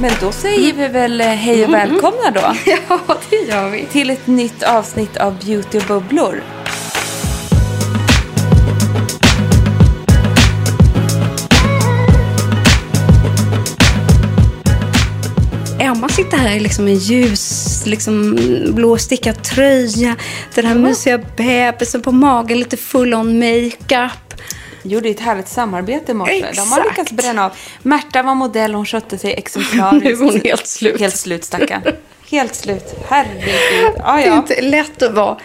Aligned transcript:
Men 0.00 0.12
då 0.20 0.32
säger 0.32 0.72
vi 0.72 0.88
väl 0.88 1.20
eh, 1.20 1.26
hej 1.26 1.64
och 1.64 1.74
välkomna 1.74 2.30
då 2.34 2.40
Ja, 2.88 3.00
det 3.30 3.36
gör 3.36 3.70
vi. 3.70 3.86
till 3.86 4.10
ett 4.10 4.26
nytt 4.26 4.62
avsnitt 4.62 5.16
av 5.16 5.38
Beauty 5.44 5.78
och 5.78 5.84
bubblor. 5.84 6.42
Emma 15.78 16.08
sitter 16.08 16.36
här 16.36 16.56
i 16.56 16.60
liksom 16.60 16.86
en 16.86 16.94
ljus, 16.98 17.82
liksom 17.86 18.38
blå 18.74 18.98
stickad 18.98 19.42
tröja. 19.42 20.16
Den 20.54 20.64
här 20.66 20.74
mysiga 20.74 21.20
bebisen 21.36 22.02
på 22.02 22.12
magen, 22.12 22.58
lite 22.58 22.76
full 22.76 23.14
on 23.14 23.38
makeup. 23.38 24.29
Gjorde 24.82 25.08
ett 25.08 25.20
härligt 25.20 25.48
samarbete 25.48 26.12
i 26.12 26.14
morse. 26.14 26.52
De 26.54 26.72
har 26.72 26.84
lyckats 26.84 27.12
bränna 27.12 27.44
av. 27.44 27.52
Märta 27.82 28.22
var 28.22 28.34
modell, 28.34 28.74
hon 28.74 28.86
skötte 28.86 29.18
sig 29.18 29.32
exemplariskt. 29.34 30.04
Nu 30.20 30.26
är 30.26 30.32
hon 30.32 30.40
helt 30.44 30.66
slut. 30.66 31.00
Helt 31.00 31.16
slut 31.16 31.44
stackarn. 31.44 31.82
Helt 32.30 32.54
slut. 32.54 32.94
Herregud. 33.08 33.92
Ja, 33.98 34.16
Det 34.16 34.22
är 34.24 34.36
inte 34.36 34.60
lätt 34.62 35.02
att 35.02 35.14
vara 35.14 35.36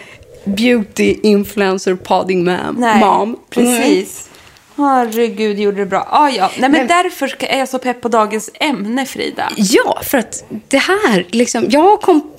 beauty 0.44 1.16
influencer 1.22 1.94
podding 1.94 2.44
mom. 2.44 2.76
Nej, 2.78 3.00
mom. 3.00 3.36
precis. 3.50 4.28
Herregud, 4.76 5.58
gjorde 5.58 5.76
det 5.76 5.86
bra. 5.86 6.08
Ja, 6.10 6.30
ja. 6.30 6.50
Nej, 6.58 6.70
men 6.70 6.86
därför 6.86 7.28
ska- 7.28 7.46
är 7.46 7.58
jag 7.58 7.68
så 7.68 7.78
pepp 7.78 8.00
på 8.00 8.08
dagens 8.08 8.50
ämne, 8.54 9.06
Frida. 9.06 9.52
Ja, 9.56 10.00
för 10.02 10.18
att 10.18 10.44
det 10.68 10.78
här, 10.78 11.26
liksom, 11.30 11.66
jag 11.70 12.00
kom, 12.00 12.30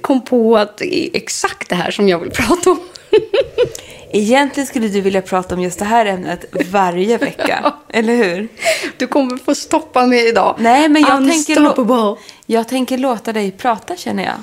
kom 0.00 0.24
på 0.24 0.56
att 0.56 0.78
det 0.78 0.94
är 0.98 1.08
exakt 1.16 1.68
det 1.68 1.74
här 1.74 1.90
som 1.90 2.08
jag 2.08 2.18
vill 2.18 2.30
prata 2.34 2.70
om. 2.70 2.80
Egentligen 4.10 4.66
skulle 4.66 4.88
du 4.88 5.00
vilja 5.00 5.22
prata 5.22 5.54
om 5.54 5.60
just 5.60 5.78
det 5.78 5.84
här 5.84 6.06
ämnet 6.06 6.44
varje 6.70 7.18
vecka. 7.18 7.74
Eller 7.88 8.16
hur? 8.16 8.48
Du 8.96 9.06
kommer 9.06 9.36
få 9.36 9.54
stoppa 9.54 10.06
mig 10.06 10.28
idag. 10.28 10.56
Nej, 10.58 10.88
men 10.88 11.02
jag 11.02 11.30
tänker, 11.30 12.16
jag 12.46 12.68
tänker 12.68 12.98
låta 12.98 13.32
dig 13.32 13.50
prata 13.50 13.96
känner 13.96 14.24
jag. 14.24 14.36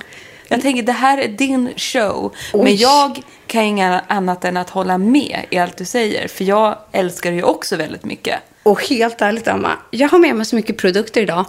Jag 0.47 0.61
tänker 0.61 0.83
det 0.83 0.91
här 0.91 1.17
är 1.17 1.27
din 1.27 1.73
show. 1.77 2.35
Men 2.53 2.61
Oj. 2.61 2.73
jag 2.73 3.21
kan 3.47 3.63
inga 3.63 4.01
annat 4.07 4.45
än 4.45 4.57
att 4.57 4.69
hålla 4.69 4.97
med 4.97 5.45
i 5.49 5.57
allt 5.57 5.77
du 5.77 5.85
säger. 5.85 6.27
För 6.27 6.43
jag 6.43 6.77
älskar 6.91 7.31
ju 7.31 7.43
också 7.43 7.75
väldigt 7.75 8.05
mycket. 8.05 8.39
Och 8.63 8.83
helt 8.83 9.21
ärligt, 9.21 9.47
Emma, 9.47 9.71
jag 9.91 10.09
har 10.09 10.19
med 10.19 10.35
mig 10.35 10.45
så 10.45 10.55
mycket 10.55 10.77
produkter 10.77 11.21
idag. 11.21 11.45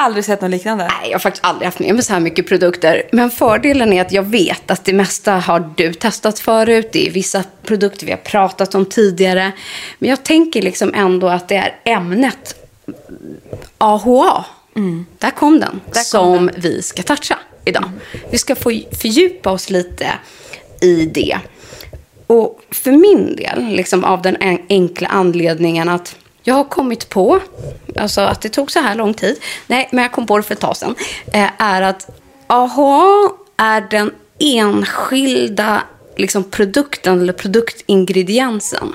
Aldrig 0.00 0.24
sett 0.24 0.40
något 0.40 0.50
liknande. 0.50 0.84
Nej, 0.84 1.10
jag 1.10 1.14
har 1.14 1.18
faktiskt 1.18 1.44
aldrig 1.44 1.66
haft 1.66 1.78
med 1.78 1.94
mig 1.94 2.04
så 2.04 2.12
här 2.12 2.20
mycket 2.20 2.46
produkter. 2.48 3.02
Men 3.12 3.30
fördelen 3.30 3.92
är 3.92 4.00
att 4.00 4.12
jag 4.12 4.22
vet 4.22 4.70
att 4.70 4.84
det 4.84 4.92
mesta 4.92 5.32
har 5.32 5.72
du 5.76 5.94
testat 5.94 6.38
förut. 6.38 6.88
Det 6.92 7.06
är 7.06 7.10
vissa 7.10 7.44
produkter 7.64 8.06
vi 8.06 8.12
har 8.12 8.18
pratat 8.18 8.74
om 8.74 8.86
tidigare. 8.86 9.52
Men 9.98 10.10
jag 10.10 10.24
tänker 10.24 10.62
liksom 10.62 10.94
ändå 10.94 11.28
att 11.28 11.48
det 11.48 11.56
är 11.56 11.74
ämnet 11.84 12.54
AHA. 13.78 14.44
Där 15.18 15.30
kom 15.30 15.60
den. 15.60 15.80
kom 15.90 16.04
som 16.04 16.50
vi 16.56 16.82
ska 16.82 17.02
toucha 17.02 17.38
idag. 17.64 17.90
Vi 18.30 18.38
ska 18.38 18.54
få 18.56 18.80
fördjupa 19.00 19.50
oss 19.50 19.70
lite 19.70 20.06
i 20.80 21.04
det. 21.06 21.38
Och 22.26 22.60
för 22.70 22.92
min 22.92 23.36
del, 23.36 23.66
liksom 23.68 24.04
av 24.04 24.22
den 24.22 24.36
en- 24.40 24.62
enkla 24.68 25.08
anledningen 25.08 25.88
att 25.88 26.16
jag 26.48 26.54
har 26.54 26.64
kommit 26.64 27.08
på, 27.08 27.40
alltså 27.96 28.20
att 28.20 28.40
det 28.40 28.48
tog 28.48 28.70
så 28.70 28.80
här 28.80 28.94
lång 28.94 29.14
tid, 29.14 29.36
nej, 29.66 29.88
men 29.92 30.02
jag 30.02 30.12
kom 30.12 30.26
på 30.26 30.36
det 30.36 30.42
för 30.42 30.54
ett 30.54 30.60
tag 30.60 30.76
sedan, 30.76 30.94
eh, 31.32 31.50
är 31.58 31.82
att 31.82 32.10
AHA 32.46 33.30
är 33.56 33.80
den 33.80 34.10
enskilda 34.38 35.82
liksom, 36.16 36.44
produkten 36.44 37.20
eller 37.20 37.32
produktingrediensen 37.32 38.92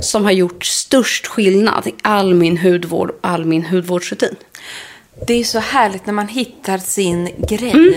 som 0.00 0.24
har 0.24 0.32
gjort 0.32 0.64
störst 0.64 1.26
skillnad 1.26 1.86
i 1.86 1.94
all 2.02 2.34
min 2.34 2.58
hudvård 2.58 3.10
och 3.10 3.18
all 3.20 3.44
min 3.44 3.64
hudvårdsrutin. 3.66 4.36
Det 5.26 5.34
är 5.34 5.44
så 5.44 5.58
härligt 5.58 6.06
när 6.06 6.12
man 6.12 6.28
hittar 6.28 6.78
sin 6.78 7.30
grej. 7.48 7.70
Mm. 7.70 7.94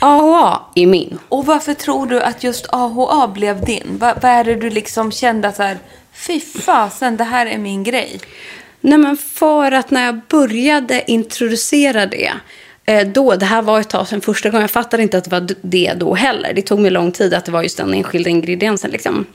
AHA 0.00 0.60
är 0.74 0.86
min. 0.86 1.18
Och 1.28 1.46
varför 1.46 1.74
tror 1.74 2.06
du 2.06 2.22
att 2.22 2.44
just 2.44 2.66
AHA 2.68 3.28
blev 3.28 3.64
din? 3.64 3.98
Va, 3.98 4.14
vad 4.22 4.30
är 4.30 4.44
det 4.44 4.54
du 4.54 4.70
liksom 4.70 5.12
kände 5.12 5.48
att 5.48 5.56
så 5.56 5.62
här, 5.62 5.78
fy 6.26 6.40
fasen, 6.40 7.16
det 7.16 7.24
här 7.24 7.46
är 7.46 7.58
min 7.58 7.84
grej? 7.84 8.20
Nej, 8.80 8.98
men 8.98 9.16
för 9.16 9.72
att 9.72 9.90
när 9.90 10.06
jag 10.06 10.20
började 10.28 11.10
introducera 11.10 12.06
det, 12.06 12.32
eh, 12.84 13.08
då, 13.08 13.34
det 13.34 13.46
här 13.46 13.62
var 13.62 13.80
ett 13.80 13.90
tag 13.90 14.08
sedan 14.08 14.20
första 14.20 14.50
gången, 14.50 14.62
jag 14.62 14.70
fattade 14.70 15.02
inte 15.02 15.18
att 15.18 15.24
det 15.24 15.30
var 15.30 15.48
det 15.62 15.92
då 15.96 16.14
heller. 16.14 16.52
Det 16.54 16.62
tog 16.62 16.78
mig 16.78 16.90
lång 16.90 17.12
tid 17.12 17.34
att 17.34 17.44
det 17.44 17.52
var 17.52 17.62
just 17.62 17.76
den 17.76 17.94
enskilda 17.94 18.30
ingrediensen. 18.30 18.90
Liksom. 18.90 19.26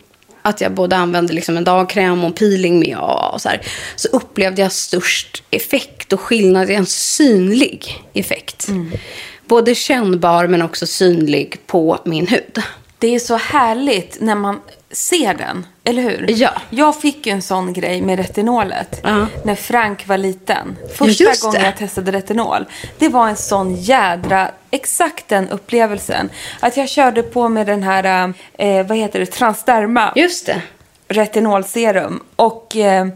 Att 0.41 0.61
jag 0.61 0.71
både 0.71 0.95
använde 0.95 1.33
liksom 1.33 1.57
en 1.57 1.63
dagkräm 1.63 2.23
och 2.23 2.35
peeling 2.35 2.79
med 2.79 2.97
och, 2.97 3.41
så 3.41 3.49
här. 3.49 3.61
Så 3.95 4.07
upplevde 4.07 4.61
jag 4.61 4.71
störst 4.71 5.43
effekt 5.51 6.13
och 6.13 6.19
skillnad, 6.19 6.69
en 6.69 6.85
synlig 6.85 8.03
effekt. 8.13 8.67
Både 9.47 9.75
kännbar 9.75 10.47
men 10.47 10.61
också 10.61 10.87
synlig 10.87 11.59
på 11.67 11.99
min 12.05 12.27
hud. 12.27 12.61
Det 12.99 13.15
är 13.15 13.19
så 13.19 13.35
härligt 13.35 14.21
när 14.21 14.35
man 14.35 14.59
ser 14.91 15.33
den, 15.33 15.65
eller 15.83 16.01
hur? 16.01 16.25
Ja. 16.29 16.49
Jag 16.69 17.01
fick 17.01 17.25
ju 17.27 17.31
en 17.31 17.41
sån 17.41 17.73
grej 17.73 18.01
med 18.01 18.17
retinolet 18.19 18.99
Ja. 19.03 19.27
när 19.43 19.55
Frank 19.55 20.07
var 20.07 20.17
liten. 20.17 20.77
Första 20.97 21.31
gången 21.47 21.63
jag 21.63 21.77
testade 21.77 22.11
retinol. 22.11 22.65
Det 22.97 23.09
var 23.09 23.27
en 23.27 23.35
sån 23.35 23.75
jädra, 23.75 24.51
exakt 24.71 25.27
den 25.27 25.49
upplevelsen. 25.49 26.29
Att 26.59 26.77
jag 26.77 26.89
körde 26.89 27.23
på 27.23 27.49
med 27.49 27.67
den 27.67 27.83
här, 27.83 28.33
eh, 28.53 28.85
vad 28.87 28.97
heter 28.97 29.19
det, 29.19 29.25
Transderma 29.25 30.13
Just 30.15 30.45
det. 30.45 30.61
retinolserum. 31.07 32.23
Och 32.35 32.75
eh, 32.75 33.07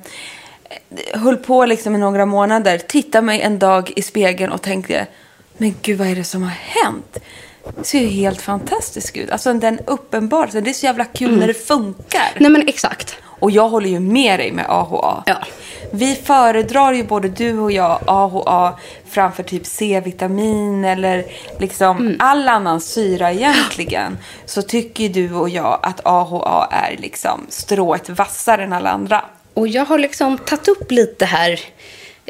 höll 1.14 1.38
på 1.38 1.66
liksom 1.66 1.96
i 1.96 1.98
några 1.98 2.26
månader. 2.26 2.78
Tittade 2.78 3.26
mig 3.26 3.42
en 3.42 3.60
dag 3.60 3.92
i 3.96 4.02
spegeln 4.02 4.52
och 4.52 4.62
tänkte, 4.62 5.08
men 5.58 5.76
gud 5.82 5.98
vad 5.98 6.08
är 6.08 6.16
det 6.16 6.24
som 6.24 6.44
har 6.44 6.50
hänt? 6.84 7.18
Ser 7.82 8.00
ju 8.00 8.08
helt 8.08 8.42
fantastisk 8.42 9.18
ut. 9.18 9.30
Alltså 9.32 9.54
den 9.54 9.80
uppenbarelsen, 9.88 10.64
det 10.64 10.70
är 10.70 10.74
så 10.74 10.86
jävla 10.86 11.06
kul 11.06 11.28
Mm. 11.28 11.40
när 11.40 11.48
det 11.48 11.54
funkar. 11.68 12.32
Nej 12.40 12.50
men 12.52 12.68
exakt. 12.68 13.16
Och 13.26 13.52
jag 13.52 13.70
håller 13.70 13.90
ju 13.90 14.00
med 14.00 14.40
dig 14.40 14.52
med 14.52 14.66
AHA. 14.70 15.24
Ja. 15.26 15.36
vi 15.92 16.16
föredrar 16.16 16.94
ju 16.94 17.04
både 17.04 17.28
du 17.30 17.60
och 17.60 17.72
jag 17.72 18.00
AHA 18.08 18.80
framför 19.10 19.44
typ 19.44 19.66
C-vitamin 19.66 20.86
eller 20.86 21.26
liksom 21.60 21.98
Mm. 21.98 22.16
all 22.20 22.48
annan 22.50 22.82
syra 22.82 23.32
egentligen. 23.32 24.18
Så 24.46 24.62
tycker 24.62 25.04
ju 25.04 25.10
du 25.10 25.34
och 25.36 25.50
jag 25.50 25.80
att 25.84 26.06
AHA 26.06 26.68
är 26.72 26.98
liksom 26.98 27.46
strået 27.50 28.10
vassare 28.10 28.64
än 28.64 28.74
alla 28.74 28.90
andra. 28.90 29.26
Och 29.54 29.68
jag 29.68 29.86
har 29.86 29.98
liksom 29.98 30.38
tagit 30.38 30.68
upp 30.68 30.92
lite 30.92 31.26
här 31.26 31.60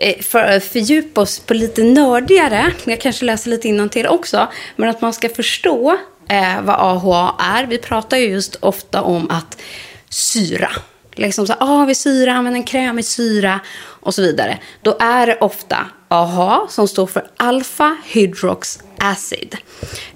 Eh, 0.02 0.22
för 0.22 0.52
eh, 0.52 0.60
fördjupa 0.60 1.22
oss 1.22 1.40
på 1.40 1.54
lite 1.54 1.84
nördigare. 1.84 2.74
Jag 2.84 3.02
kanske 3.02 3.26
läser 3.26 3.50
lite 3.50 3.90
till 3.90 4.08
också. 4.08 4.48
Men 4.76 4.90
att 4.90 5.02
man 5.02 5.14
ska 5.14 5.30
förstå 5.30 5.98
eh, 6.30 6.62
vad 6.62 6.76
AHA 6.76 7.36
är. 7.40 7.66
Vi 7.66 7.78
pratar 7.78 8.18
ju 8.18 8.28
just 8.28 8.56
ofta 8.56 9.02
om 9.02 9.30
att 9.30 9.62
syra. 10.10 10.70
Liksom 11.14 11.48
så 11.48 11.54
ah, 11.60 11.86
vi 11.86 11.96
syra, 11.96 12.34
använder 12.34 12.60
en 12.60 12.66
kräm 12.66 13.00
i 13.00 13.04
syra 13.04 13.60
och 13.80 14.16
så 14.16 14.22
vidare. 14.22 14.60
Då 14.82 14.98
är 15.00 15.28
det 15.28 15.38
ofta 15.38 15.78
AHA 16.08 16.68
som 16.70 16.88
står 16.88 17.08
för 17.08 17.28
alpha 17.38 17.98
hydrox 18.06 18.80
acid. 18.98 19.58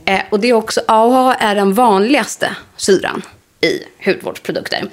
Eh, 0.05 0.21
och 0.29 0.39
det 0.39 0.47
är 0.47 0.53
också, 0.53 0.81
AHA 0.87 1.35
är 1.35 1.55
den 1.55 1.73
vanligaste 1.73 2.55
syran 2.77 3.21
i 3.61 3.83
hudvårdsprodukter 4.05 4.89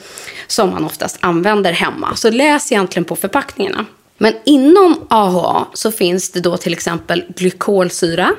som 0.46 0.70
man 0.70 0.84
oftast 0.84 1.18
använder 1.20 1.72
hemma. 1.72 2.16
Så 2.16 2.30
läs 2.30 2.72
egentligen 2.72 3.04
på 3.04 3.16
förpackningarna. 3.16 3.86
Men 4.22 4.34
inom 4.44 5.06
AHA 5.10 5.66
så 5.74 5.92
finns 5.92 6.30
det 6.30 6.40
då 6.40 6.56
till 6.56 6.72
exempel 6.72 7.24
glykolsyra, 7.36 8.30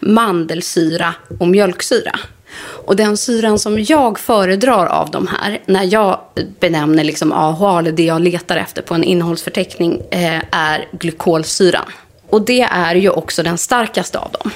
mandelsyra 0.00 1.14
och 1.40 1.48
mjölksyra. 1.48 2.18
Och 2.60 2.96
den 2.96 3.16
syran 3.16 3.58
som 3.58 3.82
jag 3.82 4.18
föredrar 4.18 4.86
av 4.86 5.10
de 5.10 5.26
här, 5.26 5.62
när 5.66 5.92
jag 5.92 6.20
benämner 6.60 7.04
liksom 7.04 7.32
AHA, 7.32 7.78
eller 7.78 7.92
det 7.92 8.04
jag 8.04 8.20
letar 8.20 8.56
efter 8.56 8.82
på 8.82 8.94
en 8.94 9.04
innehållsförteckning, 9.04 10.02
eh, 10.10 10.42
är 10.50 10.88
glykolsyran. 10.92 11.92
Och 12.28 12.42
det 12.42 12.62
är 12.62 12.94
ju 12.94 13.10
också 13.10 13.42
den 13.42 13.58
starkaste 13.58 14.18
av 14.18 14.30
dem. 14.30 14.50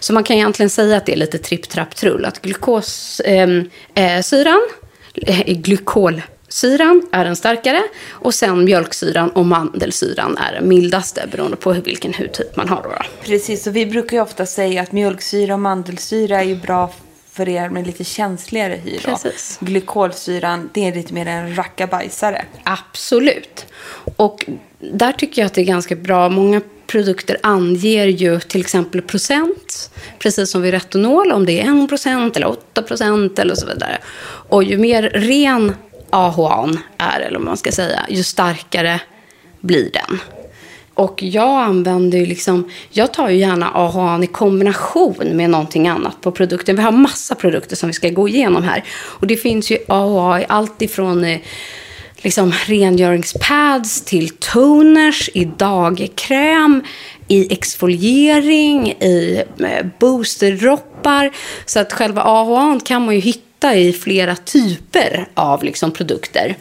Så 0.00 0.12
man 0.12 0.24
kan 0.24 0.36
egentligen 0.36 0.70
säga 0.70 0.96
att 0.96 1.06
det 1.06 1.12
är 1.12 1.16
lite 1.16 1.38
tripp, 1.38 1.68
trapp, 1.68 1.96
trull. 1.96 2.24
Att 2.24 2.42
glukossyran, 2.42 3.68
ehm, 3.94 4.20
eh, 5.14 5.40
eh, 5.40 5.56
glykolsyran 5.56 6.22
är 7.12 7.24
den 7.24 7.36
starkare. 7.36 7.82
Och 8.10 8.34
sen 8.34 8.64
mjölksyran 8.64 9.30
och 9.30 9.46
mandelsyran 9.46 10.38
är 10.38 10.52
den 10.52 10.68
mildaste 10.68 11.28
beroende 11.30 11.56
på 11.56 11.72
vilken 11.72 12.14
hudtyp 12.14 12.56
man 12.56 12.68
har. 12.68 12.82
Då. 12.82 12.90
Precis, 13.24 13.66
och 13.66 13.76
vi 13.76 13.86
brukar 13.86 14.16
ju 14.16 14.22
ofta 14.22 14.46
säga 14.46 14.82
att 14.82 14.92
mjölksyra 14.92 15.54
och 15.54 15.60
mandelsyra 15.60 16.40
är 16.40 16.44
ju 16.44 16.56
bra 16.56 16.92
för 17.32 17.48
er 17.48 17.68
med 17.68 17.86
lite 17.86 18.04
känsligare 18.04 18.78
hy. 18.84 18.98
Precis. 18.98 19.58
Glykolsyran, 19.60 20.70
det 20.74 20.88
är 20.88 20.94
lite 20.94 21.14
mer 21.14 21.26
en 21.26 21.56
rackabajsare. 21.56 22.44
Absolut. 22.64 23.66
Och 24.16 24.46
där 24.78 25.12
tycker 25.12 25.42
jag 25.42 25.46
att 25.46 25.54
det 25.54 25.60
är 25.60 25.64
ganska 25.64 25.96
bra. 25.96 26.28
Många 26.28 26.60
produkter 26.86 27.36
anger 27.42 28.06
ju 28.06 28.40
till 28.40 28.60
exempel 28.60 29.02
procent, 29.02 29.90
precis 30.18 30.50
som 30.50 30.62
vid 30.62 30.70
retinol, 30.70 31.32
om 31.32 31.46
det 31.46 31.60
är 31.60 31.84
1 31.84 31.88
procent 31.88 32.36
eller 32.36 32.48
8 32.48 32.82
procent 32.82 33.38
eller 33.38 33.54
så 33.54 33.66
vidare. 33.66 33.98
Och 34.48 34.64
ju 34.64 34.78
mer 34.78 35.02
ren 35.02 35.74
AHAn 36.12 36.78
är, 36.98 37.20
eller 37.20 37.38
vad 37.38 37.46
man 37.46 37.56
ska 37.56 37.72
säga, 37.72 38.06
ju 38.08 38.22
starkare 38.22 39.00
blir 39.60 39.90
den. 39.92 40.20
Och 40.94 41.22
jag 41.22 41.62
använder 41.62 42.18
ju 42.18 42.26
liksom, 42.26 42.70
jag 42.90 43.12
tar 43.12 43.28
ju 43.28 43.36
gärna 43.36 43.70
AHAn 43.74 44.24
i 44.24 44.26
kombination 44.26 45.30
med 45.32 45.50
någonting 45.50 45.88
annat 45.88 46.20
på 46.20 46.32
produkten. 46.32 46.76
Vi 46.76 46.82
har 46.82 46.92
massa 46.92 47.34
produkter 47.34 47.76
som 47.76 47.86
vi 47.86 47.92
ska 47.92 48.08
gå 48.08 48.28
igenom 48.28 48.62
här. 48.62 48.84
Och 48.92 49.26
det 49.26 49.36
finns 49.36 49.70
ju 49.70 49.78
AHA 49.88 50.40
i 50.40 50.44
allt 50.48 50.82
ifrån 50.82 51.24
eh, 51.24 51.40
liksom 52.16 52.52
rengöringspads 52.66 54.04
till 54.04 54.28
toners, 54.28 55.30
i 55.34 55.44
dagkräm, 55.44 56.82
i 57.28 57.52
exfoliering, 57.52 58.88
i 58.88 59.42
eh, 59.58 59.86
boosterroppar. 59.98 60.90
boosterdroppar. 61.02 61.30
Så 61.66 61.80
att 61.80 61.92
själva 61.92 62.22
AHAn 62.22 62.80
kan 62.80 63.04
man 63.04 63.14
ju 63.14 63.20
hitta 63.20 63.51
i 63.74 63.92
flera 63.92 64.36
typer 64.36 65.28
av 65.34 65.64
liksom 65.64 65.92
produkter. 65.92 66.56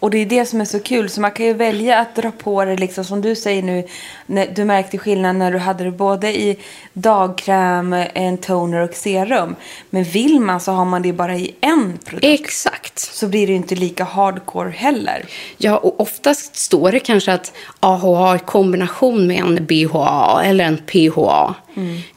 Och 0.00 0.10
det 0.10 0.18
är 0.18 0.26
det 0.26 0.46
som 0.46 0.60
är 0.60 0.64
så 0.64 0.80
kul. 0.80 1.10
Så 1.10 1.20
man 1.20 1.30
kan 1.30 1.46
ju 1.46 1.52
välja 1.52 1.98
att 1.98 2.16
dra 2.16 2.30
på 2.30 2.64
det, 2.64 2.76
liksom, 2.76 3.04
som 3.04 3.20
du 3.20 3.36
säger 3.36 3.62
nu. 3.62 3.84
När, 4.26 4.46
du 4.46 4.64
märkte 4.64 4.98
skillnad 4.98 5.36
när 5.36 5.52
du 5.52 5.58
hade 5.58 5.84
det 5.84 5.90
både 5.90 6.40
i 6.40 6.58
dagkräm, 6.92 7.92
en 8.14 8.38
toner 8.38 8.80
och 8.80 8.94
serum. 8.94 9.56
Men 9.90 10.04
vill 10.04 10.40
man 10.40 10.60
så 10.60 10.72
har 10.72 10.84
man 10.84 11.02
det 11.02 11.12
bara 11.12 11.36
i 11.36 11.54
en 11.60 11.98
produkt. 12.04 12.24
Exakt. 12.24 12.98
Så 12.98 13.28
blir 13.28 13.46
det 13.46 13.50
ju 13.50 13.56
inte 13.56 13.74
lika 13.74 14.04
hardcore 14.04 14.70
heller. 14.70 15.24
Ja, 15.58 15.76
och 15.76 16.00
oftast 16.00 16.56
står 16.56 16.92
det 16.92 17.00
kanske 17.00 17.32
att 17.32 17.52
AHA 17.80 18.36
i 18.36 18.38
kombination 18.38 19.26
med 19.26 19.40
en 19.40 19.66
BHA 19.66 20.42
eller 20.44 20.64
en 20.64 20.78
PHA. 20.78 21.54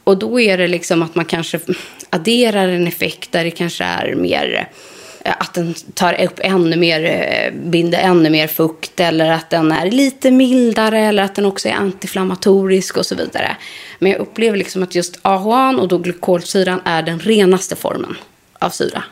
Och 0.04 0.18
då 0.18 0.40
är 0.40 0.58
det 0.58 0.68
liksom 0.68 1.04
att 1.04 1.16
man 1.16 1.26
kanske 1.26 1.60
adderar 2.10 2.68
en 2.68 2.88
effekt 2.88 3.32
där 3.32 3.44
det 3.44 3.52
kanske 3.52 3.84
är 3.84 4.16
mer 4.16 4.70
att 5.26 5.54
den 5.54 5.74
tar 5.94 6.22
upp 6.24 6.40
ännu 6.44 6.76
mer, 6.76 7.04
eh, 7.06 7.54
binder 7.54 8.00
ännu 8.00 8.30
mer 8.30 8.48
fukt 8.48 9.00
eller 9.00 9.32
att 9.32 9.50
den 9.50 9.72
är 9.72 9.92
lite 9.92 10.32
mildare 10.32 11.00
eller 11.00 11.24
att 11.24 11.36
den 11.36 11.46
också 11.46 11.70
är 11.70 11.74
antiinflammatorisk 11.74 12.98
och 12.98 13.06
så 13.06 13.16
vidare. 13.16 13.58
Men 14.00 14.12
jag 14.12 14.22
upplever 14.22 14.58
liksom 14.58 14.84
att 14.84 14.96
just 14.96 15.20
AHA 15.22 15.70
och 15.70 15.88
då 15.88 15.98
glykolsyran 15.98 16.82
är 16.86 17.02
den 17.02 17.20
renaste 17.20 17.76
formen 17.76 18.18
av 18.60 18.70
syra. 18.70 19.04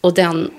Och 0.00 0.14
den 0.14 0.50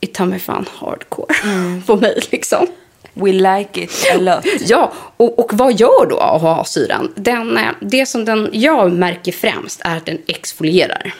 är 0.00 0.06
ta 0.06 0.24
mig 0.24 0.38
fan 0.38 0.66
hardcore 0.74 1.34
på 1.86 1.96
mig 1.96 2.20
liksom. 2.30 2.66
We 3.14 3.32
like 3.32 3.82
it 3.82 4.06
a 4.14 4.18
lot. 4.18 4.44
Ja, 4.66 4.92
och, 5.16 5.38
och 5.38 5.50
vad 5.54 5.80
gör 5.80 6.06
då 6.10 6.20
AHA-syran? 6.20 7.12
Den, 7.16 7.56
eh, 7.56 7.70
det 7.80 8.06
som 8.06 8.24
den 8.24 8.48
jag 8.52 8.92
märker 8.92 9.32
främst 9.32 9.80
är 9.84 9.96
att 9.96 10.06
den 10.06 10.18
exfolierar. 10.26 11.14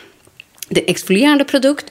Det 0.68 0.80
är 0.80 0.84
en 0.84 0.90
exfolierande 0.90 1.44
produkt. 1.44 1.86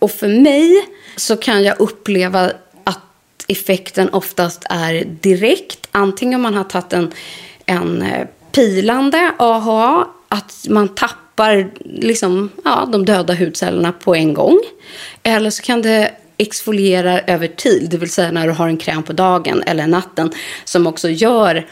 Och 0.00 0.10
för 0.10 0.28
mig 0.28 0.88
så 1.16 1.36
kan 1.36 1.62
jag 1.62 1.80
uppleva 1.80 2.52
att 2.84 3.44
effekten 3.48 4.08
oftast 4.08 4.62
är 4.70 5.04
direkt. 5.04 5.88
Antingen 5.92 6.34
om 6.34 6.42
man 6.42 6.54
har 6.54 6.64
tagit 6.64 6.92
en, 6.92 7.12
en 7.66 8.02
eh, 8.02 8.26
pilande 8.52 9.32
AHA, 9.38 10.08
att 10.28 10.66
man 10.68 10.88
tappar 10.88 11.70
liksom, 11.84 12.50
ja, 12.64 12.88
de 12.92 13.04
döda 13.04 13.34
hudcellerna 13.34 13.92
på 13.92 14.14
en 14.14 14.34
gång. 14.34 14.58
Eller 15.22 15.50
så 15.50 15.62
kan 15.62 15.82
det 15.82 16.10
exfoliera 16.36 17.20
över 17.20 17.46
tid, 17.46 17.90
det 17.90 17.96
vill 17.96 18.10
säga 18.10 18.30
när 18.30 18.46
du 18.46 18.52
har 18.52 18.68
en 18.68 18.76
kräm 18.76 19.02
på 19.02 19.12
dagen 19.12 19.62
eller 19.66 19.86
natten 19.86 20.32
som 20.64 20.86
också 20.86 21.08
gör 21.08 21.66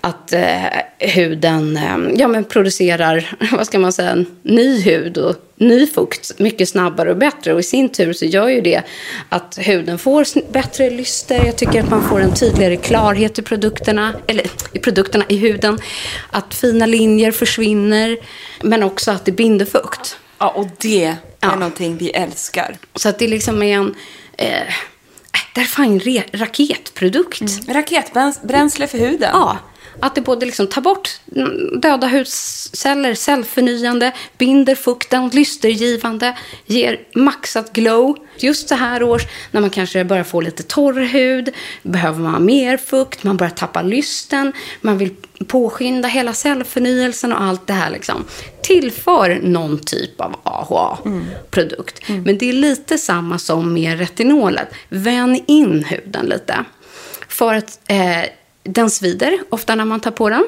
att 0.00 0.32
eh, 0.32 0.62
huden 0.98 1.76
eh, 1.76 2.20
ja, 2.20 2.28
men 2.28 2.44
producerar 2.44 3.36
vad 3.56 3.66
ska 3.66 3.78
man 3.78 3.92
säga, 3.92 4.24
ny 4.42 4.80
hud 4.80 5.18
och 5.18 5.36
ny 5.56 5.86
fukt 5.86 6.38
mycket 6.38 6.68
snabbare 6.68 7.10
och 7.10 7.16
bättre. 7.16 7.52
Och 7.54 7.60
i 7.60 7.62
sin 7.62 7.88
tur 7.88 8.12
så 8.12 8.24
gör 8.24 8.48
ju 8.48 8.60
det 8.60 8.82
att 9.28 9.58
huden 9.60 9.98
får 9.98 10.52
bättre 10.52 10.90
lyster. 10.90 11.44
Jag 11.46 11.56
tycker 11.56 11.82
att 11.82 11.90
man 11.90 12.08
får 12.08 12.20
en 12.20 12.34
tydligare 12.34 12.76
klarhet 12.76 13.38
i 13.38 13.42
produkterna, 13.42 14.14
eller 14.26 14.46
i 14.72 14.78
produkterna 14.78 15.24
i 15.28 15.36
huden. 15.36 15.78
Att 16.30 16.54
fina 16.54 16.86
linjer 16.86 17.32
försvinner, 17.32 18.16
men 18.62 18.82
också 18.82 19.10
att 19.10 19.24
det 19.24 19.32
binder 19.32 19.66
fukt. 19.66 20.16
Ja, 20.38 20.48
och 20.48 20.66
det 20.78 21.04
är 21.04 21.16
Ja. 21.40 21.54
någonting 21.56 21.96
vi 21.96 22.10
älskar. 22.10 22.76
Så 22.94 23.08
att 23.08 23.18
det 23.18 23.28
liksom 23.28 23.62
är 23.62 23.74
en... 23.76 23.94
Eh, 24.38 24.48
det 25.54 25.60
är 25.60 25.64
fan 25.64 26.00
en 26.06 26.22
raketprodukt. 26.32 27.42
Raketbränsle 27.68 28.86
för 28.86 28.98
huden. 28.98 29.30
Ja, 29.32 29.58
att 30.00 30.14
det 30.14 30.20
både 30.20 30.46
liksom 30.46 30.66
tar 30.66 30.82
bort 30.82 31.20
mm, 31.36 31.80
döda 31.80 32.06
hudceller, 32.06 33.14
cellförnyande, 33.14 34.12
binder 34.38 34.74
fukten, 34.74 35.28
lystergivande, 35.28 36.36
ger 36.66 37.00
maxat 37.14 37.72
glow. 37.72 38.16
Just 38.38 38.68
så 38.68 38.74
här 38.74 39.02
års, 39.02 39.22
när 39.50 39.60
man 39.60 39.70
kanske 39.70 40.04
börjar 40.04 40.24
få 40.24 40.40
lite 40.40 40.62
torr 40.62 41.00
hud, 41.00 41.48
behöver 41.82 42.20
man 42.20 42.44
mer 42.44 42.76
fukt, 42.76 43.24
man 43.24 43.36
börjar 43.36 43.50
tappa 43.50 43.82
lysten, 43.82 44.52
man 44.80 44.98
vill 44.98 45.14
påskynda 45.46 46.08
hela 46.08 46.32
cellförnyelsen 46.32 47.32
och 47.32 47.42
allt 47.42 47.66
det 47.66 47.72
här 47.72 47.90
liksom. 47.90 48.24
Tillför 48.62 49.40
någon 49.42 49.78
typ 49.78 50.20
av 50.20 50.36
AHA-produkt. 50.42 52.08
Men 52.08 52.38
det 52.38 52.48
är 52.48 52.52
lite 52.52 52.98
samma 52.98 53.38
som 53.38 53.74
med 53.74 53.98
retinolet. 53.98 54.68
Vän 54.88 55.40
in 55.46 55.84
huden 55.84 56.26
lite. 56.26 56.64
För 57.28 57.54
att 57.54 57.80
eh, 57.86 58.24
den 58.64 58.90
svider 58.90 59.38
ofta 59.48 59.74
när 59.74 59.84
man 59.84 60.00
tar 60.00 60.10
på 60.10 60.28
den. 60.28 60.44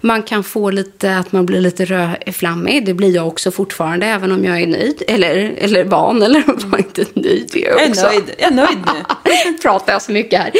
Man 0.00 0.22
kan 0.22 0.44
få 0.44 0.70
lite 0.70 1.16
att 1.16 1.32
man 1.32 1.46
blir 1.46 1.60
lite 1.60 1.84
rödflammig. 1.84 2.86
Det 2.86 2.94
blir 2.94 3.14
jag 3.14 3.26
också 3.26 3.50
fortfarande, 3.50 4.06
även 4.06 4.32
om 4.32 4.44
jag 4.44 4.60
är 4.60 4.66
nöjd. 4.66 5.02
Eller, 5.08 5.54
eller 5.58 5.84
van, 5.84 6.22
eller 6.22 6.42
var 6.46 6.78
inte 6.78 7.04
nöjd. 7.14 7.50
Det 7.52 7.66
är 7.66 7.70
Jag 7.70 7.82
är 7.82 7.90
också. 7.90 8.06
nöjd. 8.06 8.30
Jag 8.38 8.52
är 8.52 8.54
nöjd 8.54 8.78
nu. 8.86 9.58
Pratar 9.62 9.92
jag 9.92 10.02
så 10.02 10.12
mycket 10.12 10.40
här. 10.40 10.52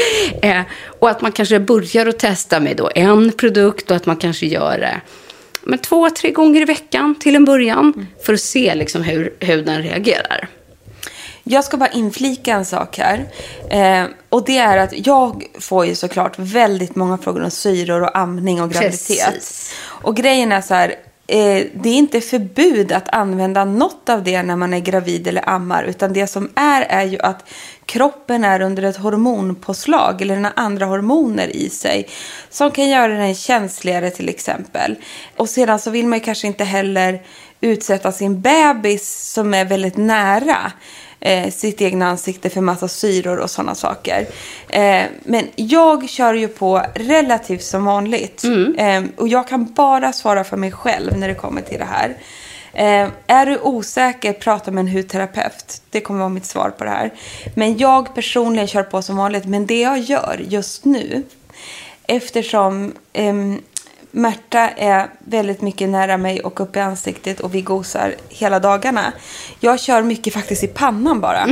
Eh, 0.42 0.62
och 0.98 1.10
att 1.10 1.22
man 1.22 1.32
kanske 1.32 1.60
börjar 1.60 2.06
att 2.06 2.18
testa 2.18 2.60
med 2.60 2.76
då 2.76 2.90
en 2.94 3.32
produkt 3.32 3.90
och 3.90 3.96
att 3.96 4.06
man 4.06 4.16
kanske 4.16 4.46
gör 4.46 4.78
det 4.78 5.00
men 5.62 5.78
två, 5.78 6.10
tre 6.10 6.30
gånger 6.30 6.60
i 6.60 6.64
veckan 6.64 7.14
till 7.14 7.36
en 7.36 7.44
början. 7.44 8.06
För 8.26 8.32
att 8.34 8.40
se 8.40 8.74
liksom 8.74 9.02
hur 9.02 9.34
huden 9.40 9.82
reagerar. 9.82 10.48
Jag 11.50 11.64
ska 11.64 11.76
bara 11.76 11.88
inflika 11.88 12.52
en 12.54 12.64
sak 12.64 12.98
här. 12.98 13.26
Eh, 13.70 14.10
och 14.28 14.44
det 14.44 14.58
är 14.58 14.76
att 14.76 15.06
jag 15.06 15.44
får 15.60 15.86
ju 15.86 15.94
såklart 15.94 16.38
väldigt 16.38 16.96
många 16.96 17.18
frågor 17.18 17.42
om 17.44 17.50
syror 17.50 18.02
och 18.02 18.18
amning 18.18 18.62
och 18.62 18.70
graviditet. 18.70 19.26
Precis. 19.26 19.74
Och 19.84 20.16
grejen 20.16 20.52
är 20.52 20.60
så 20.60 20.74
här. 20.74 20.94
Eh, 21.26 21.66
det 21.74 21.88
är 21.88 21.94
inte 21.94 22.20
förbud 22.20 22.92
att 22.92 23.08
använda 23.08 23.64
något 23.64 24.08
av 24.08 24.24
det 24.24 24.42
när 24.42 24.56
man 24.56 24.74
är 24.74 24.80
gravid 24.80 25.26
eller 25.26 25.48
ammar. 25.48 25.84
Utan 25.84 26.12
det 26.12 26.26
som 26.26 26.50
är 26.54 26.82
är 26.82 27.04
ju 27.04 27.18
att 27.20 27.44
kroppen 27.86 28.44
är 28.44 28.60
under 28.60 28.82
ett 28.82 28.96
hormonpåslag. 28.96 30.22
Eller 30.22 30.34
den 30.34 30.44
har 30.44 30.52
andra 30.56 30.86
hormoner 30.86 31.56
i 31.56 31.70
sig. 31.70 32.08
Som 32.50 32.70
kan 32.70 32.88
göra 32.88 33.12
den 33.12 33.34
känsligare 33.34 34.10
till 34.10 34.28
exempel. 34.28 34.96
Och 35.36 35.48
sedan 35.48 35.78
så 35.78 35.90
vill 35.90 36.06
man 36.06 36.18
ju 36.18 36.24
kanske 36.24 36.46
inte 36.46 36.64
heller 36.64 37.22
utsätta 37.60 38.12
sin 38.12 38.40
bebis 38.40 39.32
som 39.32 39.54
är 39.54 39.64
väldigt 39.64 39.96
nära 39.96 40.72
eh, 41.20 41.50
sitt 41.50 41.82
egna 41.82 42.08
ansikte 42.08 42.50
för 42.50 42.60
massa 42.60 42.88
syror 42.88 43.38
och 43.38 43.50
sådana 43.50 43.75
saker. 43.75 44.26
Eh, 44.68 45.02
men 45.25 45.44
jag 45.56 46.08
kör 46.08 46.34
ju 46.34 46.48
på 46.48 46.82
relativt 46.94 47.62
som 47.62 47.84
vanligt. 47.84 48.44
Eh, 48.76 49.02
och 49.16 49.28
jag 49.28 49.48
kan 49.48 49.72
bara 49.72 50.12
svara 50.12 50.44
för 50.44 50.56
mig 50.56 50.72
själv 50.72 51.18
när 51.18 51.28
det 51.28 51.34
kommer 51.34 51.62
till 51.62 51.78
det 51.78 51.84
här. 51.84 52.16
Eh, 52.72 53.08
är 53.26 53.46
du 53.46 53.58
osäker, 53.58 54.32
prata 54.32 54.70
med 54.70 54.80
en 54.80 54.88
hudterapeut. 54.88 55.82
Det 55.90 56.00
kommer 56.00 56.20
vara 56.20 56.28
mitt 56.28 56.46
svar 56.46 56.70
på 56.70 56.84
det 56.84 56.90
här. 56.90 57.12
Men 57.54 57.78
jag 57.78 58.14
personligen 58.14 58.68
kör 58.68 58.82
på 58.82 59.02
som 59.02 59.16
vanligt. 59.16 59.44
Men 59.44 59.66
det 59.66 59.80
jag 59.80 59.98
gör 59.98 60.40
just 60.48 60.84
nu, 60.84 61.22
eftersom 62.06 62.92
ehm, 63.12 63.62
Märta 64.10 64.68
är 64.68 65.10
väldigt 65.18 65.62
mycket 65.62 65.88
nära 65.88 66.16
mig 66.16 66.40
och 66.40 66.60
uppe 66.60 66.78
i 66.78 66.82
ansiktet 66.82 67.40
och 67.40 67.54
vi 67.54 67.62
gosar 67.62 68.14
hela 68.28 68.60
dagarna. 68.60 69.12
Jag 69.60 69.80
kör 69.80 70.02
mycket 70.02 70.34
faktiskt 70.34 70.64
i 70.64 70.66
pannan 70.66 71.20
bara. 71.20 71.48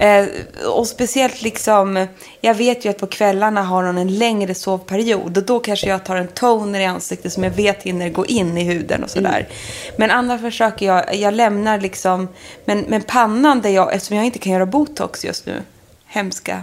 Eh, 0.00 0.26
och 0.66 0.86
speciellt 0.86 1.42
liksom, 1.42 2.06
jag 2.40 2.54
vet 2.54 2.84
ju 2.84 2.90
att 2.90 2.98
på 2.98 3.06
kvällarna 3.06 3.62
har 3.62 3.84
hon 3.84 3.98
en 3.98 4.18
längre 4.18 4.54
sovperiod 4.54 5.36
och 5.36 5.42
då 5.42 5.60
kanske 5.60 5.88
jag 5.88 6.04
tar 6.04 6.16
en 6.16 6.28
toner 6.28 6.80
i 6.80 6.84
ansiktet 6.84 7.32
som 7.32 7.44
jag 7.44 7.50
vet 7.50 7.82
hinner 7.82 8.08
gå 8.08 8.26
in 8.26 8.58
i 8.58 8.64
huden 8.64 9.04
och 9.04 9.10
sådär. 9.10 9.48
Men 9.96 10.10
annars 10.10 10.40
försöker 10.40 10.86
jag, 10.86 11.14
jag 11.14 11.34
lämnar 11.34 11.80
liksom, 11.80 12.28
men, 12.64 12.84
men 12.88 13.02
pannan 13.02 13.60
där 13.60 13.70
jag, 13.70 13.94
eftersom 13.94 14.16
jag 14.16 14.26
inte 14.26 14.38
kan 14.38 14.52
göra 14.52 14.66
botox 14.66 15.24
just 15.24 15.46
nu, 15.46 15.62
hemska 16.06 16.62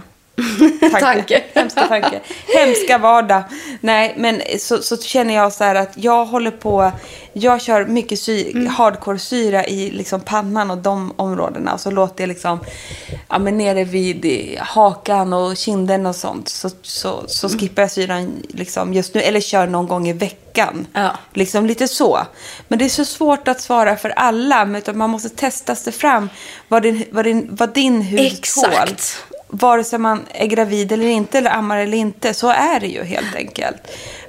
Tanke. 1.00 1.42
Hemska 1.54 1.86
tanke. 1.86 2.20
Hemska 2.56 2.98
vardag. 2.98 3.42
Nej, 3.80 4.14
men 4.18 4.42
så, 4.58 4.82
så 4.82 4.96
känner 4.96 5.34
jag 5.34 5.52
så 5.52 5.64
här 5.64 5.74
att 5.74 5.92
jag 5.94 6.24
håller 6.26 6.50
på. 6.50 6.92
Jag 7.32 7.60
kör 7.62 7.86
mycket 7.86 8.18
sy, 8.20 8.50
Mm. 8.50 8.66
hardcore-syra 8.66 9.64
i 9.66 9.90
liksom 9.90 10.20
pannan 10.20 10.70
och 10.70 10.78
de 10.78 11.12
områdena. 11.16 11.74
Och 11.74 11.80
så 11.80 11.90
låter 11.90 12.22
jag 12.22 12.28
liksom, 12.28 12.58
ja 13.28 13.38
men 13.38 13.58
nere 13.58 13.84
vid 13.84 14.58
hakan 14.58 15.32
och 15.32 15.56
kinden 15.56 16.06
och 16.06 16.16
sånt. 16.16 16.48
Så, 16.48 16.70
så, 16.82 17.24
så 17.26 17.46
Mm. 17.46 17.58
skippar 17.58 17.82
jag 17.82 17.90
syran 17.90 18.42
liksom 18.48 18.94
just 18.94 19.14
nu. 19.14 19.20
Eller 19.20 19.40
kör 19.40 19.66
någon 19.66 19.86
gång 19.88 20.08
i 20.08 20.12
veckan. 20.12 20.86
Ja. 20.92 21.10
Liksom 21.34 21.66
lite 21.66 21.88
så. 21.88 22.20
Men 22.68 22.78
det 22.78 22.84
är 22.84 22.88
så 22.88 23.04
svårt 23.04 23.48
att 23.48 23.60
svara 23.60 23.96
för 23.96 24.10
alla. 24.10 24.78
Utan 24.78 24.98
man 24.98 25.10
måste 25.10 25.28
testa 25.28 25.74
sig 25.74 25.92
fram 25.92 26.28
vad 26.68 26.82
din, 26.82 27.04
vad 27.10 27.24
din, 27.24 27.48
vad 27.50 27.74
din 27.74 28.02
hud 28.02 28.20
Exakt. 28.20 28.76
tål. 28.78 29.29
Vare 29.52 29.84
sig 29.84 29.98
man 29.98 30.26
är 30.30 30.46
gravid 30.46 30.92
eller 30.92 31.06
inte, 31.06 31.38
eller 31.38 31.50
ammar 31.50 31.78
eller 31.78 31.98
inte. 31.98 32.34
Så 32.34 32.48
är 32.48 32.80
det 32.80 32.86
ju 32.86 33.04
helt 33.04 33.34
enkelt. 33.34 33.76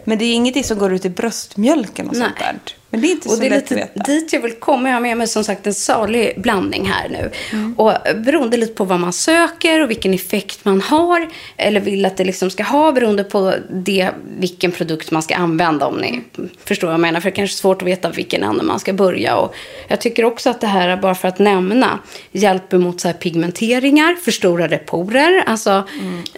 Men 0.04 0.18
det 0.18 0.26
är 0.26 0.34
ingenting 0.34 0.64
som 0.64 0.78
går 0.78 0.94
ut 0.94 1.06
i 1.06 1.10
bröstmjölken 1.10 2.10
och 2.10 2.16
sånt 2.16 2.34
Nej. 2.40 2.54
där. 2.66 2.76
Men 2.92 3.02
det 3.02 3.08
är 3.08 3.12
inte 3.12 3.30
Och 3.30 3.36
så 3.36 3.42
det 3.42 3.46
är 3.46 3.50
lätt 3.50 3.70
lite 3.72 3.84
att 3.84 3.98
veta. 3.98 4.12
dit 4.12 4.34
jag 4.34 4.42
vill 4.42 4.54
komma. 4.54 4.90
Jag 4.90 4.96
har 4.96 5.02
med 5.02 5.18
mig 5.18 5.28
som 5.28 5.44
sagt 5.44 5.68
en 5.68 5.74
salig 5.74 6.42
blandning 6.42 6.86
här 6.86 7.10
nu. 7.10 7.32
Mm. 7.52 7.74
Och 7.74 7.94
beroende 8.16 8.58
lite 8.58 8.74
på 8.74 8.84
vad 8.84 9.00
man 9.00 9.14
söker 9.14 9.84
och 9.84 9.90
vilken 9.90 10.14
effekt 10.14 10.66
man 10.66 10.82
har. 10.82 11.30
Eller 11.58 11.80
vill 11.80 12.06
att 12.06 12.18
det 12.18 12.24
liksom 12.24 12.50
ska 12.50 12.64
ha 12.64 12.92
beroende 12.92 13.24
på 13.24 13.54
det, 13.70 14.10
vilken 14.40 14.72
produkt 14.72 15.12
man 15.12 15.22
ska 15.22 15.36
använda. 15.36 15.86
Om 15.86 15.96
ni 15.98 16.22
förstår 16.66 16.88
vad 16.88 16.94
jag 16.94 17.02
menar. 17.02 17.20
För 17.20 17.30
det 17.30 17.34
är 17.34 17.36
kanske 17.36 17.56
är 17.56 17.58
svårt 17.58 17.82
att 17.82 17.88
veta 17.88 18.10
vilken 18.10 18.44
ände 18.44 18.64
man 18.64 18.80
ska 18.80 18.94
börja. 18.94 19.36
Och 19.36 19.56
jag 19.88 20.02
tycker 20.02 20.26
också 20.26 20.50
att 20.50 20.62
det 20.62 20.68
här, 20.68 20.98
bara 20.98 21.16
för 21.16 21.28
att 21.28 21.40
nämna, 21.40 22.00
hjälper 22.32 22.78
mot 22.78 23.02
så 23.02 23.08
här 23.08 23.16
pigmenteringar, 23.16 24.16
förstorade 24.16 24.78
porer. 24.78 25.44
Alltså, 25.46 25.88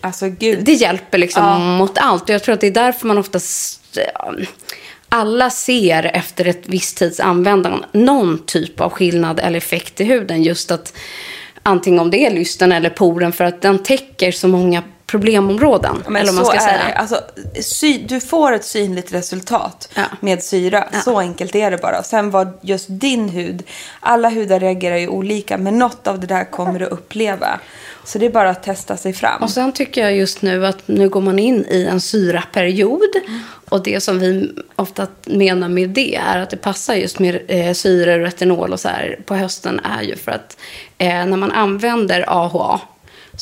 Alltså 0.02 0.30
gud. 0.30 0.60
det 0.62 0.74
hjälper 0.74 1.18
liksom 1.18 1.62
mot 1.62 1.98
allt. 1.98 2.24
Och 2.24 2.30
jag 2.30 2.44
tror 2.44 2.54
att 2.54 2.62
det 2.62 2.68
är 2.68 2.72
därför 2.72 3.08
man 3.08 3.18
oftast... 3.18 3.80
Alla 5.16 5.50
ser 5.50 6.12
efter 6.16 6.48
ett 6.48 6.64
visst 6.66 6.98
tids 6.98 7.20
användande 7.20 7.88
någon 7.92 8.46
typ 8.46 8.82
av 8.82 8.90
skillnad 8.90 9.40
eller 9.40 9.58
effekt 9.58 10.02
i 10.02 10.04
huden. 10.04 10.44
Just 10.44 10.72
att 10.72 10.98
antingen 11.64 12.00
om 12.00 12.12
det 12.12 12.26
är 12.26 12.32
lysten 12.32 12.72
eller 12.72 12.90
poren 12.90 13.34
för 13.34 13.44
att 13.44 13.62
den 13.62 13.80
täcker 13.80 14.32
så 14.32 14.48
många 14.48 14.84
problemområden. 15.14 16.04
Men 16.08 16.16
eller 16.22 16.32
man 16.34 16.46
så 16.46 16.52
ska 16.52 16.60
är 16.60 16.68
säga. 16.68 16.82
det. 16.88 16.94
Alltså, 16.94 17.22
sy, 17.62 17.98
du 18.08 18.20
får 18.20 18.52
ett 18.54 18.66
synligt 18.66 19.14
resultat 19.14 19.90
Ja. 19.96 20.04
med 20.20 20.44
syra. 20.44 20.88
Så 21.06 21.20
enkelt 21.20 21.56
är 21.56 21.72
det 21.72 21.78
bara. 21.78 22.04
Sen 22.04 22.32
vad 22.32 22.58
just 22.62 22.86
din 22.90 23.30
hud, 23.30 23.64
alla 24.00 24.30
hudar 24.30 24.60
reagerar 24.60 24.98
ju 24.98 25.08
olika. 25.08 25.58
Men 25.58 25.80
något 25.80 26.08
av 26.08 26.20
det 26.20 26.28
där 26.28 26.52
kommer 26.52 26.80
du 26.80 26.86
uppleva. 26.86 27.60
Så 28.06 28.18
det 28.20 28.26
är 28.26 28.30
bara 28.30 28.50
att 28.50 28.64
testa 28.64 28.98
sig 28.98 29.14
fram. 29.14 29.42
Och 29.44 29.50
sen 29.50 29.72
tycker 29.72 30.02
jag 30.02 30.16
just 30.16 30.42
nu 30.42 30.66
att 30.66 30.88
nu 30.88 31.10
går 31.10 31.22
man 31.22 31.40
in 31.40 31.66
i 31.70 31.86
en 31.86 32.02
syraperiod. 32.02 33.10
Och 33.70 33.84
det 33.84 34.04
som 34.04 34.20
vi 34.20 34.52
ofta 34.76 35.08
menar 35.26 35.70
med 35.70 35.90
det 35.90 36.16
är 36.16 36.40
att 36.40 36.50
det 36.50 36.58
passar 36.58 36.94
just 36.96 37.20
med 37.20 37.42
eh, 37.48 37.74
syror, 37.74 38.20
retinol 38.20 38.74
och 38.74 38.80
så 38.80 38.88
här 38.90 39.20
på 39.26 39.36
hösten 39.36 39.80
är 39.80 40.02
ju 40.04 40.16
för 40.16 40.32
att 40.32 40.58
eh, 40.98 41.08
när 41.26 41.38
man 41.38 41.52
använder 41.52 42.26
AHA 42.28 42.80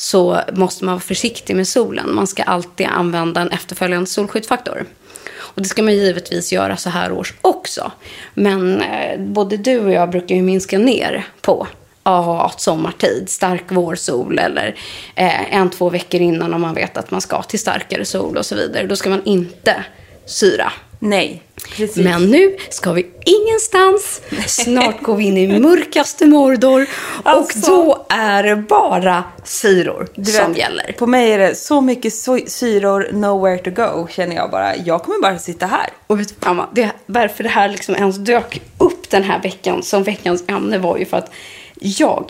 så 0.02 0.40
måste 0.52 0.84
man 0.84 0.94
vara 0.94 1.00
försiktig 1.00 1.56
med 1.56 1.68
solen. 1.68 2.14
Man 2.14 2.26
ska 2.26 2.42
alltid 2.42 2.86
använda 2.86 3.40
en 3.40 3.50
efterföljande 3.50 4.06
solskyddsfaktor. 4.06 4.86
Och 5.34 5.62
det 5.62 5.68
ska 5.68 5.82
man 5.82 5.94
givetvis 5.94 6.52
göra 6.52 6.76
så 6.76 6.90
här 6.90 7.12
års 7.12 7.34
också. 7.40 7.92
Men 8.34 8.82
eh, 8.82 9.20
både 9.20 9.56
du 9.56 9.78
och 9.78 9.92
jag 9.92 10.10
brukar 10.10 10.34
ju 10.34 10.42
minska 10.42 10.78
ner 10.78 11.26
på 11.40 11.66
AHA 12.02 12.52
sommartid, 12.56 13.28
stark 13.28 13.72
vårsol 13.72 14.38
eller 14.38 14.76
eh, 15.14 15.54
en, 15.54 15.70
två 15.70 15.90
veckor 15.90 16.20
innan 16.20 16.54
om 16.54 16.60
man 16.60 16.74
vet 16.74 16.96
att 16.96 17.10
man 17.10 17.20
ska 17.20 17.42
till 17.42 17.60
starkare 17.60 18.04
sol 18.04 18.36
och 18.36 18.46
så 18.46 18.54
vidare. 18.54 18.86
Då 18.86 18.96
ska 18.96 19.10
man 19.10 19.24
inte 19.24 19.84
syra. 20.26 20.72
Nej, 21.04 21.42
precis. 21.76 21.96
Men 22.04 22.30
nu 22.30 22.56
ska 22.68 22.92
vi 22.92 23.06
ingenstans. 23.24 24.20
Snart 24.46 25.02
går 25.02 25.16
vi 25.16 25.24
in 25.24 25.36
i 25.36 25.60
mörkaste 25.60 26.26
Mordor. 26.26 26.86
Alltså. 27.22 27.72
Och 27.72 27.86
då 27.86 28.06
är 28.08 28.42
det 28.42 28.56
bara 28.56 29.24
syror 29.44 30.08
som 30.14 30.48
vet, 30.52 30.58
gäller. 30.58 30.92
På 30.98 31.06
mig 31.06 31.32
är 31.32 31.38
det 31.38 31.54
så 31.54 31.80
mycket 31.80 32.14
sy- 32.14 32.46
syror, 32.46 33.08
nowhere 33.12 33.58
to 33.58 33.70
go, 33.70 34.08
känner 34.10 34.36
jag 34.36 34.50
bara. 34.50 34.76
Jag 34.76 35.02
kommer 35.02 35.18
bara 35.20 35.38
sitta 35.38 35.66
här. 35.66 35.90
Och 36.06 36.20
vet 36.20 36.28
du, 36.28 36.34
mamma, 36.46 36.68
det, 36.72 36.90
varför 37.06 37.42
det 37.44 37.50
här 37.50 37.68
liksom 37.68 37.94
ens 37.94 38.16
dök 38.16 38.62
upp 38.78 39.10
den 39.10 39.22
här 39.22 39.42
veckan 39.42 39.82
som 39.82 40.02
veckans 40.02 40.44
ämne 40.48 40.78
var 40.78 40.98
ju 40.98 41.04
för 41.04 41.16
att 41.16 41.30
jag 41.74 42.24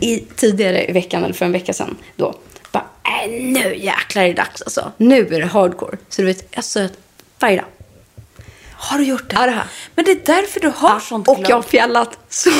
i, 0.00 0.18
tidigare 0.36 0.84
i 0.84 0.92
veckan, 0.92 1.24
eller 1.24 1.34
för 1.34 1.44
en 1.44 1.52
vecka 1.52 1.72
sedan, 1.72 1.96
då 2.16 2.34
bara, 2.72 2.86
äh, 3.24 3.30
nu 3.30 3.76
jäklar 3.76 4.22
är 4.22 4.28
det 4.28 4.34
dags 4.34 4.62
alltså. 4.62 4.92
Nu 4.96 5.26
är 5.26 5.40
det 5.40 5.46
hardcore. 5.46 5.96
Så 6.08 6.22
du 6.22 6.26
vet, 6.26 6.46
jag 6.50 6.64
söt 6.64 6.92
varje 7.38 7.56
dag. 7.56 7.66
Har 8.82 8.98
du 8.98 9.04
gjort 9.04 9.30
det? 9.30 9.36
Ja, 9.36 9.46
det 9.46 9.52
jag. 9.52 9.64
Men 9.94 10.04
det 10.04 10.10
är 10.10 10.20
därför 10.24 10.60
du 10.60 10.72
har 10.76 11.00
sånt 11.00 11.28
och 11.28 11.38
jag 11.48 11.56
har 11.56 11.62
fjällat 11.62 12.18
så 12.28 12.50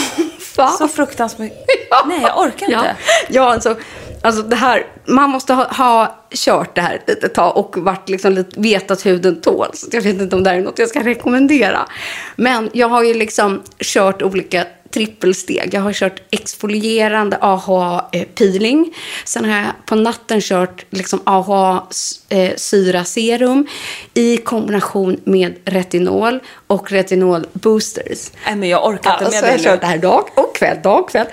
fan. 0.41 0.79
Så 0.79 0.89
fruktansvärt. 0.89 1.53
Nej, 2.07 2.21
jag 2.23 2.39
orkar 2.39 2.71
ja. 2.71 2.79
inte. 2.79 2.97
Ja, 3.29 3.53
alltså, 3.53 3.77
alltså 4.23 4.43
det 4.43 4.57
här, 4.57 4.87
man 5.07 5.31
måste 5.31 5.55
ha, 5.55 5.73
ha 5.73 6.25
kört 6.31 6.75
det 6.75 6.81
här 6.81 6.95
ett 6.95 7.09
litet 7.09 7.35
tag 7.35 7.57
och 7.57 7.77
varit 7.77 8.09
liksom 8.09 8.33
lite, 8.33 8.61
vet 8.61 8.91
att 8.91 9.07
huden 9.07 9.41
tål. 9.41 9.69
Så 9.75 9.87
jag 9.93 10.03
vet 10.03 10.21
inte 10.21 10.37
om 10.37 10.43
det 10.43 10.51
här 10.51 10.57
är 10.57 10.63
något 10.63 10.79
jag 10.79 10.89
ska 10.89 11.01
rekommendera. 11.01 11.89
Men 12.37 12.71
jag 12.73 12.89
har 12.89 13.03
ju 13.03 13.15
liksom 13.15 13.63
kört 13.79 14.23
olika 14.23 14.67
trippelsteg. 14.93 15.69
Jag 15.75 15.81
har 15.81 15.93
kört 15.93 16.23
exfolierande 16.31 17.37
AHA-peeling. 17.41 18.95
Sen 19.25 19.45
har 19.45 19.57
jag 19.57 19.67
på 19.87 19.95
natten 19.95 20.41
kört 20.41 20.85
liksom 20.91 21.21
AHA-syraserum 21.25 23.67
i 24.15 24.37
kombination 24.37 25.21
med 25.25 25.55
retinol 25.65 26.41
och 26.67 26.93
retinol 26.93 27.47
boosters. 27.53 28.31
Nej, 28.47 28.57
men 28.57 28.69
jag 28.69 28.87
orkar 28.87 29.13
inte 29.13 29.25
Ja, 29.25 29.31
med 29.31 29.39
så 29.41 29.47
det 29.47 29.51
jag 29.53 29.59
nu. 29.59 29.65
kört 29.65 29.81
det 29.81 29.87
här 29.87 29.99
dag 29.99 30.25
och 30.35 30.57
kväll, 30.57 30.79
dag 30.83 31.01
och 31.01 31.11
kväll. 31.11 31.27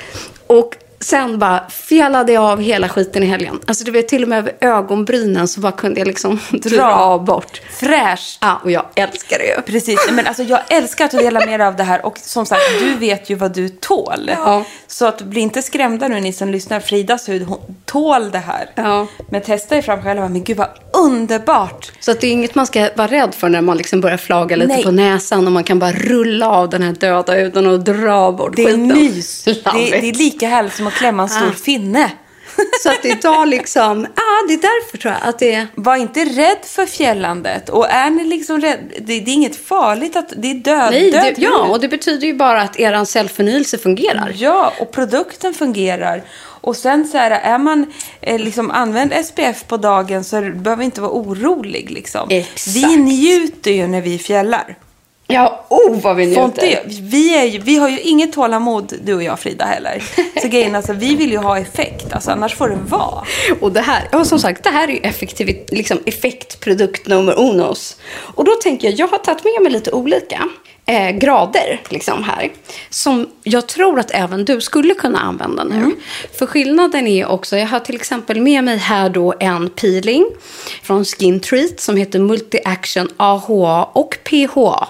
Och 0.48 0.76
sen 1.00 1.40
bara 1.40 1.70
fjällade 1.70 2.32
jag 2.34 2.44
av 2.44 2.62
hela 2.62 2.90
skiten 2.90 3.24
i 3.24 3.26
helgen. 3.26 3.60
Alltså 3.68 3.84
du 3.84 3.92
vet, 3.92 4.08
till 4.08 4.24
och 4.24 4.30
med 4.30 4.40
över 4.40 4.54
ögonbrynen 4.62 5.48
så 5.48 5.60
bara 5.60 5.72
kunde 5.72 6.00
jag 6.00 6.08
liksom 6.08 6.40
dra 6.52 7.20
bort. 7.20 7.62
Fräscht. 7.72 8.38
Ja, 8.42 8.60
och 8.64 8.72
jag 8.72 8.86
älskar 8.96 9.38
det 9.40 9.46
ju. 9.46 9.62
Precis, 9.62 10.08
men 10.12 10.28
alltså 10.28 10.44
jag 10.44 10.60
älskar 10.70 11.06
att 11.06 11.12
du 11.12 11.18
delar 11.18 11.46
med 11.46 11.60
dig 11.60 11.68
av 11.68 11.76
det 11.76 11.84
här 11.84 12.06
och 12.06 12.18
som 12.18 12.46
sagt, 12.46 12.62
du 12.80 12.98
vet 12.98 13.30
ju 13.30 13.36
vad 13.36 13.54
du 13.54 13.70
tål. 13.70 14.32
Ja. 14.36 14.64
Så 14.88 15.06
att 15.06 15.22
bli 15.22 15.42
inte 15.42 15.62
skrämda 15.62 16.08
nu 16.08 16.20
ni 16.20 16.34
som 16.34 16.50
lyssnar. 16.50 16.80
Fridas 16.80 17.30
hud, 17.30 17.44
hon 17.44 17.60
tål 17.86 18.32
det 18.32 18.38
här. 18.38 18.70
Ja. 18.76 19.08
Men 19.30 19.42
testa 19.42 19.78
er 19.78 19.82
fram 19.82 20.02
själva, 20.04 20.30
men 20.30 20.44
gud 20.44 20.58
vad 20.58 20.68
underbart. 21.00 21.92
Så 22.00 22.12
att 22.12 22.22
det 22.22 22.28
är 22.28 22.32
inget 22.32 22.56
man 22.56 22.68
ska 22.68 22.90
vara 22.96 23.08
rädd 23.08 23.36
för 23.36 23.50
när 23.50 23.62
man 23.62 23.78
liksom 23.78 24.02
börjar 24.02 24.18
flaga 24.18 24.56
lite 24.56 24.74
Nej. 24.74 24.84
på 24.84 24.92
näsan 24.92 25.46
och 25.46 25.52
man 25.52 25.64
kan 25.64 25.80
bara 25.80 25.92
rulla 25.92 26.50
av 26.50 26.70
den 26.70 26.82
här 26.84 26.94
döda 26.94 27.34
huden 27.34 27.68
och 27.68 27.80
dra 27.80 28.32
bort 28.32 28.56
Det 28.56 28.62
är 28.62 28.66
skiten. 28.66 28.88
mys. 28.88 29.44
Det, 29.46 29.52
är- 29.52 30.02
det 30.02 30.10
är 30.10 30.14
lika 30.14 30.48
härligt 30.48 30.74
som 30.74 30.88
att 30.88 30.94
klämma 30.94 31.24
en 31.24 31.30
stor 31.30 31.48
Ah. 31.50 31.64
finne. 31.64 32.12
Så 32.84 32.90
att 32.90 33.06
idag 33.06 33.48
liksom, 33.48 34.08
ja 34.16 34.24
det 34.48 34.54
är 34.54 34.58
därför 34.62 34.98
tror 34.98 35.14
jag 35.14 35.30
att 35.30 35.40
det 35.40 35.54
är... 35.54 35.68
Var 35.76 35.96
inte 35.96 36.20
rädd 36.26 36.58
för 36.64 36.86
fjällandet. 36.86 37.70
Och 37.70 37.90
är 37.90 38.10
ni 38.10 38.24
liksom 38.24 38.62
rädd, 38.62 38.80
det, 38.98 39.20
det 39.20 39.32
är 39.32 39.34
inget 39.34 39.56
farligt 39.68 40.16
att 40.16 40.34
det 40.38 40.52
är 40.52 40.56
död, 40.56 40.88
Nej, 40.92 41.12
död 41.12 41.34
det, 41.36 41.42
ja, 41.42 41.62
och 41.70 41.80
det 41.80 41.88
betyder 41.88 42.28
ju 42.28 42.34
bara 42.34 42.62
att 42.62 42.80
er 42.80 43.06
cellförnyelse 43.06 43.78
fungerar. 43.78 44.32
Ja, 44.36 44.74
och 44.80 44.92
produkten 44.92 45.54
fungerar. 45.54 46.24
Och 46.62 46.76
sen 46.76 47.08
så 47.08 47.18
här, 47.18 47.32
är 47.32 47.58
man 47.58 47.94
eh, 48.22 48.40
liksom 48.40 48.72
använd 48.72 49.14
SPF 49.26 49.68
på 49.68 49.78
dagen 49.78 50.24
så 50.24 50.42
behöver 50.42 50.84
inte 50.84 51.02
vara 51.02 51.12
orolig 51.12 51.92
liksom. 51.92 52.30
Exakt. 52.30 52.76
Vi 52.76 52.98
njuter 52.98 53.72
ju 53.72 53.88
när 53.88 54.02
vi 54.02 54.18
fjällar. 54.18 54.78
Ja, 55.32 55.66
oh 55.70 56.02
vad 56.02 56.16
vi 56.16 56.26
njuter. 56.26 56.82
vi, 56.86 57.38
är 57.38 57.44
ju, 57.44 57.60
vi 57.60 57.76
har 57.76 57.90
ju 57.90 58.00
inget 58.00 58.34
tålamod, 58.34 58.94
du 59.04 59.14
och 59.14 59.24
jag 59.24 59.40
Frida 59.40 59.66
heller. 59.66 60.04
Så 60.42 60.48
grejen 60.48 60.76
alltså, 60.76 60.94
vi 60.94 61.16
vill 61.16 61.32
ju 61.32 61.38
ha 61.38 61.60
effekt, 61.60 62.14
alltså, 62.14 62.32
annars 62.32 62.56
får 62.56 62.70
det 62.70 62.78
vara. 62.88 63.24
Och 63.62 63.72
det 63.72 63.82
här, 63.82 64.08
ja, 64.12 64.26
som 64.26 64.40
sagt, 64.40 64.64
det 64.64 64.70
här 64.70 64.88
är 64.88 64.92
ju 64.92 65.00
effektiv, 65.00 65.66
liksom 65.72 66.00
effektprodukt 66.06 67.08
nummer 67.08 67.40
unos. 67.40 67.98
Och 68.36 68.44
då 68.44 68.52
tänker 68.52 68.88
jag, 68.90 69.00
jag 69.00 69.08
har 69.08 69.18
tagit 69.18 69.44
med 69.44 69.64
mig 69.64 69.72
lite 69.72 69.92
olika 69.92 70.44
eh, 70.90 71.12
grader 71.12 71.82
liksom 71.90 72.24
här. 72.24 72.52
Som 72.90 73.28
jag 73.44 73.68
tror 73.68 74.00
att 74.00 74.12
även 74.12 74.46
du 74.46 74.62
skulle 74.62 74.94
kunna 74.94 75.20
använda 75.20 75.64
nu. 75.64 75.96
För 76.40 76.46
skillnaden 76.46 77.08
är 77.08 77.26
också, 77.26 77.58
jag 77.58 77.68
har 77.68 77.80
till 77.80 77.96
exempel 77.96 78.42
med 78.42 78.64
mig 78.64 78.78
här 78.78 79.10
då 79.10 79.34
en 79.40 79.70
peeling 79.70 80.26
från 80.84 81.06
Skin 81.06 81.40
Treat 81.40 81.80
som 81.80 81.98
heter 81.98 82.20
Multi 82.20 82.60
Action 82.66 83.10
AHA 83.18 83.84
och 83.84 84.18
PHA 84.24 84.88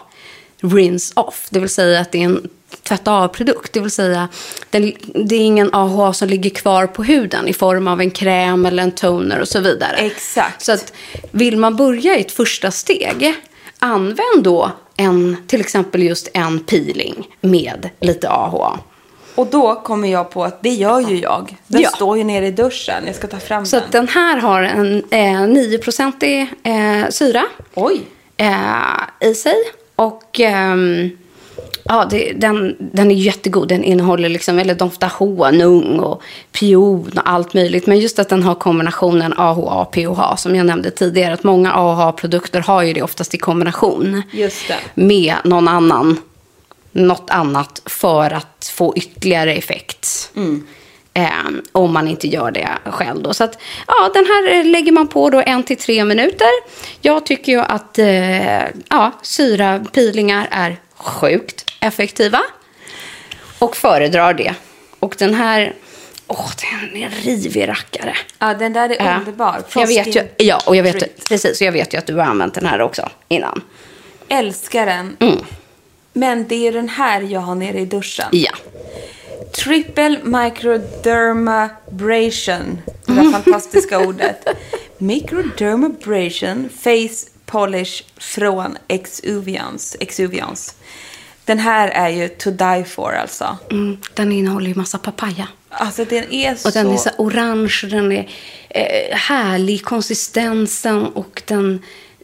rinse 0.61 1.13
off. 1.15 1.47
Det 1.49 1.59
vill 1.59 1.69
säga 1.69 1.99
att 1.99 2.11
det 2.11 2.17
är 2.17 2.25
en 2.25 2.49
tvätta 2.83 3.11
av-produkt. 3.11 3.73
Det 3.73 3.79
vill 3.79 3.91
säga 3.91 4.27
den, 4.69 4.93
det 5.15 5.35
är 5.35 5.39
ingen 5.39 5.73
AHA 5.73 6.13
som 6.13 6.27
ligger 6.27 6.49
kvar 6.49 6.87
på 6.87 7.03
huden 7.03 7.47
i 7.47 7.53
form 7.53 7.87
av 7.87 8.01
en 8.01 8.11
kräm 8.11 8.65
eller 8.65 8.83
en 8.83 8.91
toner 8.91 9.39
och 9.39 9.47
så 9.47 9.59
vidare. 9.59 9.97
Exakt. 9.97 10.61
Så 10.61 10.71
att 10.71 10.93
vill 11.31 11.57
man 11.57 11.75
börja 11.75 12.17
i 12.17 12.21
ett 12.21 12.31
första 12.31 12.71
steg, 12.71 13.33
använd 13.79 14.43
då 14.43 14.71
en, 14.99 15.37
till 15.47 15.61
exempel 15.61 16.03
just 16.03 16.27
en 16.33 16.59
peeling 16.59 17.27
med 17.41 17.89
lite 17.99 18.29
AHA. 18.29 18.79
Och 19.35 19.47
då 19.47 19.75
kommer 19.75 20.07
jag 20.11 20.31
på 20.31 20.43
att 20.43 20.63
det 20.63 20.69
gör 20.69 20.99
ju 20.99 21.19
jag. 21.19 21.55
Den 21.67 21.81
Ja. 21.81 21.89
står 21.89 22.17
ju 22.17 22.23
nere 22.23 22.47
i 22.47 22.51
duschen, 22.51 23.03
jag 23.05 23.15
ska 23.15 23.27
ta 23.27 23.37
fram 23.39 23.65
Så 23.65 23.75
den. 23.75 23.85
att 23.85 23.91
den 23.91 24.07
här 24.07 24.37
har 24.37 24.61
en 24.61 25.03
eh, 25.11 25.41
9-procentig 25.41 26.47
eh, 26.63 27.09
syra. 27.09 27.43
Oj! 27.73 28.01
eh, 28.37 29.29
i 29.29 29.33
sig. 29.35 29.55
Och 29.95 30.39
ehm, 30.39 31.09
ja, 31.89 32.07
det, 32.09 32.33
den, 32.35 32.75
den 32.79 33.11
är 33.11 33.15
jättegod. 33.15 33.67
Den 33.67 33.83
innehåller 33.83 34.29
liksom, 34.29 34.59
eller 34.59 34.75
doftar 34.75 35.07
honung 35.09 35.99
och 35.99 36.21
pion 36.51 37.11
och 37.15 37.29
allt 37.29 37.53
möjligt. 37.53 37.87
Men 37.87 37.99
just 37.99 38.19
att 38.19 38.29
den 38.29 38.43
har 38.43 38.55
kombinationen 38.55 39.33
AHA 39.37 39.81
och 39.81 39.91
POH 39.91 40.35
som 40.35 40.55
jag 40.55 40.65
nämnde 40.65 40.91
tidigare. 40.91 41.33
Att 41.33 41.43
många 41.43 41.73
AHA-produkter 41.73 42.59
har 42.59 42.83
ju 42.83 42.93
det 42.93 43.01
oftast 43.01 43.33
i 43.35 43.37
kombination 43.37 44.23
med 44.93 45.35
någon 45.43 45.67
annan, 45.67 46.17
något 46.91 47.29
annat 47.29 47.81
för 47.85 48.33
att 48.33 48.71
få 48.73 48.93
ytterligare 48.97 49.53
effekt. 49.53 50.31
Eh, 51.13 51.29
om 51.71 51.93
man 51.93 52.07
inte 52.07 52.27
gör 52.27 52.51
det 52.51 52.69
själv. 52.85 53.21
Då. 53.21 53.33
Så 53.33 53.43
att, 53.43 53.61
ja, 53.87 54.11
den 54.13 54.25
här 54.25 54.63
lägger 54.63 54.91
man 54.91 55.07
på 55.07 55.29
då 55.29 55.43
en 55.45 55.63
till 55.63 55.77
tre 55.77 56.05
minuter. 56.05 56.47
Jag 57.01 57.25
tycker 57.25 57.51
ju 57.51 57.59
att 57.59 57.99
eh, 57.99 58.63
ja, 58.89 59.11
syrapeelingar 59.21 60.47
är 60.51 60.77
sjukt 60.95 61.68
effektiva. 61.79 62.39
Och 63.59 63.75
föredrar 63.77 64.33
det. 64.33 64.53
Och 64.99 65.15
den 65.17 65.33
här, 65.33 65.73
åh, 66.27 66.49
den 66.61 66.95
är 67.01 67.05
en 67.05 67.11
rivig 67.11 67.67
rackare. 67.67 68.17
Ja, 68.39 68.53
den 68.53 68.73
där 68.73 68.89
är 68.89 69.17
underbar. 69.19 69.63
Jag 69.75 69.87
vet 69.87 70.15
ju, 70.15 70.27
ja, 70.37 70.61
och 70.65 70.75
jag 70.75 70.83
vet, 70.83 71.29
precis, 71.29 71.61
och 71.61 71.67
jag 71.67 71.71
vet 71.71 71.93
ju 71.93 71.97
att 71.97 72.05
du 72.07 72.15
har 72.15 72.23
använt 72.25 72.53
den 72.53 72.65
här 72.65 72.81
också 72.81 73.09
innan. 73.27 73.61
Älskar 74.29 74.85
den. 74.85 75.17
Mm. 75.19 75.37
Men 76.13 76.47
det 76.47 76.67
är 76.67 76.71
den 76.71 76.89
här 76.89 77.21
jag 77.21 77.39
har 77.39 77.55
nere 77.55 77.79
i 77.79 77.85
duschen. 77.85 78.25
Ja. 78.31 78.51
Triple 79.55 80.19
microdermabrasion. 80.23 82.81
Det 83.05 83.11
Mm. 83.11 83.25
där 83.25 83.31
fantastiska 83.31 83.99
ordet. 84.07 84.47
Microdermabrasion 84.97 86.69
face 86.83 87.29
polish 87.45 88.03
från 88.17 88.77
Exuviance. 88.87 89.97
Exuviance. 89.99 90.73
Den 91.49 91.59
här 91.59 91.87
är 91.87 92.09
ju 92.09 92.27
to 92.27 92.51
die 92.51 92.83
for 92.87 93.15
alltså. 93.15 93.57
Mm, 93.71 93.97
den 94.13 94.31
innehåller 94.31 94.67
ju 94.67 94.75
massa 94.75 94.97
papaya. 94.97 95.47
Alltså 95.69 96.05
den 96.05 96.33
är 96.33 96.55
så... 96.55 96.67
Och 96.67 96.73
den 96.73 96.93
är 96.93 96.97
så 96.97 97.09
orange, 97.17 97.81
den 97.83 98.11
är 98.11 98.29
eh, 98.69 99.17
härlig 99.17 99.83
konsistensen 99.85 101.05
och 101.05 101.41
den 101.45 101.81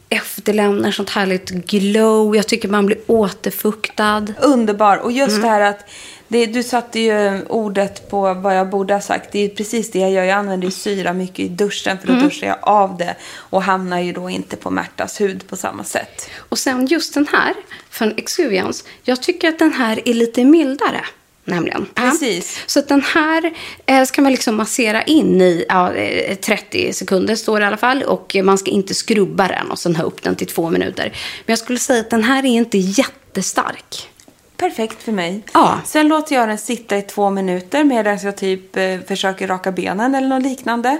efterlämnar 0.08 0.90
sånt 0.90 1.10
härligt 1.10 1.50
glow. 1.50 2.36
Jag 2.36 2.46
tycker 2.46 2.68
man 2.68 2.86
blir 2.86 2.98
återfuktad. 3.06 4.26
Underbar. 4.38 4.96
Och 4.96 5.12
just 5.12 5.36
Mm. 5.36 5.42
det 5.42 5.48
här 5.48 5.60
att 5.60 5.84
det, 6.28 6.46
du 6.46 6.62
satte 6.62 7.00
ju 7.00 7.42
ordet 7.48 8.10
på 8.10 8.34
vad 8.34 8.56
jag 8.56 8.68
borde 8.70 8.94
ha 8.94 9.00
sagt. 9.00 9.32
Det 9.32 9.38
är 9.44 9.48
precis 9.48 9.90
det 9.90 9.98
jag 9.98 10.10
gör. 10.10 10.22
Jag 10.24 10.38
använder 10.38 10.70
syra 10.70 11.12
mycket 11.12 11.38
i 11.38 11.48
duschen 11.48 11.98
för 11.98 12.06
då 12.06 12.12
Mm. 12.12 12.24
duschar 12.24 12.46
jag 12.46 12.58
av 12.62 12.96
det. 12.96 13.16
Och 13.34 13.62
hamnar 13.62 14.00
ju 14.00 14.12
då 14.12 14.30
inte 14.30 14.56
på 14.56 14.70
Märtas 14.70 15.20
hud 15.20 15.46
på 15.48 15.56
samma 15.56 15.84
sätt. 15.84 16.28
Och 16.48 16.58
sen 16.58 16.86
just 16.86 17.14
den 17.14 17.26
här 17.32 17.54
från 17.90 18.12
Exuviance. 18.16 18.84
Jag 19.02 19.22
tycker 19.22 19.48
att 19.48 19.58
den 19.58 19.72
här 19.72 20.08
är 20.08 20.14
lite 20.14 20.44
mildare. 20.44 21.00
Nämligen. 21.48 21.86
Precis. 21.94 22.56
Ja. 22.56 22.62
Så 22.66 22.80
den 22.80 23.02
här 23.02 23.52
eh, 23.86 24.04
ska 24.04 24.22
man 24.22 24.32
liksom 24.32 24.54
massera 24.56 25.02
in 25.02 25.40
i 25.40 25.64
ja, 25.68 25.92
eh, 25.94 26.36
30 26.36 26.92
sekunder 26.92 27.34
står 27.36 27.60
det 27.60 27.64
i 27.64 27.66
alla 27.66 27.76
fall. 27.76 28.02
Och 28.02 28.36
man 28.44 28.58
ska 28.58 28.70
inte 28.70 28.94
skrubba 28.94 29.48
den 29.48 29.70
och 29.70 29.78
sen 29.78 29.96
ha 29.96 30.04
upp 30.04 30.22
den 30.22 30.36
till 30.36 30.46
två 30.46 30.70
minuter. 30.70 31.04
Men 31.46 31.52
jag 31.52 31.58
skulle 31.58 31.78
säga 31.78 32.00
att 32.00 32.10
den 32.10 32.24
här 32.24 32.38
är 32.44 32.48
inte 32.48 32.78
jättestark. 32.78 34.08
Perfekt 34.56 35.02
för 35.02 35.12
mig. 35.12 35.42
Ja. 35.54 35.80
Sen 35.84 36.08
låter 36.08 36.34
jag 36.34 36.48
den 36.48 36.58
sitta 36.58 36.96
i 36.98 37.02
två 37.02 37.30
minuter 37.30 37.84
medan 37.84 38.18
jag 38.22 38.36
typ 38.36 38.76
eh, 38.76 39.00
försöker 39.08 39.46
raka 39.48 39.72
benen 39.72 40.14
eller 40.14 40.28
något 40.28 40.42
liknande. 40.42 40.98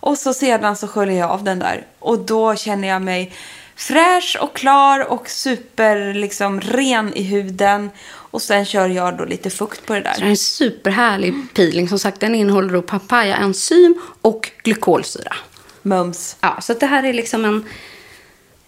Och 0.00 0.18
så 0.18 0.34
sedan 0.34 0.76
så 0.76 0.88
sköljer 0.88 1.18
jag 1.18 1.30
av 1.30 1.44
den 1.44 1.58
där. 1.58 1.86
Och 1.98 2.18
då 2.18 2.54
känner 2.56 2.88
jag 2.88 3.02
mig 3.02 3.32
fräsch 3.76 4.36
och 4.40 4.56
klar 4.56 5.12
och 5.12 5.28
super 5.30 6.14
liksom 6.14 6.60
ren 6.60 7.14
i 7.14 7.22
huden. 7.22 7.90
Och 8.30 8.42
sen 8.42 8.64
kör 8.64 8.88
jag 8.88 9.16
då 9.16 9.24
lite 9.24 9.50
fukt 9.50 9.86
på 9.86 9.94
det 9.94 10.00
Så 10.00 10.04
det 10.04 10.16
är 10.16 10.20
där. 10.20 10.30
en 10.30 10.36
superhärlig 10.36 11.34
peeling. 11.54 11.88
Som 11.88 11.98
sagt, 11.98 12.20
den 12.20 12.34
innehåller 12.34 12.72
då 12.72 12.82
papaya-enzym 12.82 13.94
och 14.22 14.50
glykolsyra. 14.64 15.36
Mums. 15.82 16.36
Ja, 16.40 16.58
så 16.60 16.74
det 16.74 16.86
här 16.86 17.04
är 17.04 17.12
liksom 17.12 17.44
en, 17.44 17.64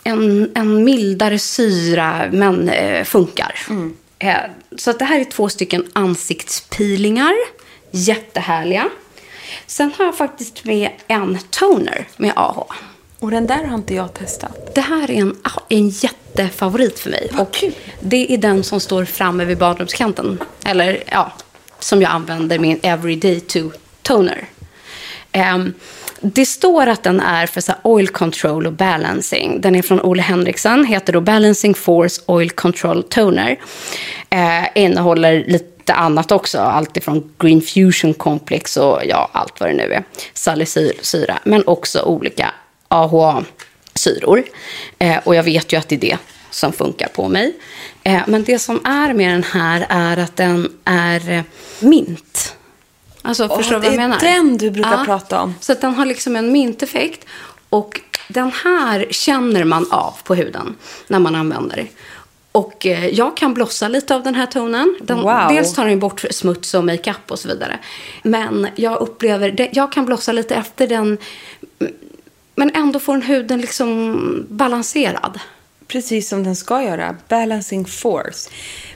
en, 0.05 0.51
en 0.55 0.85
mildare 0.85 1.39
syra, 1.39 2.29
men 2.33 2.69
eh, 2.69 3.05
funkar. 3.05 3.55
Eh, 3.71 3.77
så 4.77 4.91
att 4.91 4.99
det 4.99 5.05
här 5.05 5.21
är 5.21 5.25
två 5.25 5.49
stycken 5.49 5.87
ansiktspeelingar. 5.93 7.35
Jättehärliga. 7.91 8.89
Sen 9.67 9.93
har 9.99 10.05
jag 10.05 10.17
faktiskt 10.17 10.65
med 10.65 10.91
en 11.09 11.39
toner 11.51 12.09
med 12.17 12.33
AH. 12.37 12.63
Och 13.19 13.31
den 13.31 13.47
där 13.47 13.65
har 13.65 13.75
inte 13.75 13.95
jag 13.95 14.15
testat. 14.15 14.75
Det 14.75 14.81
här 14.81 15.11
är 15.11 15.15
en, 15.15 15.37
en 15.69 15.89
jättefavorit 15.89 16.99
för 16.99 17.11
mig. 17.11 17.29
Vad 17.33 17.41
och 17.41 17.55
kul. 17.55 17.73
Det 18.01 18.35
är 18.35 18.39
den 18.39 18.65
som 18.65 18.81
står 18.81 19.05
framme 19.05 19.45
vid 19.45 19.59
badrumskanten. 19.59 20.39
Eller 20.65 21.03
ja, 21.07 21.33
som 21.79 22.03
jag 22.03 22.11
använder 22.11 22.59
min 22.59 22.81
Everyday 22.83 23.41
to 23.41 23.71
Toner. 24.03 24.49
Ehm, 25.33 25.75
det 26.21 26.47
står 26.47 26.87
att 26.87 27.03
den 27.03 27.21
är 27.21 27.47
för 27.47 27.61
så 27.61 27.73
här, 27.73 27.81
oil 27.85 28.09
control 28.09 28.67
och 28.67 28.73
balancing. 28.73 29.61
Den 29.61 29.75
är 29.75 29.83
från 29.83 30.01
Ole 30.01 30.23
Henriksen, 30.23 30.85
heter 30.85 31.13
då 31.13 31.21
Balancing 31.21 31.75
Force 31.75 32.23
Oil 32.27 32.51
Control 32.51 33.03
Toner. 33.03 33.59
Eh, 34.31 34.65
innehåller 34.75 35.45
lite 35.47 35.95
annat 35.95 36.33
också, 36.33 36.59
allt 36.59 36.97
ifrån 36.97 37.33
Green 37.39 37.63
Fusion 37.63 38.15
Complex 38.15 38.77
och 38.77 39.01
ja, 39.07 39.31
allt 39.33 39.61
vad 39.61 39.69
det 39.69 39.75
nu 39.75 39.93
är. 39.93 40.05
Salicylsyra, 40.35 41.39
men 41.45 41.67
också 41.67 42.03
olika 42.03 42.55
AHA-syror. 42.89 44.43
Eh, 44.99 45.19
och 45.25 45.35
jag 45.35 45.43
vet 45.43 45.73
ju 45.73 45.77
att 45.77 45.89
det 45.89 45.95
är 45.95 46.01
det 46.01 46.19
som 46.51 46.73
funkar 46.73 47.09
på 47.09 47.29
mig. 47.29 47.53
Eh, 48.03 48.21
men 48.27 48.45
det 48.45 48.59
som 48.59 48.87
är 48.87 49.13
med 49.13 49.33
den 49.35 49.45
här 49.45 49.87
är 49.89 50.17
att 50.17 50.37
den 50.37 50.73
är 50.85 51.31
eh, 51.31 51.43
mint. 51.81 52.57
Alltså, 53.23 53.47
Åh, 53.51 53.57
förstår 53.57 53.75
du 53.75 53.81
det 53.81 53.87
vad 53.89 53.95
jag 53.99 54.05
är 54.05 54.09
menar? 54.09 54.21
den 54.21 54.57
du 54.59 54.71
brukar 54.71 55.05
prata 55.05 55.41
om. 55.43 55.55
Så 55.61 55.73
att 55.73 55.81
den 55.81 55.95
har 55.95 56.07
liksom 56.07 56.37
en 56.37 56.53
minteffekt. 56.53 57.27
Och 57.69 58.01
den 58.29 58.51
här 58.65 59.07
känner 59.11 59.65
man 59.65 59.87
av 59.93 60.15
på 60.25 60.35
huden 60.35 60.75
när 61.09 61.19
man 61.19 61.35
använder. 61.35 61.87
Och 62.53 62.87
eh, 62.87 63.07
jag 63.07 63.37
kan 63.37 63.55
blossa 63.55 63.89
lite 63.89 64.15
av 64.15 64.23
den 64.23 64.35
här 64.35 64.47
tonen. 64.47 64.97
Den, 65.03 65.21
Wow. 65.21 65.47
Dels 65.49 65.75
tar 65.75 65.87
den 65.87 65.99
bort 65.99 66.25
smuts 66.31 66.75
och 66.75 66.85
makeup 66.85 67.31
och 67.31 67.39
så 67.39 67.49
vidare. 67.49 67.79
Men 68.23 68.69
jag 68.77 69.01
upplever, 69.01 69.51
det, 69.51 69.69
jag 69.73 69.93
kan 69.93 70.07
blossa 70.07 70.33
lite 70.33 70.55
efter 70.55 70.87
den. 70.87 71.19
Men 72.55 72.71
ändå 72.75 72.99
får 72.99 73.15
en 73.15 73.23
huden 73.23 73.61
liksom 73.61 74.47
balanserad. 74.49 75.41
Precis 75.91 76.29
som 76.29 76.43
den 76.45 76.57
ska 76.57 76.83
göra. 76.83 77.17
Balancing 77.29 77.85
force. 77.85 78.51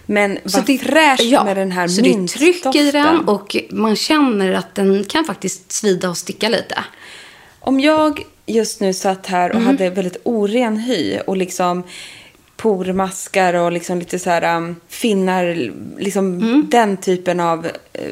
Men 0.06 0.38
Så 0.44 0.56
vad 0.58 0.66
det- 0.66 0.78
fräscht 0.78 1.22
ja, 1.24 1.44
med 1.44 1.56
den 1.56 1.72
här 1.72 1.88
Så 1.88 2.00
det 2.00 2.10
är 2.14 2.26
tryck 2.26 2.74
i 2.76 2.90
den 2.90 3.28
och 3.28 3.56
man 3.70 3.96
känner 3.96 4.52
att 4.52 4.74
den 4.74 5.04
kan 5.04 5.24
faktiskt 5.24 5.72
svida 5.72 6.08
och 6.10 6.16
sticka 6.16 6.48
lite. 6.48 6.84
Om 7.60 7.80
jag 7.80 8.22
just 8.46 8.80
nu 8.80 8.92
satt 8.94 9.26
här 9.26 9.50
Mm. 9.50 9.56
och 9.62 9.66
hade 9.72 9.90
väldigt 9.90 10.16
oren 10.24 10.76
hy 10.76 11.18
och 11.26 11.36
liksom 11.36 11.82
pormaskar 12.56 13.54
och 13.54 13.72
liksom 13.72 13.98
lite 13.98 14.18
så 14.18 14.30
här 14.30 14.56
um, 14.56 14.76
finnar, 14.88 15.70
liksom 15.98 16.26
Mm. 16.38 16.66
den 16.70 16.96
typen 16.96 17.40
av, 17.40 17.66
eh, 17.92 18.02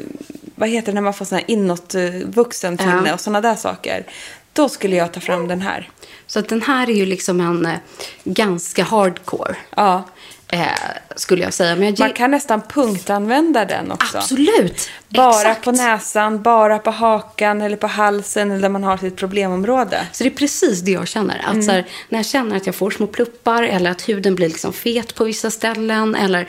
vad 0.55 0.69
heter 0.69 0.87
det 0.91 0.93
när 0.93 1.01
man 1.01 1.13
får 1.13 1.25
sån 1.25 1.37
här 1.37 1.45
inåtvuxen 1.51 2.77
finne 2.77 3.03
Ja. 3.05 3.13
och 3.13 3.19
sådana 3.21 3.41
där 3.41 3.55
saker. 3.55 4.05
Då 4.53 4.69
skulle 4.69 4.95
jag 4.95 5.11
ta 5.11 5.19
fram 5.19 5.47
den 5.47 5.61
här. 5.61 5.89
Så 6.33 6.39
att 6.39 6.49
den 6.49 6.61
här 6.61 6.89
är 6.89 6.93
ju 6.93 7.05
liksom 7.05 7.39
en 7.41 7.65
eh, 7.65 7.77
ganska 8.23 8.83
hardcore, 8.83 9.55
Ja, 9.75 10.03
eh, 10.47 10.67
skulle 11.15 11.43
jag 11.43 11.53
säga. 11.53 11.75
Men 11.75 11.87
jag 11.87 11.99
man 11.99 12.13
kan 12.13 12.31
nästan 12.31 12.61
punktanvända 12.61 13.65
den 13.65 13.91
också. 13.91 14.17
Absolut! 14.17 14.89
Bara 15.07 15.39
Exakt. 15.39 15.63
på 15.63 15.71
näsan, 15.71 16.41
bara 16.41 16.79
på 16.79 16.91
hakan 16.91 17.61
eller 17.61 17.77
på 17.77 17.87
halsen 17.87 18.51
eller 18.51 18.61
där 18.61 18.69
man 18.69 18.83
har 18.83 18.97
sitt 18.97 19.15
problemområde. 19.15 20.07
Så 20.11 20.23
det 20.23 20.29
är 20.29 20.35
precis 20.35 20.81
det 20.81 20.91
jag 20.91 21.07
känner. 21.07 21.41
Att 21.45 21.63
så 21.63 21.71
här, 21.71 21.85
när 22.09 22.19
jag 22.19 22.25
känner 22.25 22.57
att 22.57 22.65
jag 22.65 22.75
får 22.75 22.91
små 22.91 23.07
pluppar 23.07 23.63
eller 23.63 23.91
att 23.91 24.09
huden 24.09 24.35
blir 24.35 24.47
liksom 24.47 24.73
fet 24.73 25.15
på 25.15 25.23
vissa 25.23 25.51
ställen 25.51 26.15
eller 26.15 26.47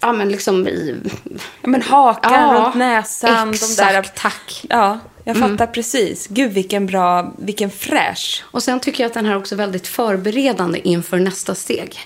ja, 0.00 0.12
men 0.12 0.28
liksom 0.28 0.68
i... 0.68 1.00
Ja, 1.62 1.68
men 1.68 1.82
hakan 1.82 2.32
Ja, 2.32 2.64
runt 2.64 2.74
näsan. 2.74 3.50
exakt, 3.50 3.78
de 3.78 3.84
där... 3.84 4.02
tack. 4.14 4.64
Ja, 4.68 4.98
jag 5.24 5.36
fattar 5.36 5.66
precis. 5.66 6.26
Gud, 6.26 6.52
vilken 6.52 6.86
bra, 6.86 7.32
vilken 7.38 7.70
fräsch. 7.70 8.44
Och 8.50 8.62
sen 8.62 8.80
tycker 8.80 9.02
jag 9.04 9.08
att 9.08 9.14
den 9.14 9.26
här 9.26 9.32
är 9.32 9.38
också 9.38 9.56
väldigt 9.56 9.86
förberedande 9.86 10.88
inför 10.88 11.18
nästa 11.18 11.54
steg. 11.54 11.98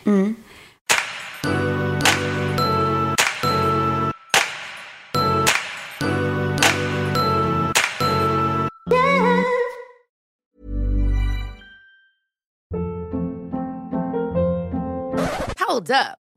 Hold 15.58 15.90
up. 15.90 16.21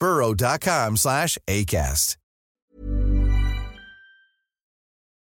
burrow.com 0.00 0.96
slash 0.96 1.38
ACAST. 1.46 2.18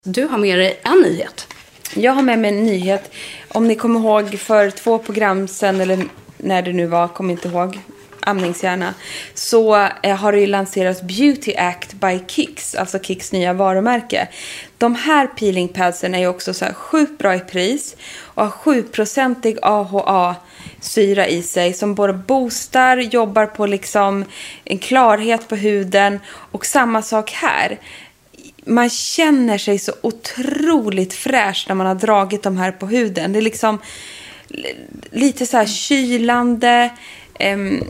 Du 0.05 0.23
har 0.23 0.37
med 0.37 0.59
dig 0.59 0.79
en 0.83 1.01
nyhet. 1.01 1.47
Jag 1.95 2.11
har 2.11 2.21
med 2.21 2.39
mig 2.39 2.51
en 2.57 2.65
nyhet. 2.65 3.11
Om 3.47 3.67
ni 3.67 3.75
kommer 3.75 3.99
ihåg 3.99 4.39
för 4.39 4.69
två 4.69 4.99
program 4.99 5.47
sen, 5.47 5.81
eller 5.81 6.05
när 6.37 6.61
det 6.61 6.73
nu 6.73 6.85
var, 6.85 7.07
kommer 7.07 7.31
inte 7.31 7.47
ihåg, 7.47 7.79
amningshjärna, 8.21 8.93
så 9.33 9.89
eh, 10.03 10.15
har 10.15 10.31
det 10.31 10.39
ju 10.39 10.47
lanserats 10.47 11.01
Beauty 11.01 11.53
Act 11.55 11.93
by 11.93 12.19
Kicks, 12.27 12.75
alltså 12.75 12.99
Kicks 12.99 13.31
nya 13.31 13.53
varumärke. 13.53 14.27
De 14.77 14.95
här 14.95 15.27
peeling 15.27 15.67
padsen 15.67 16.15
är 16.15 16.19
ju 16.19 16.27
också 16.27 16.53
så 16.53 16.65
här 16.65 16.73
sjukt 16.73 17.17
bra 17.17 17.35
i 17.35 17.39
pris 17.39 17.95
och 18.19 18.43
har 18.43 18.51
7-procentig 18.51 19.57
AHA-syra 19.61 21.27
i 21.27 21.43
sig 21.43 21.73
som 21.73 21.95
både 21.95 22.13
boostar, 22.13 22.97
jobbar 22.97 23.45
på 23.45 23.65
liksom 23.65 24.25
en 24.63 24.77
klarhet 24.77 25.47
på 25.47 25.55
huden 25.55 26.19
och 26.51 26.65
samma 26.65 27.01
sak 27.01 27.31
här 27.31 27.79
man 28.65 28.89
känner 28.89 29.57
sig 29.57 29.79
så 29.79 29.93
otroligt 30.01 31.13
fräsch 31.13 31.65
när 31.67 31.75
man 31.75 31.87
har 31.87 31.95
dragit 31.95 32.43
de 32.43 32.57
här 32.57 32.71
på 32.71 32.87
huden. 32.87 33.33
Det 33.33 33.39
är 33.39 33.41
liksom 33.41 33.79
lite 35.11 35.45
så 35.45 35.57
här 35.57 35.65
kylande 35.65 36.89
ehm, 37.39 37.83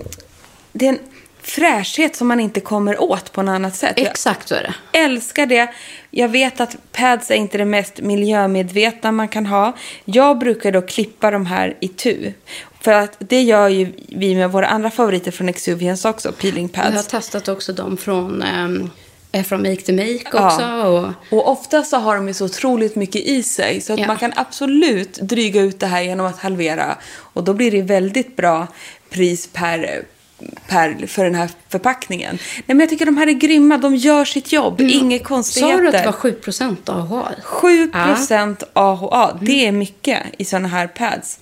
det 0.74 0.86
är 0.86 0.90
en 0.90 1.00
fräschhet 1.44 2.16
som 2.16 2.28
man 2.28 2.40
inte 2.40 2.60
kommer 2.60 3.02
åt 3.02 3.32
på 3.32 3.42
något 3.42 3.54
annat 3.54 3.76
sätt. 3.76 3.94
Jag 3.98 4.08
Exakt 4.08 4.48
så 4.48 4.56
är 4.56 4.64
det. 4.92 5.00
älskar 5.00 5.46
det. 5.46 5.70
Jag 6.12 6.30
vet 6.30 6.62
att 6.62 6.76
pads 6.92 7.32
är 7.32 7.36
inte 7.36 7.58
det 7.58 7.66
mest 7.66 8.00
miljömedvetna 8.02 9.12
man 9.12 9.28
kan 9.28 9.46
ha. 9.46 9.76
Jag 10.06 10.38
brukar 10.40 10.72
då 10.72 10.82
klippa 10.82 11.32
de 11.32 11.46
här 11.46 11.78
i 11.80 11.88
tu. 11.88 12.34
För 12.82 12.92
att 12.92 13.16
det 13.20 13.42
gör 13.42 13.68
ju 13.70 13.94
vi 14.08 14.36
med 14.36 14.52
våra 14.52 14.68
andra 14.68 14.92
favoriter 14.92 15.32
från 15.32 15.50
Exuviance 15.50 16.10
också, 16.10 16.32
peeling 16.32 16.70
Jag 16.74 16.82
har 16.84 16.92
pads. 16.92 17.08
testat 17.08 17.48
också 17.48 17.74
dem 17.74 17.98
från, 17.98 18.44
eh, 19.32 19.44
från 19.44 19.62
Make 19.62 19.82
to 19.82 19.92
Make 19.94 20.46
också. 20.46 20.62
Ja. 20.62 20.84
Och, 20.88 21.08
Och 21.38 21.50
ofta 21.52 21.84
så 21.84 21.98
har 21.98 22.16
de 22.16 22.28
ju 22.28 22.34
så 22.34 22.46
otroligt 22.46 22.96
mycket 22.96 23.22
i 23.22 23.44
sig 23.44 23.82
så 23.82 23.94
att 23.94 24.00
Ja. 24.00 24.08
man 24.08 24.18
kan 24.18 24.34
absolut 24.36 25.14
dryga 25.14 25.62
ut 25.62 25.80
det 25.80 25.88
här 25.88 26.02
genom 26.02 26.26
att 26.26 26.40
halvera. 26.40 26.98
Och 27.14 27.44
då 27.44 27.54
blir 27.54 27.72
det 27.72 27.82
väldigt 27.82 28.36
bra 28.36 28.68
pris 29.12 29.48
per, 29.54 30.06
per, 30.68 31.08
för 31.08 31.24
den 31.24 31.36
här 31.36 31.50
förpackningen. 31.70 32.36
Nej 32.56 32.64
men 32.66 32.80
jag 32.80 32.90
tycker 32.90 33.06
de 33.06 33.18
här 33.18 33.28
är 33.28 33.32
grymma, 33.32 33.78
de 33.78 33.96
gör 33.96 34.26
sitt 34.26 34.52
jobb, 34.52 34.82
inga 34.82 35.02
Mm. 35.02 35.20
sa 35.20 35.26
konstigheter. 35.26 35.82
du 35.82 35.88
att 35.88 35.94
det 35.94 36.06
var 36.06 36.14
7% 36.14 36.90
AHA? 36.90 37.32
7% 37.44 38.64
AHA, 38.74 39.38
det 39.42 39.66
är 39.68 39.72
mycket 39.72 40.20
i 40.38 40.46
sådana 40.46 40.68
här 40.68 40.88
pads. 40.88 41.40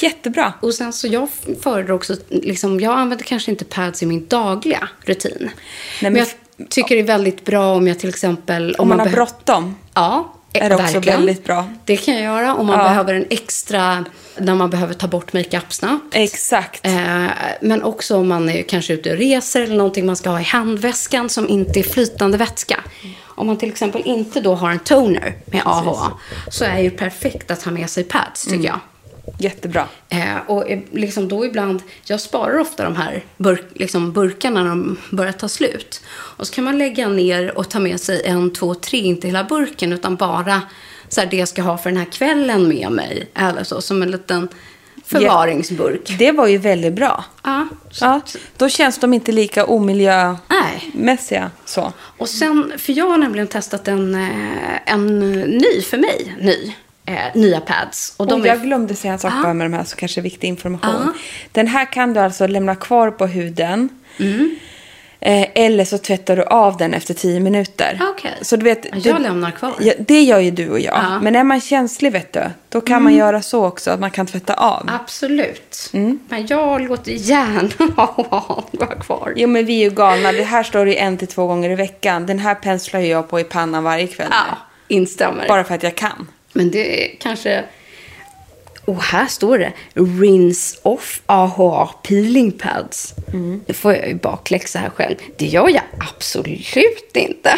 Jättebra. 0.00 0.52
Och 0.62 0.74
sen 0.74 0.92
så 0.92 1.06
jag 1.06 1.28
föredrar 1.62 1.94
också, 1.94 2.16
liksom, 2.28 2.80
jag 2.80 2.98
använder 2.98 3.24
kanske 3.24 3.50
inte 3.50 3.64
pads 3.64 4.02
i 4.02 4.06
min 4.06 4.26
dagliga 4.26 4.88
rutin. 5.00 5.50
men, 6.02 6.12
men 6.12 6.26
jag 6.56 6.68
tycker 6.70 6.94
det 6.94 7.00
är 7.00 7.06
väldigt 7.06 7.44
bra 7.44 7.76
om 7.76 7.88
jag 7.88 7.98
till 7.98 8.08
exempel... 8.08 8.74
Om 8.78 8.88
man 8.88 8.98
har 8.98 9.06
behö- 9.06 9.14
bråttom. 9.14 9.76
Ja, 9.94 10.34
är 10.54 10.68
det 10.68 10.74
också 10.76 11.00
väldigt 11.00 11.44
bra. 11.44 11.68
Det 11.84 11.96
kan 11.96 12.14
jag 12.14 12.22
göra 12.22 12.54
om 12.54 12.66
man 12.66 12.78
Ja. 12.78 12.84
behöver 12.84 13.14
en 13.14 13.26
extra, 13.30 14.04
när 14.38 14.54
man 14.54 14.70
behöver 14.70 14.94
ta 14.94 15.06
bort 15.06 15.32
makeup 15.32 15.72
snabbt. 15.72 16.04
Exakt. 16.14 16.86
Eh, 16.86 17.26
men 17.60 17.82
också 17.82 18.16
om 18.16 18.28
man 18.28 18.48
är 18.48 18.62
kanske 18.62 18.92
ute 18.92 19.10
och 19.12 19.16
reser 19.18 19.62
eller 19.62 19.76
någonting 19.76 20.06
man 20.06 20.16
ska 20.16 20.30
ha 20.30 20.40
i 20.40 20.44
handväskan 20.44 21.28
som 21.28 21.48
inte 21.48 21.78
är 21.78 21.82
flytande 21.82 22.38
vätska. 22.38 22.80
Om 23.24 23.46
man 23.46 23.56
till 23.56 23.68
exempel 23.68 24.02
inte 24.04 24.40
då 24.40 24.54
har 24.54 24.70
en 24.70 24.78
toner 24.78 25.34
med 25.46 25.62
AHA 25.64 26.12
så 26.50 26.64
är 26.64 26.74
det 26.74 26.82
ju 26.82 26.90
perfekt 26.90 27.50
att 27.50 27.62
ha 27.62 27.72
med 27.72 27.90
sig 27.90 28.04
pads 28.04 28.42
tycker 28.44 28.54
Mm. 28.56 28.66
jag. 28.66 28.80
Jättebra. 29.38 29.88
Eh, 30.08 30.36
och 30.46 30.70
eh, 30.70 30.80
liksom 30.92 31.28
då 31.28 31.46
ibland, 31.46 31.82
jag 32.04 32.20
sparar 32.20 32.58
ofta 32.58 32.84
de 32.84 32.96
här 32.96 33.24
burk, 33.36 33.64
liksom 33.74 34.12
burkarna 34.12 34.62
när 34.62 34.70
de 34.70 34.96
börjar 35.10 35.32
ta 35.32 35.48
slut. 35.48 36.00
Och 36.08 36.46
så 36.46 36.54
kan 36.54 36.64
man 36.64 36.78
lägga 36.78 37.08
ner 37.08 37.58
och 37.58 37.70
ta 37.70 37.80
med 37.80 38.00
sig 38.00 38.22
en, 38.24 38.52
två, 38.52 38.74
tre, 38.74 38.98
inte 38.98 39.26
hela 39.26 39.44
burken 39.44 39.92
utan 39.92 40.16
bara 40.16 40.62
så 41.08 41.20
här, 41.20 41.28
det 41.28 41.36
jag 41.36 41.48
ska 41.48 41.62
ha 41.62 41.78
för 41.78 41.90
den 41.90 41.96
här 41.96 42.12
kvällen 42.12 42.68
med 42.68 42.92
mig. 42.92 43.30
Eller 43.34 43.64
så, 43.64 43.80
som 43.80 44.02
en 44.02 44.10
liten 44.10 44.48
förvaringsburk. 45.04 46.18
Det 46.18 46.32
var 46.32 46.46
ju 46.46 46.58
väldigt 46.58 46.92
bra. 46.94 47.24
Ja. 47.42 47.68
Ja, 48.00 48.20
då 48.56 48.68
känns 48.68 48.98
de 48.98 49.14
inte 49.14 49.32
lika 49.32 49.64
omiljömässiga. 49.66 51.40
Nej. 51.40 51.50
Så. 51.64 51.92
Och 52.18 52.28
sen, 52.28 52.72
för 52.78 52.92
jag 52.92 53.06
har 53.06 53.18
nämligen 53.18 53.46
testat 53.46 53.88
en, 53.88 54.14
eh, 54.14 54.92
en 54.92 55.18
ny, 55.40 55.82
för 55.82 55.98
mig, 55.98 56.36
ny, 56.40 56.74
eh, 57.06 57.14
nya 57.34 57.60
pads. 57.60 58.14
Och 58.16 58.26
de 58.26 58.40
Och 58.40 58.46
är 58.46 58.50
jag 58.50 58.62
glömde 58.62 58.94
säga 58.94 59.12
en 59.12 59.18
sak 59.18 59.32
bara 59.42 59.54
med 59.54 59.70
de 59.70 59.76
här, 59.76 59.84
så 59.84 59.96
kanske 59.96 60.20
viktig 60.20 60.48
information. 60.48 61.02
Ja. 61.06 61.12
Den 61.52 61.66
här 61.66 61.92
kan 61.92 62.14
du 62.14 62.20
alltså 62.20 62.46
lämna 62.46 62.74
kvar 62.74 63.10
på 63.10 63.26
huden. 63.26 63.88
Mm. 64.18 64.56
Eh, 65.26 65.48
eller 65.54 65.84
så 65.84 65.98
tvättar 65.98 66.36
du 66.36 66.42
av 66.42 66.76
den 66.76 66.94
efter 66.94 67.14
10 67.14 67.40
minuter. 67.40 68.00
Okej. 68.02 68.32
Så 68.42 68.56
du 68.56 68.64
vet, 68.64 69.06
Jag 69.06 69.22
lämnar 69.22 69.50
kvar. 69.50 69.74
Ja, 69.80 69.92
det 69.98 70.22
gör 70.22 70.38
ju 70.38 70.50
du 70.50 70.70
och 70.70 70.80
jag. 70.80 70.94
Ja. 70.94 71.06
Mm. 71.06 71.24
Men 71.24 71.36
är 71.36 71.44
man 71.44 71.60
känslig, 71.60 72.12
vet 72.12 72.32
du, 72.32 72.42
då 72.68 72.80
kan 72.80 73.02
man 73.02 73.14
göra 73.14 73.42
så 73.42 73.64
också 73.66 73.90
att 73.90 74.00
man 74.00 74.10
kan 74.10 74.26
tvätta 74.26 74.54
av. 74.54 74.90
Absolut. 75.02 75.90
Mm. 75.92 76.18
Men 76.28 76.46
jag 76.46 76.80
låter 76.88 77.12
gärna 77.12 77.92
ha 77.96 78.64
vara 78.72 78.94
kvar. 78.94 79.32
Jo, 79.36 79.48
men 79.48 79.66
vi 79.66 79.80
är 79.80 79.90
ju 79.90 79.90
galna. 79.90 80.32
Det 80.32 80.44
här 80.44 80.62
står 80.62 80.86
det 80.86 81.00
en 81.00 81.18
till 81.18 81.28
två 81.28 81.46
gånger 81.46 81.70
i 81.70 81.74
veckan. 81.74 82.26
Den 82.26 82.38
här 82.38 82.54
penslar 82.54 83.00
ju 83.00 83.06
jag 83.06 83.28
på 83.28 83.40
i 83.40 83.44
pannan 83.44 83.84
varje 83.84 84.06
kväll. 84.06 84.28
Ja, 84.30 84.58
instämmer. 84.88 85.48
Bara 85.48 85.64
för 85.64 85.74
att 85.74 85.82
jag 85.82 85.94
kan. 85.94 86.28
Men 86.54 86.70
det 86.70 87.04
är 87.04 87.16
kanske... 87.20 87.64
Och 88.84 89.02
här 89.02 89.26
står 89.26 89.58
det 89.58 89.72
Rinse 89.94 90.78
off 90.82 91.20
AHA 91.26 91.86
peeling 92.02 92.52
pads. 92.52 93.14
Mm. 93.32 93.62
Det 93.66 93.72
får 93.74 93.92
jag 93.94 94.08
ju 94.08 94.14
bakläxa 94.14 94.78
här 94.78 94.90
själv. 94.90 95.16
Det 95.36 95.46
gör 95.46 95.68
jag 95.68 95.82
absolut 96.08 97.16
inte. 97.16 97.54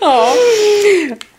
Ja. 0.00 0.32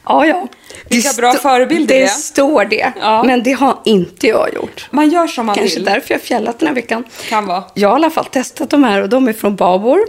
Ja, 0.06 0.26
ja. 0.26 0.48
Vilka 0.90 1.14
bra 1.18 1.34
förebilder 1.34 1.96
Det 1.96 2.02
det 2.02 2.08
står 2.08 2.66
det. 2.66 2.94
Ja. 3.02 3.24
Men 3.24 3.44
det 3.44 3.52
har 3.52 3.80
inte 3.86 4.28
jag 4.28 4.54
gjort. 4.54 4.88
Man 4.92 5.10
gör 5.10 5.28
som 5.28 5.46
man 5.46 5.56
Kanske 5.56 5.76
vill. 5.76 5.86
därför 5.86 6.14
jag 6.14 6.22
fjällat 6.22 6.60
den 6.60 6.68
här 6.68 6.76
veckan. 6.76 7.04
Kan 7.30 7.46
vara. 7.46 7.64
Jag 7.74 7.90
har 7.90 7.96
i 7.96 8.00
alla 8.00 8.10
fall 8.10 8.26
testat 8.26 8.70
de 8.70 8.84
här 8.84 9.02
och 9.02 9.10
de 9.10 9.28
är 9.28 9.34
från 9.34 9.56
Babor. 9.56 10.00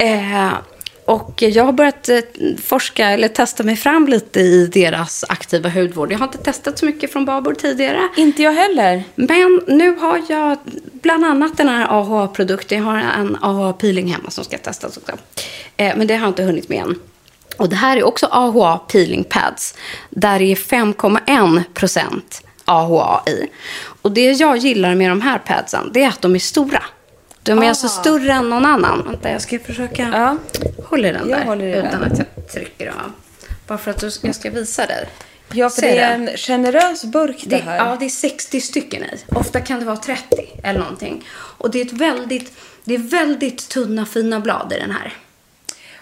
Eh, 0.00 0.52
och 1.04 1.42
jag 1.42 1.64
har 1.64 1.72
börjat 1.72 2.08
eh, 2.08 2.18
forska 2.62 3.10
eller 3.10 3.28
testa 3.28 3.62
mig 3.62 3.76
fram 3.76 4.08
lite 4.08 4.40
i 4.40 4.66
deras 4.66 5.24
aktiva 5.28 5.68
hudvård. 5.68 6.12
Jag 6.12 6.18
har 6.18 6.26
inte 6.26 6.38
testat 6.38 6.78
så 6.78 6.86
mycket 6.86 7.12
från 7.12 7.24
Babor 7.24 7.54
tidigare. 7.54 8.08
Inte 8.16 8.42
jag 8.42 8.52
heller. 8.52 9.04
Men 9.14 9.60
nu 9.66 9.96
har 9.96 10.22
jag 10.28 10.58
bland 10.92 11.24
annat 11.24 11.56
den 11.56 11.68
här 11.68 11.86
AHA-produkten. 11.90 12.78
Jag 12.78 12.84
har 12.84 12.98
en 12.98 13.36
AHA-peeling 13.36 14.12
hemma 14.12 14.30
som 14.30 14.44
ska 14.44 14.58
testas 14.58 14.96
också. 14.96 15.12
Eh, 15.76 15.96
men 15.96 16.06
det 16.06 16.14
har 16.14 16.20
jag 16.20 16.30
inte 16.30 16.42
hunnit 16.42 16.68
med 16.68 16.82
än. 16.82 16.98
Och 17.56 17.68
det 17.68 17.76
här 17.76 17.96
är 17.96 18.02
också 18.04 18.26
AHA 18.26 18.78
peeling 18.78 19.24
pads. 19.24 19.74
Där 20.10 20.38
det 20.38 20.44
är 20.44 20.56
5,1 20.56 21.62
procent 21.74 22.42
AHA 22.64 23.22
i. 23.26 23.46
Och 24.02 24.12
det 24.12 24.32
jag 24.32 24.56
gillar 24.56 24.94
med 24.94 25.10
de 25.10 25.20
här 25.20 25.38
padsen, 25.38 25.90
det 25.94 26.02
är 26.02 26.08
att 26.08 26.22
de 26.22 26.34
är 26.34 26.38
stora. 26.38 26.82
De 27.42 27.58
är 27.62 27.68
alltså 27.68 27.88
större 27.88 28.32
än 28.32 28.50
någon 28.50 28.64
annan. 28.64 29.02
Vänta, 29.06 29.30
jag 29.30 29.42
ska 29.42 29.58
försöka 29.58 30.08
Ja. 30.12 30.36
hålla 30.88 31.08
i 31.08 31.12
den 31.12 31.28
Jag 31.28 31.38
där. 31.38 31.44
håller 31.46 31.76
utan 31.78 32.00
den. 32.00 32.12
att 32.12 32.18
jag 32.18 32.52
trycker 32.52 32.88
av. 32.88 33.12
Bara 33.66 33.78
för 33.78 33.90
att 33.90 34.00
du- 34.00 34.10
jag 34.22 34.34
ska 34.34 34.50
visa 34.50 34.86
dig. 34.86 35.08
Ja, 35.52 35.70
för 35.70 35.80
Ser 35.80 35.94
det 35.96 35.98
är 36.00 36.14
en 36.14 36.30
generös 36.36 37.04
burk 37.04 37.36
det 37.44 37.56
Det, 37.56 37.62
här. 37.62 37.76
ja, 37.76 37.96
det 38.00 38.04
är 38.04 38.08
60 38.08 38.60
stycken 38.60 39.04
i. 39.04 39.08
Ofta 39.34 39.60
kan 39.60 39.78
det 39.80 39.84
vara 39.86 39.96
30 39.96 40.24
eller 40.64 40.80
någonting. 40.80 41.24
Och 41.32 41.70
det 41.70 41.80
är, 41.80 41.84
ett 41.86 41.92
väldigt, 41.92 42.52
det 42.84 42.94
är 42.94 42.98
väldigt 42.98 43.68
tunna, 43.68 44.06
fina 44.06 44.40
blad 44.40 44.72
i 44.76 44.80
den 44.80 44.90
här. 44.90 45.12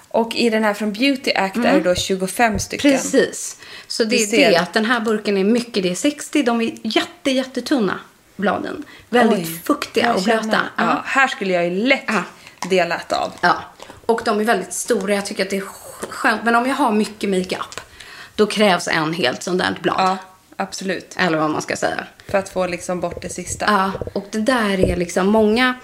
Och 0.08 0.36
i 0.36 0.50
den 0.50 0.64
här 0.64 0.74
från 0.74 0.92
Beauty 0.92 1.32
Act 1.34 1.56
är 1.56 1.72
det 1.74 1.80
då 1.80 1.94
25 1.94 2.58
stycken. 2.58 2.90
Mm. 2.90 3.02
Precis. 3.02 3.56
Så 3.86 4.04
det 4.04 4.16
är 4.16 4.50
det 4.50 4.56
att 4.56 4.72
den 4.72 4.84
här 4.84 5.00
burken 5.00 5.36
är 5.36 5.44
mycket, 5.44 5.82
det 5.82 5.90
är 5.90 5.94
60. 5.94 6.42
De 6.42 6.60
är 6.60 6.72
jätte, 6.82 7.30
jättetunna, 7.30 8.00
bladen. 8.40 8.84
Väldigt 9.08 9.38
Oj, 9.48 9.60
fuktiga 9.64 10.14
och 10.14 10.22
blöta. 10.22 10.58
Ja, 10.76 11.02
här 11.04 11.26
skulle 11.28 11.52
jag 11.52 11.64
ju 11.64 11.70
lätt 11.70 12.04
Ja. 12.06 12.22
delat 12.70 13.12
av. 13.12 13.32
Ja, 13.40 13.54
och 14.06 14.20
de 14.24 14.40
är 14.40 14.44
väldigt 14.44 14.72
stora. 14.72 15.14
Jag 15.14 15.26
tycker 15.26 15.42
att 15.44 15.50
det 15.50 15.56
är 15.56 15.64
skönt. 16.10 16.44
Men 16.44 16.54
om 16.56 16.66
jag 16.66 16.74
har 16.74 16.92
mycket 16.92 17.30
makeup, 17.30 17.80
då 18.34 18.46
krävs 18.46 18.88
en 18.88 19.12
helt 19.14 19.42
sånt 19.42 19.58
där 19.58 19.78
blad. 19.82 19.96
Ja, 19.98 20.16
absolut. 20.60 21.16
Eller 21.18 21.38
vad 21.38 21.50
man 21.50 21.62
ska 21.62 21.76
säga. 21.76 22.04
För 22.28 22.38
att 22.38 22.48
få 22.48 22.66
liksom 22.66 23.00
bort 23.00 23.22
det 23.22 23.28
sista. 23.28 23.64
Ja, 23.68 23.92
och 24.12 24.26
det 24.30 24.38
där 24.40 24.90
är 24.90 24.96
liksom 24.96 25.26
många 25.26 25.74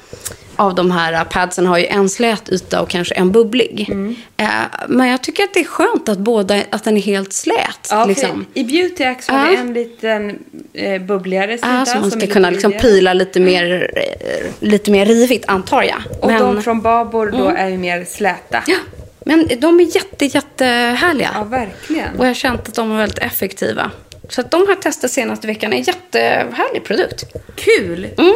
av 0.56 0.74
de 0.74 0.90
här 0.90 1.24
padsen 1.24 1.66
har 1.66 1.78
ju 1.78 1.86
en 1.86 2.08
slät 2.08 2.48
yta 2.48 2.82
och 2.82 2.88
kanske 2.88 3.14
en 3.14 3.32
bubblig. 3.32 3.86
Mm. 3.90 4.16
Eh, 4.36 4.46
men 4.88 5.08
jag 5.08 5.22
tycker 5.22 5.44
att 5.44 5.54
det 5.54 5.60
är 5.60 5.64
skönt 5.64 6.08
att 6.08 6.18
båda, 6.18 6.62
att 6.70 6.84
den 6.84 6.96
är 6.96 7.00
helt 7.00 7.32
slät. 7.32 7.88
Ja, 7.90 8.04
liksom. 8.04 8.46
I 8.54 8.64
Beauty 8.64 9.14
så 9.20 9.32
har 9.32 9.50
vi 9.50 9.56
en 9.56 9.72
liten 9.72 10.38
eh, 10.72 11.02
bubbligare 11.02 11.58
sida. 11.58 11.74
Ja, 11.78 11.86
så 11.86 11.98
man 11.98 12.10
ska 12.10 12.26
kunna 12.26 12.50
liksom 12.50 12.72
pila 12.72 13.12
lite 13.12 13.40
mer, 13.40 13.90
eh, 13.96 14.68
lite 14.68 14.90
mer 14.90 15.06
rivigt, 15.06 15.44
antar 15.48 15.82
jag. 15.82 16.02
Och 16.20 16.28
men, 16.28 16.42
de 16.42 16.62
från 16.62 16.80
Babor 16.80 17.30
då 17.30 17.48
är 17.48 17.68
ju 17.68 17.78
mer 17.78 18.04
släta. 18.04 18.62
ja, 18.66 18.76
men 19.24 19.48
de 19.58 19.80
är 19.80 19.96
jätte, 19.96 20.24
jättehärliga. 20.24 21.30
Ja, 21.34 21.44
verkligen. 21.44 22.18
Och 22.18 22.24
jag 22.24 22.30
har 22.30 22.34
känt 22.34 22.68
att 22.68 22.74
de 22.74 22.92
är 22.92 22.96
väldigt 22.96 23.18
effektiva. 23.18 23.90
Så 24.28 24.40
att 24.40 24.50
de 24.50 24.66
har 24.66 24.74
testat 24.74 25.10
senaste 25.10 25.46
veckan. 25.46 25.72
en 25.72 25.82
jättehärlig 25.82 26.84
produkt. 26.84 27.24
Kul! 27.54 28.08
Mm. 28.18 28.34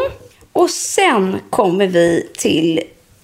Och 0.52 0.70
sen 0.70 1.40
kommer 1.50 1.86
vi 1.86 2.28
till 2.38 2.80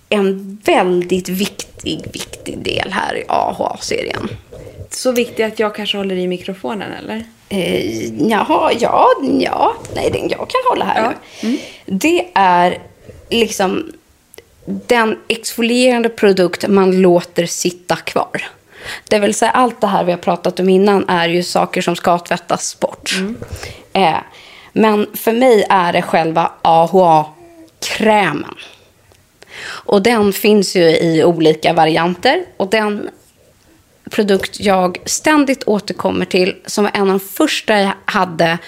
en 0.08 0.60
väldigt 0.64 1.28
viktig, 1.28 2.04
viktig 2.12 2.58
del 2.58 2.92
här 2.92 3.16
i 3.16 3.24
AHA-serien. 3.28 4.28
Så 4.90 5.12
viktigt 5.12 5.46
att 5.46 5.58
jag 5.58 5.74
kanske 5.74 5.96
håller 5.96 6.16
i 6.16 6.28
mikrofonen, 6.28 6.92
eller? 6.92 7.24
Eh, 7.48 8.06
jaha, 8.30 8.72
ja, 8.80 9.08
ja. 9.40 9.76
Nej, 9.94 10.10
den 10.10 10.28
jag 10.28 10.38
kan 10.50 10.60
hålla 10.70 10.84
här 10.84 11.02
Ja. 11.02 11.12
nu. 11.42 11.58
Det 11.86 12.28
är 12.34 12.78
liksom 13.30 13.92
den 14.86 15.18
exfolierande 15.28 16.08
produkt 16.08 16.68
man 16.68 17.00
låter 17.02 17.46
sitta 17.46 17.96
kvar. 17.96 18.48
Det 19.08 19.18
vill 19.18 19.34
säga 19.34 19.50
allt 19.50 19.80
det 19.80 19.86
här 19.86 20.04
vi 20.04 20.12
har 20.12 20.18
pratat 20.18 20.60
om 20.60 20.68
innan 20.68 21.08
är 21.08 21.28
ju 21.28 21.42
saker 21.42 21.82
som 21.82 21.96
ska 21.96 22.18
tvättas 22.18 22.80
bort. 22.80 23.14
Eh, 23.92 24.16
men 24.72 25.06
för 25.14 25.32
mig 25.32 25.66
är 25.68 25.92
det 25.92 26.02
själva 26.02 26.50
AHA-krämen. 26.62 28.54
Och 29.68 30.02
den 30.02 30.32
finns 30.32 30.76
ju 30.76 30.90
i 30.90 31.24
olika 31.24 31.72
varianter. 31.72 32.44
Och 32.56 32.70
den 32.70 33.10
produkt 34.10 34.60
jag 34.60 34.98
ständigt 35.04 35.64
återkommer 35.66 36.24
till, 36.24 36.56
som 36.66 36.84
var 36.84 36.90
en 36.94 37.00
av 37.00 37.06
de 37.06 37.20
första 37.20 37.80
jag 37.80 37.92
hade, 38.04 38.58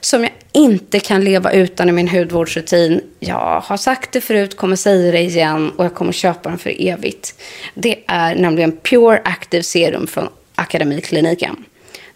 som 0.00 0.22
jag 0.22 0.32
inte 0.52 1.00
kan 1.00 1.24
leva 1.24 1.52
utan 1.52 1.88
i 1.88 1.92
min 1.92 2.08
hudvårdsrutin. 2.08 3.00
Jag 3.20 3.60
har 3.60 3.76
sagt 3.76 4.12
det 4.12 4.20
förut, 4.20 4.56
kommer 4.56 4.76
säga 4.76 5.12
det 5.12 5.20
igen 5.20 5.70
och 5.76 5.84
jag 5.84 5.94
kommer 5.94 6.12
köpa 6.12 6.48
den 6.48 6.58
för 6.58 6.88
evigt. 6.88 7.42
Det 7.74 8.04
är 8.06 8.34
nämligen 8.34 8.76
Pure 8.76 9.20
Active 9.24 9.62
Serum 9.62 10.06
från 10.06 10.28
Akademikliniken. 10.54 11.64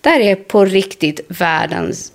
Det 0.00 0.11
här 0.11 0.20
är 0.20 0.35
på 0.35 0.64
riktigt 0.64 1.20
världens 1.28 2.12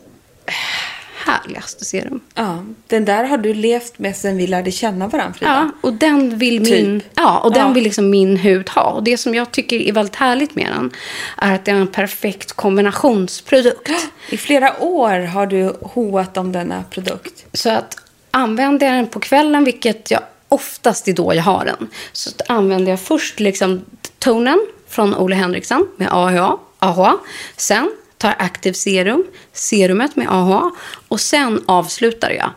härligaste 1.25 1.85
serum. 1.85 2.19
Ja, 2.35 2.63
den 2.87 3.05
där 3.05 3.23
har 3.23 3.37
du 3.37 3.53
levt 3.53 3.99
med 3.99 4.15
sen 4.15 4.37
vi 4.37 4.47
lärde 4.47 4.71
känna 4.71 5.07
varandra, 5.07 5.33
Frida. 5.33 5.51
Ja, 5.51 5.87
och 5.89 5.93
den 5.93 6.37
vill 6.37 6.61
min, 6.61 6.99
Typ. 6.99 7.11
ja, 7.15 7.39
och 7.39 7.53
den 7.53 7.67
Ja. 7.67 7.73
vill 7.73 7.83
liksom 7.83 8.09
min 8.09 8.37
hud 8.37 8.69
ha. 8.69 8.81
Och 8.83 9.03
det 9.03 9.17
som 9.17 9.35
jag 9.35 9.51
tycker 9.51 9.77
är 9.77 9.91
väldigt 9.91 10.15
härligt 10.15 10.55
med 10.55 10.71
den 10.75 10.91
är 11.37 11.55
att 11.55 11.65
det 11.65 11.71
är 11.71 11.75
en 11.75 11.87
perfekt 11.87 12.53
kombinationsprodukt. 12.53 13.89
I 14.29 14.37
flera 14.37 14.83
år 14.83 15.19
har 15.25 15.45
du 15.45 15.73
hoat 15.81 16.37
om 16.37 16.51
denna 16.51 16.83
produkt. 16.83 17.45
Så 17.53 17.69
att 17.69 17.97
använder 18.31 18.87
jag 18.87 18.95
den 18.95 19.07
på 19.07 19.19
kvällen, 19.19 19.63
vilket 19.63 20.11
jag 20.11 20.21
oftast 20.49 21.07
är 21.07 21.13
då 21.13 21.33
jag 21.33 21.43
har 21.43 21.65
den, 21.65 21.87
så 22.11 22.29
att 22.29 22.49
använder 22.49 22.91
jag 22.91 22.99
först 22.99 23.39
liksom 23.39 23.81
tonen 24.19 24.59
från 24.89 25.15
Ole 25.15 25.35
Henriksen 25.35 25.87
med 25.97 26.07
AHA. 26.11 26.57
AHA. 26.79 27.17
Sen 27.57 27.91
tar 28.17 28.35
Active 28.39 28.73
Serum, 28.73 29.25
serumet 29.53 30.15
med 30.15 30.27
AHA. 30.29 30.71
Och 31.07 31.19
sen 31.21 31.63
avslutar 31.65 32.29
jag 32.29 32.49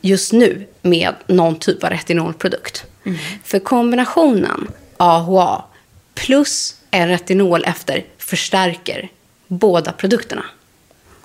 just 0.00 0.32
nu 0.32 0.66
med 0.82 1.14
någon 1.26 1.58
typ 1.58 1.84
av 1.84 1.90
retinolprodukt. 1.90 2.84
För 3.44 3.58
kombinationen 3.58 4.68
AHA 4.96 5.64
plus 6.14 6.74
en 6.90 7.08
retinol 7.08 7.64
efter 7.64 8.04
förstärker 8.18 9.08
båda 9.46 9.92
produkterna. 9.92 10.44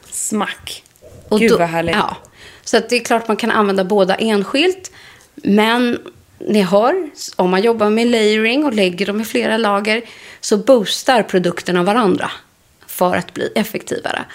Smack. 0.10 0.84
Och 1.30 1.40
Gud 1.40 1.52
då- 1.52 1.58
vad 1.58 1.68
härligt. 1.68 1.96
Ja. 1.96 2.18
Så 2.64 2.80
det 2.90 2.96
är 2.96 3.04
klart 3.04 3.28
man 3.28 3.38
kan 3.38 3.52
använda 3.52 3.84
båda 3.84 4.16
enskilt. 4.16 4.92
Men 5.36 6.00
ni 6.40 6.62
hör, 6.62 7.10
om 7.36 7.50
man 7.50 7.62
jobbar 7.62 7.90
med 7.90 8.08
layering 8.08 8.66
och 8.66 8.74
lägger 8.74 9.06
dem 9.06 9.22
i 9.22 9.26
flera 9.26 9.58
lager 9.58 10.02
så 10.42 10.58
boostar 10.58 11.24
produkterna 11.24 11.84
varandra 11.84 12.32
för 12.92 13.16
att 13.16 13.34
bli 13.34 13.52
effektivare. 13.56 14.26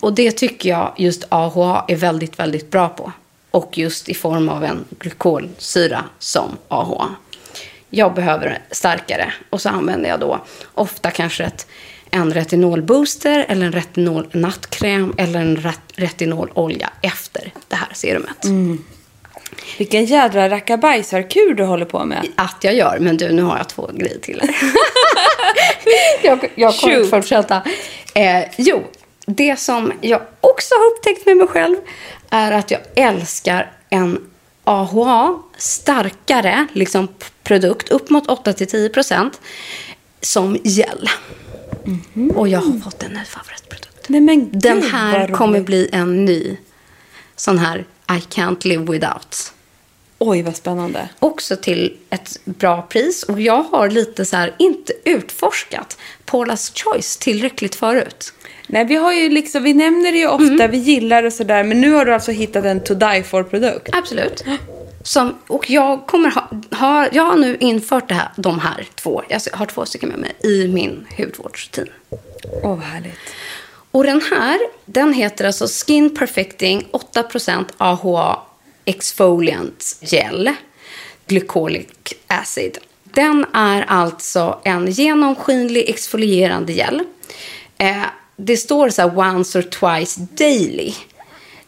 Och 0.00 0.12
det 0.12 0.30
tycker 0.30 0.68
jag 0.68 0.94
just 0.96 1.24
AHA 1.28 1.84
är 1.88 1.96
väldigt, 1.96 2.38
väldigt 2.38 2.70
bra 2.70 2.88
på. 2.88 3.12
Och 3.50 3.78
just 3.78 4.08
i 4.08 4.14
form 4.14 4.48
av 4.48 4.64
en 4.64 4.84
glykolsyra 4.98 6.04
som 6.18 6.56
AHA. 6.68 7.08
Jag 7.90 8.14
behöver 8.14 8.58
starkare 8.70 9.32
och 9.50 9.60
så 9.60 9.68
använder 9.68 10.08
jag 10.08 10.20
då 10.20 10.44
ofta 10.74 11.10
kanske 11.10 11.44
ett, 11.44 11.66
en 12.10 12.34
retinolbooster 12.34 13.46
eller 13.48 13.66
en 13.66 13.72
retinol-nattkräm 13.72 15.14
eller 15.18 15.40
en 15.40 15.56
ret- 15.56 15.92
retinololja 15.96 16.90
efter 17.02 17.52
det 17.68 17.76
här 17.76 17.88
serumet. 17.92 18.44
Vilken 19.78 20.04
jädra 20.04 20.50
rackabajsarkur 20.50 21.54
du 21.54 21.64
håller 21.64 21.84
på 21.86 22.04
med. 22.04 22.28
Att 22.36 22.56
jag 22.60 22.74
gör, 22.74 22.98
men 23.00 23.16
du, 23.16 23.32
nu 23.32 23.42
har 23.42 23.56
jag 23.56 23.68
två 23.68 23.90
grejer 23.94 24.18
till 24.18 24.42
jag, 26.22 26.50
jag 26.54 26.74
kommer 26.78 26.94
Shoot. 26.94 27.04
att 27.04 27.10
fortsätta. 27.10 27.62
Eh, 28.14 28.44
jo, 28.56 28.82
det 29.26 29.56
som 29.56 29.92
jag 30.00 30.22
också 30.40 30.74
har 30.74 30.86
upptäckt 30.86 31.26
med 31.26 31.36
mig 31.36 31.46
själv 31.46 31.76
är 32.30 32.52
att 32.52 32.70
jag 32.70 32.80
älskar 32.94 33.72
en 33.90 34.30
AHA 34.64 35.42
starkare 35.56 36.66
liksom, 36.72 37.08
produkt, 37.42 37.88
upp 37.88 38.10
mot 38.10 38.26
8-10% 38.26 39.30
som 40.20 40.58
gel. 40.64 41.08
Och 42.34 42.48
jag 42.48 42.60
har 42.60 42.80
fått 42.80 43.02
en 43.02 43.10
ny 43.10 43.24
favoritprodukt. 43.24 44.08
Nej 44.08 44.20
men 44.20 44.50
gud, 44.50 44.62
Den 44.62 44.82
här 44.82 45.28
kommer 45.28 45.60
bli 45.60 45.88
en 45.92 46.24
ny 46.24 46.56
sån 47.36 47.58
här 47.58 47.84
I 48.08 48.12
can't 48.12 48.66
live 48.66 48.92
without 48.92 49.52
Oj, 50.26 50.42
vad 50.42 50.56
spännande. 50.56 51.08
också 51.18 51.56
till 51.56 51.96
ett 52.10 52.38
bra 52.44 52.82
pris. 52.82 53.22
Och 53.22 53.40
jag 53.40 53.62
har 53.62 53.90
lite 53.90 54.24
så 54.24 54.36
här, 54.36 54.54
inte 54.58 54.92
utforskat 55.04 55.98
Paula's 56.26 56.84
Choice 56.84 57.16
tillräckligt 57.16 57.74
förut. 57.74 58.32
Nej, 58.66 58.84
vi 58.84 58.94
har 58.94 59.12
ju 59.12 59.28
liksom, 59.28 59.62
vi 59.62 59.74
nämner 59.74 60.12
det 60.12 60.18
ju 60.18 60.28
ofta, 60.28 60.66
vi 60.66 60.78
gillar 60.78 61.22
och 61.24 61.32
sådär. 61.32 61.64
Men 61.64 61.80
nu 61.80 61.92
har 61.92 62.04
du 62.04 62.14
alltså 62.14 62.30
hittat 62.30 62.64
en 62.64 62.84
to 62.84 62.94
die 62.94 63.22
for-produkt. 63.22 63.88
Absolut. 63.92 64.44
Som, 65.02 65.34
och 65.46 65.70
jag 65.70 66.06
kommer 66.06 66.30
ha, 66.30 66.48
ha, 66.78 67.08
jag 67.12 67.22
har 67.22 67.36
nu 67.36 67.56
infört 67.60 68.08
det 68.08 68.14
här, 68.14 68.28
de 68.36 68.58
här 68.58 68.86
två, 68.94 69.22
jag 69.28 69.40
har 69.52 69.66
två 69.66 69.86
stycken 69.86 70.08
med 70.08 70.18
mig 70.18 70.32
i 70.42 70.68
min 70.68 71.06
hudvårdsrutin. 71.16 71.92
Åh, 72.62 72.70
vad 72.70 72.78
härligt. 72.78 73.18
Och 73.90 74.04
den 74.04 74.20
här, 74.30 74.58
den 74.84 75.12
heter 75.12 75.44
alltså 75.44 75.66
Skin 75.66 76.16
Perfecting 76.16 76.86
8% 76.92 77.64
AHA 77.76 78.42
Exfoliant 78.84 79.96
Gel 80.00 80.50
Glycolic 81.26 81.86
Acid. 82.26 82.78
Den 83.04 83.46
är 83.54 83.84
alltså 83.88 84.60
en 84.64 84.86
genomskinlig 84.90 85.88
exfolierande 85.88 86.72
gel. 86.72 87.02
Eh, 87.78 87.96
det 88.36 88.56
står 88.56 88.88
så 88.88 89.02
här 89.02 89.18
once 89.18 89.58
or 89.58 89.62
twice 89.62 90.20
daily. 90.20 90.92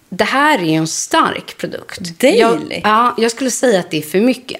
Det 0.09 0.25
här 0.25 0.59
är 0.59 0.63
ju 0.63 0.75
en 0.75 0.87
stark 0.87 1.57
produkt. 1.59 1.99
Daily? 2.21 2.39
Jag, 2.41 2.81
ja, 2.85 3.15
jag 3.19 3.31
skulle 3.31 3.51
säga 3.51 3.81
att 3.81 3.91
det 3.91 3.99
är 3.99 4.03
för 4.03 4.21
mycket. 4.21 4.59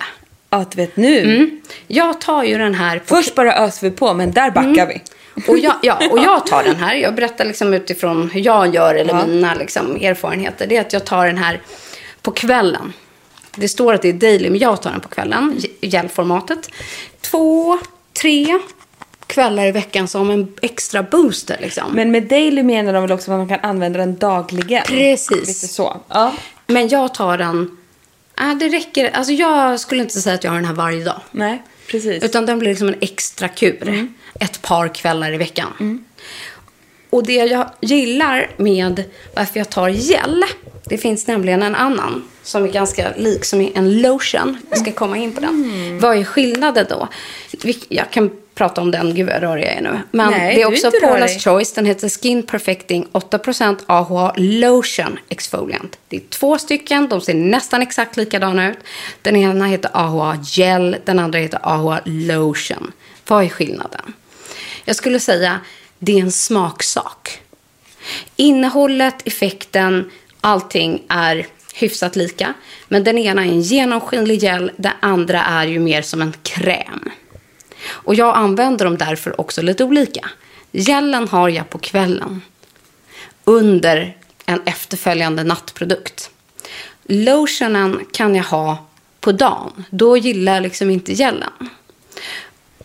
Ja, 0.51 0.65
du 0.71 0.77
vet 0.77 0.97
nu. 0.97 1.21
Mm. 1.35 1.61
Jag 1.87 2.21
tar 2.21 2.45
ju 2.45 2.59
den 2.59 2.75
här 2.75 2.99
på 2.99 3.05
Först 3.17 3.35
bara 3.35 3.55
öser 3.55 3.91
vi 3.91 3.97
på, 3.97 4.15
men 4.15 4.33
där 4.33 4.51
backar 4.51 4.87
vi. 4.87 5.03
och 5.49 5.59
jag, 5.59 5.75
ja, 5.83 5.99
och 6.11 6.19
jag 6.19 6.47
tar 6.47 6.65
den 6.65 6.77
här. 6.77 6.95
Jag 6.95 7.15
berättar 7.15 7.45
liksom 7.45 7.75
utifrån 7.75 8.31
hur 8.31 8.41
jag 8.41 8.75
gör 8.75 8.95
eller 8.95 9.15
Ja. 9.15 9.27
mina 9.27 9.55
liksom 9.55 9.97
erfarenheter. 9.97 10.67
Det 10.67 10.77
är 10.77 10.81
att 10.81 10.93
jag 10.93 11.05
tar 11.05 11.27
den 11.27 11.39
här 11.39 11.61
på 12.27 12.33
kvällen. 12.33 12.93
Det 13.57 13.69
står 13.69 13.95
att 13.95 14.03
det 14.03 14.09
är 14.09 14.13
daily, 14.13 14.51
men 14.51 14.59
jag 14.59 14.83
tar 14.83 14.91
den 14.91 15.01
på 15.01 15.09
kvällen. 15.09 15.61
Gelformatet. 15.81 16.71
Två, 17.21 17.79
tre 18.23 18.59
kvällar 19.27 19.67
i 19.67 19.73
veckan 19.73 20.09
som 20.09 20.31
en 20.31 20.55
extra 20.63 21.03
booster. 21.03 21.59
Liksom. 21.61 21.93
Men 21.93 22.11
med 22.11 22.23
daily 22.23 22.63
menar 22.63 22.93
de 22.93 23.03
väl 23.03 23.13
också 23.13 23.33
att 23.33 23.39
man 23.39 23.49
kan 23.49 23.61
använda 23.71 23.99
den 23.99 24.17
dagligen? 24.17 24.83
Precis. 24.87 25.31
Lite 25.31 25.53
så. 25.53 26.01
Ja. 26.09 26.35
Men 26.67 26.89
jag 26.89 27.15
tar 27.15 27.39
den... 27.39 27.77
Äh, 28.41 28.55
det 28.55 28.69
räcker. 28.69 29.11
Alltså 29.11 29.33
jag 29.33 29.81
skulle 29.81 30.03
inte 30.03 30.21
säga 30.21 30.35
att 30.35 30.45
jag 30.45 30.51
har 30.51 30.57
den 30.57 30.67
här 30.67 30.75
varje 30.75 31.05
dag. 31.05 31.21
Nej, 31.31 31.63
precis. 31.91 32.25
Utan 32.25 32.47
den 32.47 32.59
blir 32.59 32.71
liksom 32.71 32.89
en 32.89 32.97
extra 33.01 33.49
kur. 33.49 34.09
Ett 34.41 34.63
par 34.63 34.95
kvällar 34.95 35.33
i 35.33 35.37
veckan. 35.37 36.05
Och 37.11 37.27
det 37.27 37.35
jag 37.35 37.71
gillar 37.81 38.51
med 38.57 39.05
varför 39.35 39.59
jag 39.61 39.71
tar 39.71 39.89
gel. 39.89 40.45
Det 40.85 40.99
finns 40.99 41.27
nämligen 41.27 41.63
en 41.63 41.75
annan 41.75 42.25
som 42.43 42.65
är 42.65 42.69
ganska 42.69 43.13
lik 43.17 43.45
som 43.45 43.61
är 43.61 43.71
en 43.75 44.01
lotion. 44.03 44.59
Jag 44.71 44.79
ska 44.79 44.93
komma 44.93 45.17
in 45.17 45.35
på 45.35 45.41
den. 45.41 45.99
Vad 46.01 46.17
är 46.19 46.25
skillnaden 46.25 46.87
då? 46.89 47.09
Jag 47.89 48.11
kan 48.11 48.31
prata 48.57 48.81
om 48.81 48.91
den, 48.91 49.15
gud 49.15 49.27
vad 49.27 49.41
rörig 49.41 49.65
jag 49.65 49.73
är 49.73 49.81
nu. 49.81 50.01
Men 50.11 50.31
Nej, 50.31 50.55
det 50.55 50.63
är 50.63 50.67
också 50.67 50.91
Paula's. 50.91 51.39
Choice. 51.39 51.73
Den 51.73 51.87
heter 51.87 52.09
Skin 52.09 52.43
Perfecting 52.43 53.07
8% 53.13 53.79
AHA 53.87 54.33
Lotion 54.37 55.19
Exfoliant. 55.29 55.99
Det 56.09 56.17
är 56.17 56.21
två 56.21 56.59
stycken, 56.59 57.09
de 57.09 57.21
ser 57.21 57.35
nästan 57.35 57.83
exakt 57.83 58.17
likadana 58.17 58.71
ut. 58.71 58.79
Den 59.23 59.37
ena 59.37 59.67
heter 59.67 59.91
AHA 59.95 60.39
Gel, 60.45 60.97
den 61.05 61.19
andra 61.19 61.39
heter 61.39 61.61
AHA 61.63 62.01
Lotion. 62.05 62.93
Vad 63.27 63.45
är 63.45 63.49
skillnaden? 63.49 64.13
Jag 64.85 64.97
skulle 64.97 65.21
säga 65.21 65.61
det 65.99 66.19
är 66.19 66.23
en 66.23 66.33
smaksak. 66.33 67.41
Innehållet, 68.37 69.27
effekten, 69.27 70.11
allting 70.41 71.03
är 71.09 71.47
hyfsat 71.75 72.17
lika. 72.17 72.55
Men 72.89 73.05
den 73.05 73.19
ena 73.19 73.45
är 73.45 73.49
en 73.49 73.61
genomskinlig 73.61 74.41
gel, 74.41 74.71
den 74.77 74.93
andra 75.01 75.43
är 75.45 75.67
ju 75.67 75.79
mer 75.79 76.03
som 76.03 76.23
en 76.23 76.35
kräm. 76.43 77.11
Och 77.89 78.15
jag 78.15 78.37
använder 78.37 78.85
dem 78.85 78.97
därför 78.97 79.41
också 79.41 79.63
lite 79.63 79.85
olika. 79.85 80.31
Gelen 80.73 81.29
har 81.29 81.49
jag 81.49 81.71
på 81.71 81.79
kvällen. 81.79 82.43
Under 83.45 84.17
en 84.47 84.63
efterföljande 84.65 85.45
nattprodukt. 85.45 86.31
Lotionen 87.05 88.07
kan 88.13 88.35
jag 88.35 88.45
ha 88.45 88.87
på 89.21 89.33
dagen. 89.33 89.85
Då 89.91 90.17
gillar 90.17 90.55
jag 90.55 90.63
liksom 90.63 90.91
inte 90.91 91.13
gelen. 91.13 91.71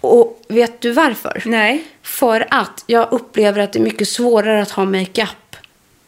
Och 0.02 0.42
vet 0.48 0.82
du 0.82 0.92
varför? 0.92 1.44
Nej. 1.46 1.84
För 2.02 2.48
att 2.50 2.84
jag 2.88 3.08
upplever 3.12 3.62
att 3.62 3.74
det 3.74 3.80
är 3.80 3.84
mycket 3.84 4.08
svårare 4.08 4.62
att 4.62 4.72
ha 4.72 4.86
makeup 4.86 5.56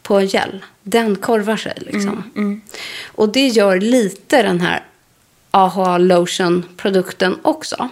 på 0.02 0.16
en 0.16 0.28
gel. 0.28 0.66
Den 0.84 1.16
korvar 1.16 1.58
sig 1.58 1.74
liksom. 1.78 2.62
Och 3.06 3.30
det 3.30 3.48
gör 3.48 3.80
lite 3.80 4.44
den 4.44 4.62
här 4.62 4.84
AHA 5.52 5.98
Lotion-produkten 5.98 7.38
också. 7.42 7.90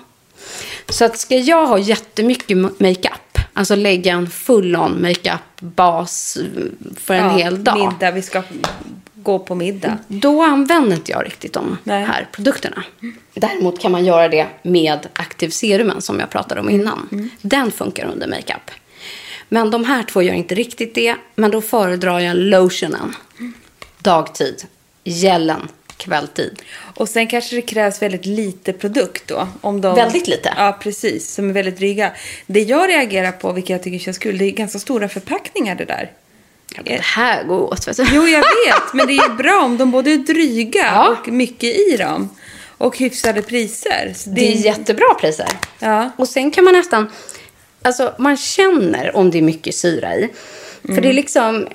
Så 0.89 1.05
att 1.05 1.17
ska 1.17 1.37
jag 1.37 1.67
ha 1.67 1.77
jättemycket 1.77 2.57
ma- 2.57 2.75
makeup, 2.77 3.37
alltså 3.53 3.75
lägga 3.75 4.13
en 4.13 4.29
full-on 4.29 5.01
makeup-bas 5.01 6.37
för 6.97 7.13
en 7.13 7.25
ja, 7.25 7.37
hel 7.37 7.63
dag. 7.63 7.77
Middag, 7.77 8.11
vi 8.11 8.21
ska 8.21 8.43
gå 9.23 9.39
på 9.39 9.55
middag. 9.55 9.97
Då 10.07 10.43
använder 10.43 10.95
inte 10.95 11.11
jag 11.11 11.25
riktigt 11.25 11.53
de 11.53 11.77
Nej. 11.83 12.03
här 12.03 12.27
produkterna. 12.31 12.83
Däremot 13.33 13.79
kan 13.79 13.91
man 13.91 14.05
göra 14.05 14.29
det 14.29 14.47
med 14.63 15.07
aktivserumen 15.13 16.01
som 16.01 16.19
jag 16.19 16.29
pratade 16.29 16.61
om 16.61 16.69
innan. 16.69 17.29
Den 17.41 17.71
funkar 17.71 18.05
under 18.05 18.27
makeup. 18.27 18.71
Men 19.49 19.71
de 19.71 19.85
här 19.85 20.03
två 20.03 20.21
gör 20.21 20.33
inte 20.33 20.55
riktigt 20.55 20.95
det. 20.95 21.15
Men 21.35 21.51
då 21.51 21.61
föredrar 21.61 22.19
jag 22.19 22.37
lotionen 22.37 23.15
dagtid, 23.99 24.63
gelen 25.03 25.67
kvälltid. 25.97 26.61
Och 26.95 27.09
sen 27.09 27.27
kanske 27.27 27.55
det 27.55 27.61
krävs 27.61 28.01
väldigt 28.01 28.25
lite 28.25 28.73
produkt 28.73 29.27
då. 29.27 29.47
Om 29.61 29.81
de... 29.81 29.95
Väldigt 29.95 30.27
lite. 30.27 30.53
Ja, 30.57 30.77
precis. 30.81 31.33
Som 31.33 31.49
är 31.49 31.53
väldigt 31.53 31.77
dryga. 31.77 32.11
Det 32.45 32.61
jag 32.61 32.89
reagerar 32.89 33.31
på, 33.31 33.51
vilket 33.51 33.69
jag 33.69 33.83
tycker 33.83 33.99
känns 33.99 34.17
kul, 34.17 34.37
det 34.37 34.45
är 34.45 34.51
ganska 34.51 34.79
stora 34.79 35.09
förpackningar 35.09 35.75
det 35.75 35.85
där. 35.85 36.11
Ja, 36.75 36.81
det 36.85 37.01
här 37.01 37.43
går 37.43 37.59
åt. 37.73 37.87
Vet 37.87 37.97
du. 37.97 38.05
Jo, 38.13 38.27
jag 38.27 38.39
vet. 38.39 38.93
Men 38.93 39.07
det 39.07 39.17
är 39.17 39.29
bra 39.29 39.61
om 39.65 39.77
de 39.77 39.91
både 39.91 40.11
är 40.11 40.17
dryga 40.17 40.85
Ja. 40.85 41.17
och 41.21 41.27
mycket 41.27 41.75
i 41.75 41.97
dem. 41.97 42.29
Och 42.77 42.97
hyfsade 42.97 43.41
priser. 43.41 44.13
Så 44.15 44.29
Det 44.29 44.51
är 44.51 44.55
jättebra 44.55 45.13
priser. 45.19 45.47
Ja. 45.79 46.11
Och 46.15 46.27
sen 46.29 46.51
kan 46.51 46.63
man 46.63 46.73
nästan... 46.73 47.09
Alltså, 47.81 48.13
man 48.19 48.37
känner 48.37 49.15
om 49.15 49.31
det 49.31 49.37
är 49.37 49.41
mycket 49.41 49.75
syra 49.75 50.15
i. 50.15 50.29
För 50.85 51.01
det 51.01 51.09
är 51.09 51.13
liksom... 51.13 51.67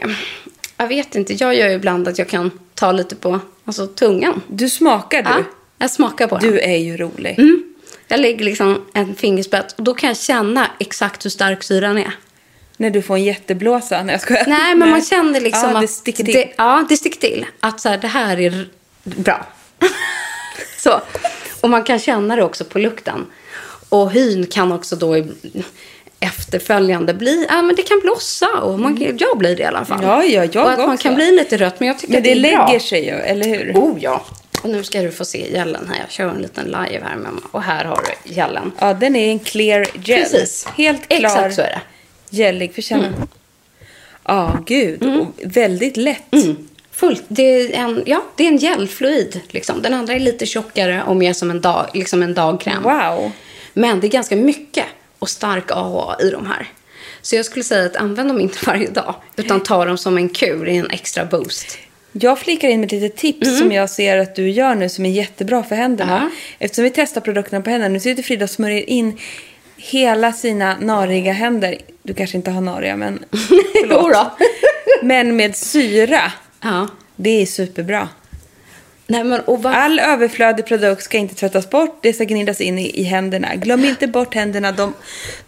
Jag 0.76 0.88
vet 0.88 1.14
inte, 1.14 1.32
jag 1.32 1.54
gör 1.54 1.68
ju 1.68 1.74
ibland 1.74 2.08
att 2.08 2.18
jag 2.18 2.28
kan 2.28 2.50
ta 2.74 2.92
lite 2.92 3.16
på 3.16 3.40
alltså, 3.64 3.86
tungan. 3.86 4.42
Du 4.48 4.68
smakar 4.68 5.22
du. 5.22 5.28
Ja, 5.30 5.44
jag 5.78 5.90
smakar 5.90 6.26
på 6.26 6.38
den. 6.38 6.50
Du 6.50 6.60
är 6.60 6.76
ju 6.76 6.96
rolig. 6.96 7.34
Mm. 7.38 7.62
Jag 8.08 8.20
lägger 8.20 8.44
liksom 8.44 8.82
en 8.94 9.14
fingerspets 9.14 9.74
och 9.74 9.84
då 9.84 9.94
kan 9.94 10.08
jag 10.08 10.16
känna 10.16 10.66
exakt 10.80 11.24
hur 11.24 11.30
stark 11.30 11.62
syran 11.62 11.98
är. 11.98 12.12
När 12.76 12.90
du 12.90 13.02
får 13.02 13.14
en 13.14 13.24
jätteblåsa. 13.24 14.02
Nej, 14.02 14.12
jag 14.12 14.20
skojar. 14.20 14.44
Nej, 14.46 14.74
men 14.74 14.90
man 14.90 15.02
känner 15.10 15.40
liksom 15.40 15.70
ja, 15.70 15.74
att... 15.76 15.80
det 15.82 15.88
sticker 15.88 16.24
till. 16.24 16.34
Det, 16.34 16.52
ja, 16.56 16.86
det 16.88 16.96
sticker 16.96 17.20
till. 17.20 17.46
Att 17.60 17.80
så 17.80 17.88
här, 17.88 17.98
det 17.98 18.08
här 18.08 18.40
är 18.40 18.68
bra. 19.02 19.46
så. 20.78 21.00
Och 21.60 21.70
man 21.70 21.84
kan 21.84 21.98
känna 21.98 22.36
det 22.36 22.42
också 22.42 22.64
på 22.64 22.78
lukten. 22.78 23.26
Och 23.88 24.12
hyn 24.12 24.46
kan 24.46 24.72
också 24.72 24.96
då 24.96 25.16
efterföljande 26.20 27.14
bli... 27.14 27.46
Ja, 27.48 27.62
men 27.62 27.76
det 27.76 27.82
kan 27.82 28.00
blossa. 28.00 28.48
Och 28.62 28.78
man, 28.78 29.16
Jag 29.18 29.38
blir 29.38 29.56
det 29.56 29.62
i 29.62 29.66
alla 29.66 29.84
fall. 29.84 29.98
Mm. 29.98 30.10
Ja, 30.10 30.24
ja, 30.24 30.44
jag 30.52 30.64
Och 30.64 30.72
att 30.72 30.78
man 30.78 30.90
också. 30.90 31.02
kan 31.02 31.14
bli 31.14 31.32
lite 31.32 31.56
rött. 31.56 31.80
Men 31.80 31.88
jag 31.88 31.98
tycker 31.98 32.14
Men 32.14 32.22
det, 32.22 32.34
det 32.34 32.48
är 32.48 32.56
bra. 32.56 32.66
lägger 32.66 32.80
sig 32.80 33.04
ju, 33.04 33.12
eller 33.12 33.44
hur? 33.44 33.72
Oh 33.74 33.96
ja. 34.00 34.24
Och 34.62 34.70
nu 34.70 34.84
ska 34.84 35.02
du 35.02 35.12
få 35.12 35.24
se 35.24 35.52
gällen 35.52 35.90
här. 35.92 36.00
Jag 36.00 36.10
kör 36.10 36.28
en 36.28 36.42
liten 36.42 36.64
live 36.64 37.04
här 37.04 37.16
med 37.16 37.32
Och 37.50 37.62
här 37.62 37.84
har 37.84 38.00
du 38.04 38.34
gällen. 38.34 38.72
Ja, 38.78 38.94
den 38.94 39.16
är 39.16 39.30
en 39.30 39.38
clear 39.38 39.86
gel. 39.94 40.22
Precis. 40.22 40.66
Helt 40.76 41.08
klar. 41.08 41.18
Exakt 41.18 41.54
så 41.54 41.60
är 41.62 41.66
det. 41.66 41.80
Gällig. 42.30 42.74
För 42.74 42.82
känna. 42.82 43.12
Ja, 44.24 44.58
gud. 44.66 45.02
Och 45.02 45.26
väldigt 45.44 45.96
lätt. 45.96 46.34
Mm. 46.34 46.68
Fullt. 46.90 47.24
Det 47.28 47.42
är 47.42 47.72
en, 47.72 48.02
ja, 48.06 48.22
det 48.36 48.44
är 48.44 48.48
en 48.48 48.56
gelfluid. 48.56 49.40
Liksom. 49.48 49.82
Den 49.82 49.94
andra 49.94 50.12
är 50.12 50.20
lite 50.20 50.46
tjockare 50.46 51.02
och 51.06 51.16
mer 51.16 51.32
som 51.32 51.50
en, 51.50 51.60
dag, 51.60 51.90
liksom 51.94 52.22
en 52.22 52.34
dagkräm. 52.34 52.82
Wow. 52.82 53.30
Men 53.72 54.00
det 54.00 54.06
är 54.06 54.10
ganska 54.10 54.36
mycket 54.36 54.84
och 55.18 55.28
stark 55.28 55.70
AHA 55.70 56.16
i 56.20 56.30
de 56.30 56.46
här. 56.46 56.68
Så 57.22 57.36
jag 57.36 57.44
skulle 57.44 57.64
säga 57.64 57.86
att 57.86 57.96
använd 57.96 58.30
dem 58.30 58.40
inte 58.40 58.58
varje 58.66 58.90
dag, 58.90 59.14
utan 59.36 59.60
ta 59.60 59.84
dem 59.84 59.98
som 59.98 60.16
en 60.16 60.28
kur 60.28 60.68
i 60.68 60.76
en 60.76 60.90
extra 60.90 61.24
boost. 61.24 61.78
Jag 62.12 62.38
flikar 62.38 62.68
in 62.68 62.80
med 62.80 62.86
ett 62.86 62.92
litet 62.92 63.16
tips 63.16 63.58
som 63.58 63.72
jag 63.72 63.90
ser 63.90 64.18
att 64.18 64.34
du 64.34 64.50
gör 64.50 64.74
nu 64.74 64.88
som 64.88 65.06
är 65.06 65.10
jättebra 65.10 65.62
för 65.62 65.76
händerna. 65.76 66.20
Ja. 66.22 66.30
Eftersom 66.58 66.84
vi 66.84 66.90
testar 66.90 67.20
produkterna 67.20 67.62
på 67.62 67.70
händerna. 67.70 67.92
Nu 67.92 68.00
sitter 68.00 68.22
Frida 68.22 68.44
och 68.44 68.50
smörjer 68.50 68.90
in 68.90 69.18
hela 69.76 70.32
sina 70.32 70.76
nariga 70.80 71.32
händer. 71.32 71.78
Du 72.02 72.14
kanske 72.14 72.36
inte 72.36 72.50
har 72.50 72.60
nariga, 72.60 72.96
men 72.96 73.24
då. 73.88 74.32
Men 75.02 75.36
med 75.36 75.56
syra. 75.56 76.32
Ja. 76.60 76.88
Det 77.16 77.42
är 77.42 77.46
superbra. 77.46 78.08
Nej, 79.06 79.24
men, 79.24 79.42
vad... 79.46 79.66
All 79.66 80.00
överflödig 80.00 80.66
produkt 80.66 81.02
ska 81.02 81.18
inte 81.18 81.34
tvättas 81.34 81.70
bort. 81.70 81.98
Det 82.02 82.12
ska 82.12 82.24
gnidas 82.24 82.60
in 82.60 82.78
i, 82.78 83.00
i 83.00 83.02
händerna. 83.02 83.54
Glöm 83.54 83.84
inte 83.84 84.06
bort 84.06 84.34
händerna. 84.34 84.72
De, 84.72 84.94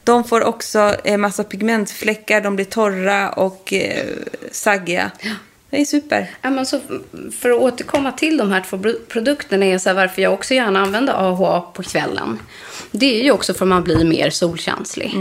de 0.05 0.25
får 0.25 0.45
också 0.45 0.95
en 1.05 1.21
massa 1.21 1.45
pigmentfläckar. 1.45 2.41
De 2.41 2.57
blir 2.57 2.67
torra 2.67 3.31
och 3.31 3.73
eh, 3.73 4.07
saggiga. 4.51 5.11
Det 5.71 5.81
är 5.81 5.85
super. 5.85 6.31
Ja, 6.43 6.51
men 6.51 6.67
så 6.67 6.81
för 7.41 7.51
att 7.51 7.59
återkomma 7.59 8.13
till 8.13 8.37
de 8.37 8.53
här 8.53 8.61
två 8.61 8.79
produkterna 9.09 9.67
är 9.67 9.79
så 9.79 9.95
varför 9.95 10.23
jag 10.23 10.33
också 10.33 10.55
gärna 10.55 10.81
använder 10.81 11.13
AHA 11.13 11.61
på 11.61 11.83
kvällen. 11.83 12.39
Det 12.91 13.21
är 13.21 13.25
ju 13.25 13.31
också 13.31 13.55
för 13.55 13.65
att 13.65 13.69
man 13.69 13.85
blir 13.85 14.05
mer 14.05 14.31
solkänslig. 14.31 15.15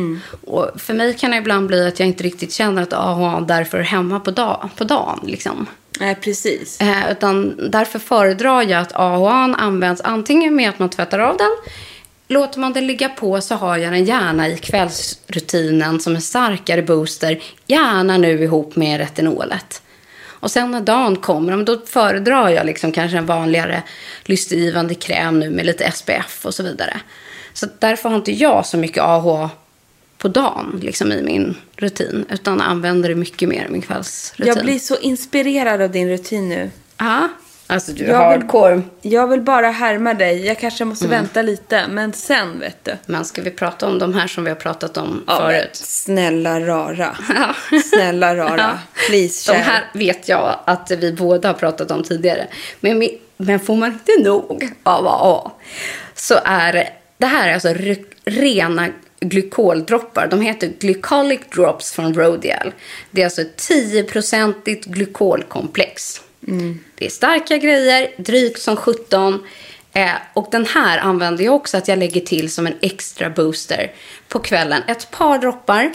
Och 0.45 0.81
för 0.81 0.93
mig 0.93 1.13
kan 1.13 1.31
det 1.31 1.37
ibland 1.37 1.67
bli 1.67 1.87
att 1.87 1.99
jag 1.99 2.07
inte 2.07 2.23
riktigt 2.23 2.51
känner 2.53 2.81
att 2.81 2.93
AHA 2.93 3.41
därför 3.41 3.77
är 3.77 3.83
hemma 3.83 4.19
på, 4.19 4.31
dag, 4.31 4.69
på 4.77 4.83
dagen. 4.83 5.19
Liksom. 5.23 5.67
Nej, 5.99 6.15
precis. 6.15 6.81
Eh, 6.81 7.11
utan 7.11 7.55
därför 7.71 7.99
föredrar 7.99 8.61
jag 8.61 8.81
att 8.81 8.95
AHA 8.95 9.55
används 9.57 10.01
antingen 10.01 10.55
med 10.55 10.69
att 10.69 10.79
man 10.79 10.89
tvättar 10.89 11.19
av 11.19 11.37
den. 11.37 11.51
Låter 12.27 12.59
man 12.59 12.73
den 12.73 12.87
ligga 12.87 13.09
på 13.09 13.41
så 13.41 13.55
har 13.55 13.77
jag 13.77 13.93
den 13.93 14.05
gärna 14.05 14.47
i 14.47 14.57
kvällsrutinen 14.57 15.99
som 15.99 16.15
en 16.15 16.21
starkare 16.21 16.81
booster. 16.81 17.39
Gärna 17.67 18.17
nu 18.17 18.43
ihop 18.43 18.75
med 18.75 18.99
retinolet. 18.99 19.81
Och 20.39 20.51
sen 20.51 20.71
när 20.71 20.81
dagen 20.81 21.15
kommer, 21.15 21.63
då 21.63 21.79
föredrar 21.85 22.49
jag 22.49 22.65
liksom 22.65 22.91
kanske 22.91 23.17
en 23.17 23.25
vanligare 23.25 23.83
lystgivande 24.23 24.95
kräm 24.95 25.39
nu 25.39 25.49
med 25.49 25.65
lite 25.65 25.91
SPF 25.91 26.45
och 26.45 26.53
så 26.53 26.63
vidare. 26.63 26.99
Så 27.53 27.67
därför 27.79 28.09
har 28.09 28.15
inte 28.15 28.31
jag 28.31 28.65
så 28.65 28.77
mycket 28.77 29.03
AHA 29.03 29.49
på 30.17 30.27
dagen 30.27 30.79
liksom 30.83 31.11
i 31.11 31.21
min 31.21 31.55
rutin. 31.75 32.25
Utan 32.29 32.61
använder 32.61 33.09
det 33.09 33.15
mycket 33.15 33.49
mer 33.49 33.65
i 33.65 33.69
min 33.69 33.81
kvällsrutin. 33.81 34.53
Jag 34.55 34.63
blir 34.65 34.79
så 34.79 34.97
inspirerad 34.97 35.81
av 35.81 35.91
din 35.91 36.09
rutin 36.09 36.49
nu. 36.49 36.71
Ja. 36.97 37.29
Alltså 37.70 37.91
du 37.91 38.03
Jag 38.03 38.07
vill- 38.07 38.15
hardcore. 38.15 38.82
Jag 39.01 39.28
vill 39.28 39.41
bara 39.41 39.68
härma 39.72 40.13
dig. 40.13 40.45
Jag 40.45 40.59
kanske 40.59 40.86
måste 40.86 41.07
vänta 41.07 41.41
lite, 41.41 41.88
men 41.88 42.13
sen 42.13 42.59
vet 42.59 42.84
du. 42.86 42.91
Men 43.05 43.26
ska 43.26 43.41
vi 43.41 43.51
prata 43.51 43.88
om 43.88 43.99
de 43.99 44.13
här 44.13 44.28
som 44.28 44.43
vi 44.43 44.49
har 44.49 44.55
pratat 44.55 44.97
om 44.97 45.24
Ja, 45.28 45.38
förut? 45.38 45.70
Snälla 45.76 46.59
rara. 46.59 47.15
Snälla 47.89 48.36
rara. 48.36 48.80
Please, 49.09 49.51
De 49.53 49.57
här 49.59 49.84
vet 49.93 50.30
jag 50.30 50.59
att 50.65 50.91
vi 50.91 51.13
båda 51.13 51.49
har 51.49 51.53
pratat 51.53 51.91
om 51.91 52.03
tidigare. 52.03 52.47
Men, 52.80 53.09
men 53.38 53.59
får 53.59 53.76
man 53.76 53.91
inte 53.91 54.30
nog 54.30 54.70
av 54.84 55.07
AA 55.07 55.51
så 56.15 56.36
är 56.45 56.89
det 57.18 57.26
här 57.26 57.49
är 57.49 57.53
alltså 57.53 57.68
re- 57.70 58.05
rena 58.26 58.88
glykoldroppar. 59.20 60.28
De 60.28 60.41
heter 60.41 60.68
Glycolic 60.80 61.39
Drops 61.55 61.91
från 61.91 62.13
Rodial. 62.13 62.72
Det 63.11 63.22
är 63.22 63.26
alltså 63.26 63.41
ett 63.41 63.57
10-procentigt 63.57 64.86
glykolkomplex. 64.86 66.22
Det 66.95 67.05
är 67.05 67.09
starka 67.09 67.57
grejer, 67.57 68.11
drygt 68.17 68.61
som 68.61 68.75
17. 68.75 69.43
Eh, 69.93 70.09
och 70.33 70.47
den 70.51 70.65
här 70.65 70.97
använder 70.97 71.43
jag 71.43 71.55
också 71.55 71.77
att 71.77 71.88
jag 71.88 71.99
lägger 71.99 72.21
till 72.21 72.51
som 72.51 72.67
en 72.67 72.75
extra 72.81 73.29
booster 73.29 73.91
på 74.27 74.39
kvällen. 74.39 74.81
Ett 74.88 75.11
par 75.11 75.38
droppar. 75.38 75.91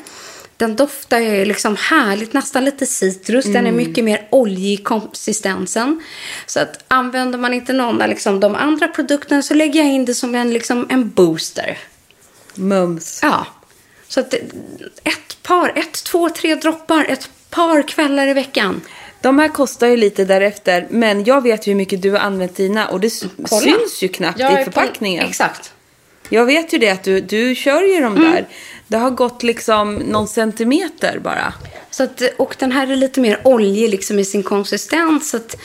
Den 0.56 0.76
doftar 0.76 1.18
ju 1.18 1.44
liksom 1.44 1.76
härligt, 1.76 2.32
nästan 2.32 2.64
lite 2.64 2.86
citrus. 2.86 3.44
Den 3.44 3.66
är 3.66 3.72
mycket 3.72 4.04
mer 4.04 4.28
oljig 4.30 4.80
i 4.80 4.82
konsistensen. 4.82 6.02
Så 6.46 6.60
att 6.60 6.84
använder 6.88 7.38
man 7.38 7.54
inte 7.54 7.72
någon 7.72 8.02
av 8.02 8.08
liksom 8.08 8.40
de 8.40 8.54
andra 8.54 8.88
produkterna 8.88 9.42
så 9.42 9.54
lägger 9.54 9.80
jag 9.80 9.92
in 9.92 10.04
det 10.04 10.14
som 10.14 10.34
en, 10.34 10.52
liksom 10.52 10.86
en 10.90 11.10
booster. 11.10 11.78
Mums. 12.54 13.20
Ja. 13.22 13.46
Så 14.08 14.20
att 14.20 14.34
ett 15.04 15.42
par, 15.42 15.72
ett, 15.78 16.04
två, 16.04 16.28
tre 16.28 16.54
droppar, 16.54 17.06
ett 17.08 17.30
par 17.50 17.88
kvällar 17.88 18.26
i 18.26 18.32
veckan. 18.32 18.80
De 19.22 19.38
här 19.38 19.48
kostar 19.48 19.86
ju 19.86 19.96
lite 19.96 20.24
därefter, 20.24 20.86
men 20.90 21.24
jag 21.24 21.42
vet 21.42 21.66
ju 21.66 21.70
hur 21.72 21.76
mycket 21.76 22.02
du 22.02 22.10
har 22.10 22.18
använt 22.18 22.56
dina 22.56 22.88
och 22.88 23.00
det 23.00 23.12
Kolla. 23.48 23.60
syns 23.62 24.02
ju 24.02 24.08
knappt 24.08 24.38
Jag 24.38 24.52
i 24.52 24.56
på- 24.56 24.64
förpackningen. 24.64 25.26
Exakt. 25.28 25.72
Jag 26.28 26.44
vet 26.46 26.72
ju 26.74 26.78
det 26.78 26.90
att 26.90 27.02
du, 27.02 27.20
du 27.20 27.54
kör 27.54 27.82
ju 27.82 28.00
de 28.00 28.16
Mm. 28.16 28.30
där. 28.32 28.46
Det 28.86 28.96
har 28.96 29.10
gått 29.10 29.42
liksom 29.42 29.94
någon 29.94 30.28
centimeter 30.28 31.18
bara. 31.18 31.54
Så 31.90 32.02
att, 32.02 32.22
och 32.36 32.56
den 32.58 32.72
här 32.72 32.90
är 32.92 32.96
lite 32.96 33.20
mer 33.20 33.40
oljig 33.44 33.90
liksom 33.90 34.18
i 34.18 34.24
sin 34.24 34.42
konsistens. 34.42 35.30
Så 35.30 35.36
att, 35.36 35.56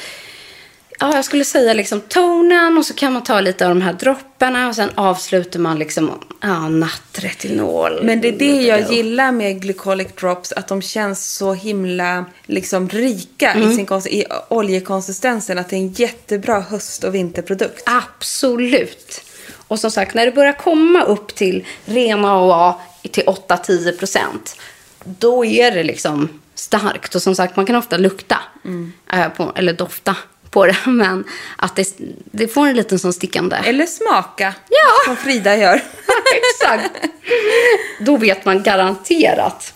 ja, 0.99 1.15
jag 1.15 1.25
skulle 1.25 1.45
säga 1.45 1.73
liksom 1.73 2.01
tonen 2.01 2.77
och 2.77 2.85
så 2.85 2.93
kan 2.93 3.13
man 3.13 3.23
ta 3.23 3.39
lite 3.41 3.67
av 3.67 3.75
de 3.75 3.81
här 3.81 3.93
dropparna 3.93 4.67
och 4.67 4.75
sen 4.75 4.89
avslutar 4.95 5.59
man 5.59 5.79
liksom 5.79 6.11
ja, 6.41 6.69
nattretinol. 6.69 7.99
Men 8.03 8.21
det 8.21 8.27
är 8.27 8.31
det 8.39 8.61
jag 8.61 8.91
gillar 8.93 9.31
med 9.31 9.61
Glycolic 9.61 10.07
Drops, 10.19 10.51
att 10.51 10.67
de 10.67 10.81
känns 10.81 11.35
så 11.35 11.53
himla 11.53 12.25
liksom 12.45 12.89
rika 12.89 13.51
Mm. 13.53 13.71
i, 13.71 13.75
sin 13.75 13.85
kons- 13.87 14.07
i 14.07 14.25
oljekonsistensen. 14.49 15.57
Att 15.57 15.69
det 15.69 15.75
är 15.75 15.77
en 15.77 15.91
jättebra 15.91 16.59
höst 16.59 17.03
och 17.03 17.15
vinterprodukt. 17.15 17.83
Absolut. 17.85 19.21
Och 19.67 19.79
som 19.79 19.91
sagt, 19.91 20.13
när 20.15 20.25
det 20.25 20.31
börjar 20.31 20.53
komma 20.53 21.03
upp 21.03 21.35
till 21.35 21.65
rena 21.85 22.31
AA 22.31 22.79
till 23.11 23.23
8-10 23.23 23.97
procent, 23.97 24.55
då 25.05 25.45
är 25.45 25.71
det 25.71 25.83
liksom 25.83 26.29
starkt. 26.55 27.15
Och 27.15 27.21
som 27.21 27.35
sagt, 27.35 27.55
man 27.55 27.65
kan 27.65 27.75
ofta 27.75 27.97
lukta, 27.97 28.37
eh, 29.13 29.29
på, 29.29 29.51
eller 29.55 29.73
dofta 29.73 30.15
på 30.57 30.65
det, 30.65 30.77
men 30.85 31.23
att 31.55 31.75
det, 31.75 31.87
det 32.31 32.47
får 32.47 32.67
en 32.67 32.75
liten 32.75 32.99
sån 32.99 33.13
stickande. 33.13 33.55
Eller 33.65 33.85
smaka, 33.85 34.53
Ja. 34.69 35.05
som 35.05 35.17
Frida 35.17 35.57
gör. 35.57 35.75
Exakt. 36.53 36.91
Då 37.99 38.17
vet 38.17 38.45
man 38.45 38.63
garanterat. 38.63 39.73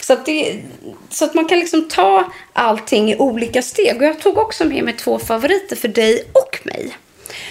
Så 0.00 0.12
att, 0.12 0.26
det, 0.26 0.62
så 1.10 1.24
att 1.24 1.34
man 1.34 1.44
kan 1.44 1.58
liksom 1.58 1.88
ta 1.88 2.32
allting 2.52 3.10
i 3.12 3.16
olika 3.16 3.62
steg. 3.62 3.96
Och 3.96 4.04
jag 4.04 4.20
tog 4.20 4.38
också 4.38 4.64
med 4.64 4.84
mig 4.84 4.94
två 4.96 5.18
favoriter 5.18 5.76
för 5.76 5.88
dig 5.88 6.24
och 6.32 6.58
mig. 6.62 6.96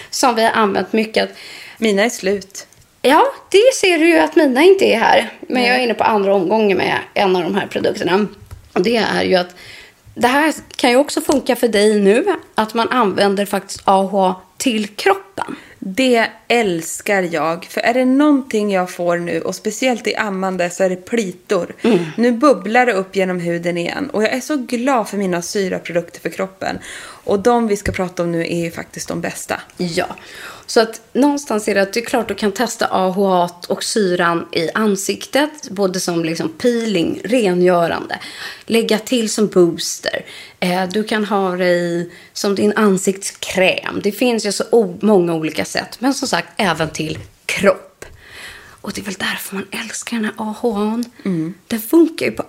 Som 0.09 0.35
vi 0.35 0.43
har 0.43 0.51
använt 0.51 0.93
mycket. 0.93 1.29
Mina 1.77 2.03
är 2.03 2.09
slut. 2.09 2.67
Ja, 3.01 3.23
det 3.51 3.75
ser 3.75 3.97
du 3.97 4.09
ju 4.09 4.19
att 4.19 4.35
mina 4.35 4.63
inte 4.63 4.85
är 4.85 4.99
här. 4.99 5.33
Men 5.41 5.63
jag 5.63 5.75
är 5.75 5.79
inne 5.79 5.93
på 5.93 6.03
andra 6.03 6.33
omgången 6.35 6.77
med 6.77 6.97
en 7.13 7.35
av 7.35 7.43
de 7.43 7.55
här 7.55 7.67
produkterna. 7.67 8.27
Och 8.73 8.81
det 8.81 8.95
är 8.95 9.23
ju 9.23 9.35
att 9.35 9.55
det 10.17 10.27
här 10.27 10.53
kan 10.75 10.89
ju 10.89 10.95
också 10.95 11.21
funka 11.21 11.55
för 11.55 11.67
dig 11.67 11.99
nu. 12.01 12.25
Att 12.55 12.73
man 12.73 12.89
använder 12.89 13.45
faktiskt 13.45 13.81
AHA 13.83 14.35
till 14.57 14.87
kroppen. 14.87 15.55
Det 15.79 16.27
älskar 16.47 17.21
jag. 17.31 17.65
För 17.65 17.81
är 17.81 17.93
det 17.93 18.05
någonting 18.05 18.71
jag 18.71 18.91
får 18.91 19.17
nu, 19.17 19.41
och 19.41 19.55
speciellt 19.55 20.07
i 20.07 20.15
ammande, 20.15 20.69
så 20.69 20.83
är 20.83 20.89
det 20.89 20.95
plitor. 20.95 21.75
Nu 22.17 22.31
bubblar 22.31 22.85
det 22.85 22.93
upp 22.93 23.15
genom 23.15 23.39
huden 23.39 23.77
igen. 23.77 24.09
Och 24.09 24.23
jag 24.23 24.33
är 24.33 24.39
så 24.39 24.57
glad 24.57 25.09
för 25.09 25.17
mina 25.17 25.41
syraprodukter 25.41 26.19
för 26.21 26.29
kroppen. 26.29 26.79
Och 27.27 27.39
de 27.39 27.67
vi 27.67 27.77
ska 27.77 27.91
prata 27.91 28.23
om 28.23 28.31
nu 28.31 28.41
är 28.41 28.63
ju 28.63 28.71
faktiskt 28.71 29.07
de 29.07 29.21
bästa. 29.21 29.61
Ja, 29.77 30.15
så 30.65 30.79
att 30.79 31.01
någonstans 31.13 31.67
är 31.67 31.75
det 31.75 31.81
att 31.81 31.93
det 31.93 31.99
är 31.99 32.05
klart 32.05 32.27
du 32.27 32.35
kan 32.35 32.51
testa 32.51 32.87
AHA 32.87 33.49
och 33.67 33.83
syran 33.83 34.47
i 34.51 34.69
ansiktet, 34.73 35.69
både 35.69 35.99
som 35.99 36.25
liksom 36.25 36.49
peeling, 36.49 37.21
rengörande, 37.23 38.19
lägga 38.65 38.99
till 38.99 39.29
som 39.29 39.47
booster. 39.47 40.25
Eh, 40.59 40.87
du 40.89 41.03
kan 41.03 41.25
ha 41.25 41.55
det 41.55 41.69
i, 41.69 42.11
som 42.33 42.55
din 42.55 42.73
ansiktskräm. 42.75 43.99
Det 44.03 44.11
finns 44.11 44.45
ju 44.45 44.51
så 44.51 44.97
många 45.01 45.33
olika 45.33 45.65
sätt, 45.65 45.97
men 45.99 46.13
som 46.13 46.27
sagt 46.27 46.47
även 46.57 46.89
till 46.89 47.19
kropp. 47.45 48.05
Och 48.81 48.91
det 48.95 49.01
är 49.01 49.05
väl 49.05 49.13
därför 49.13 49.55
man 49.55 49.65
älskar 49.71 50.17
den 50.17 50.25
här 50.25 50.33
AHA. 50.37 51.03
Den 51.67 51.81
funkar 51.81 52.25
ju 52.25 52.31
på 52.31 52.43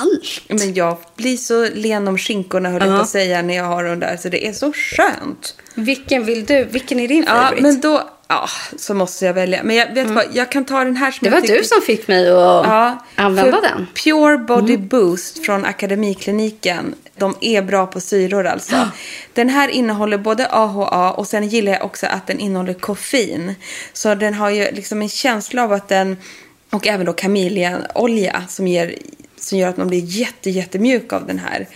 allt. 0.00 0.40
Men 0.48 0.74
jag 0.74 0.96
blir 1.16 1.36
så 1.36 1.68
len 1.74 2.08
om 2.08 2.18
skinkorna 2.18 2.68
höll 2.70 2.80
jag 2.82 2.90
Ja. 2.92 2.96
på 2.96 3.02
att 3.02 3.08
säga 3.08 3.42
när 3.42 3.56
jag 3.56 3.64
har 3.64 3.84
dem 3.84 4.00
där. 4.00 4.16
Så 4.16 4.28
det 4.28 4.46
är 4.46 4.52
så 4.52 4.72
skönt. 4.72 5.54
Vilken 5.74 6.24
vill 6.24 6.44
du? 6.44 6.64
Vilken 6.64 7.00
är 7.00 7.08
din 7.08 7.24
Ja, 7.28 7.32
favorit? 7.34 7.62
men 7.62 7.80
då... 7.80 8.10
Ja, 8.28 8.48
så 8.76 8.94
måste 8.94 9.24
jag 9.26 9.34
välja. 9.34 9.60
Men 9.62 9.76
jag 9.76 9.94
vet 9.94 10.10
vad, 10.10 10.24
jag 10.32 10.52
kan 10.52 10.64
ta 10.64 10.84
den 10.84 10.96
här 10.96 11.10
som 11.10 11.24
det 11.24 11.30
var 11.30 11.40
tycker- 11.40 11.54
du 11.58 11.64
som 11.64 11.80
fick 11.86 12.08
mig 12.08 12.28
att 12.28 12.34
Ja, 12.34 13.04
använda 13.16 13.60
den. 13.60 13.72
Mm. 13.72 13.86
Pure 14.04 14.38
Body 14.38 14.76
Boost 14.76 15.44
från 15.46 15.64
Akademikliniken. 15.64 16.94
De 17.16 17.34
är 17.40 17.62
bra 17.62 17.86
på 17.86 18.00
syror 18.00 18.46
alltså. 18.46 18.88
Den 19.32 19.48
här 19.48 19.68
innehåller 19.68 20.18
både 20.18 20.46
AHA 20.50 21.12
och 21.12 21.26
sen 21.26 21.48
gillar 21.48 21.72
jag 21.72 21.84
också 21.84 22.06
att 22.06 22.26
den 22.26 22.38
innehåller 22.38 22.74
koffein. 22.74 23.54
Så 23.92 24.14
den 24.14 24.34
har 24.34 24.50
ju 24.50 24.70
liksom 24.70 25.02
en 25.02 25.08
känsla 25.08 25.62
av 25.64 25.72
att 25.72 25.88
den, 25.88 26.16
och 26.70 26.86
även 26.86 27.06
då 27.06 27.12
kamiljaolja 27.12 28.42
som, 28.48 28.66
ger, 28.68 28.94
som 29.44 29.58
gör 29.58 29.68
att 29.68 29.76
man 29.76 29.88
blir 29.88 30.04
jätte, 30.04 30.50
jättemjuk 30.50 31.12
av 31.12 31.26
den 31.26 31.38
här. 31.38 31.68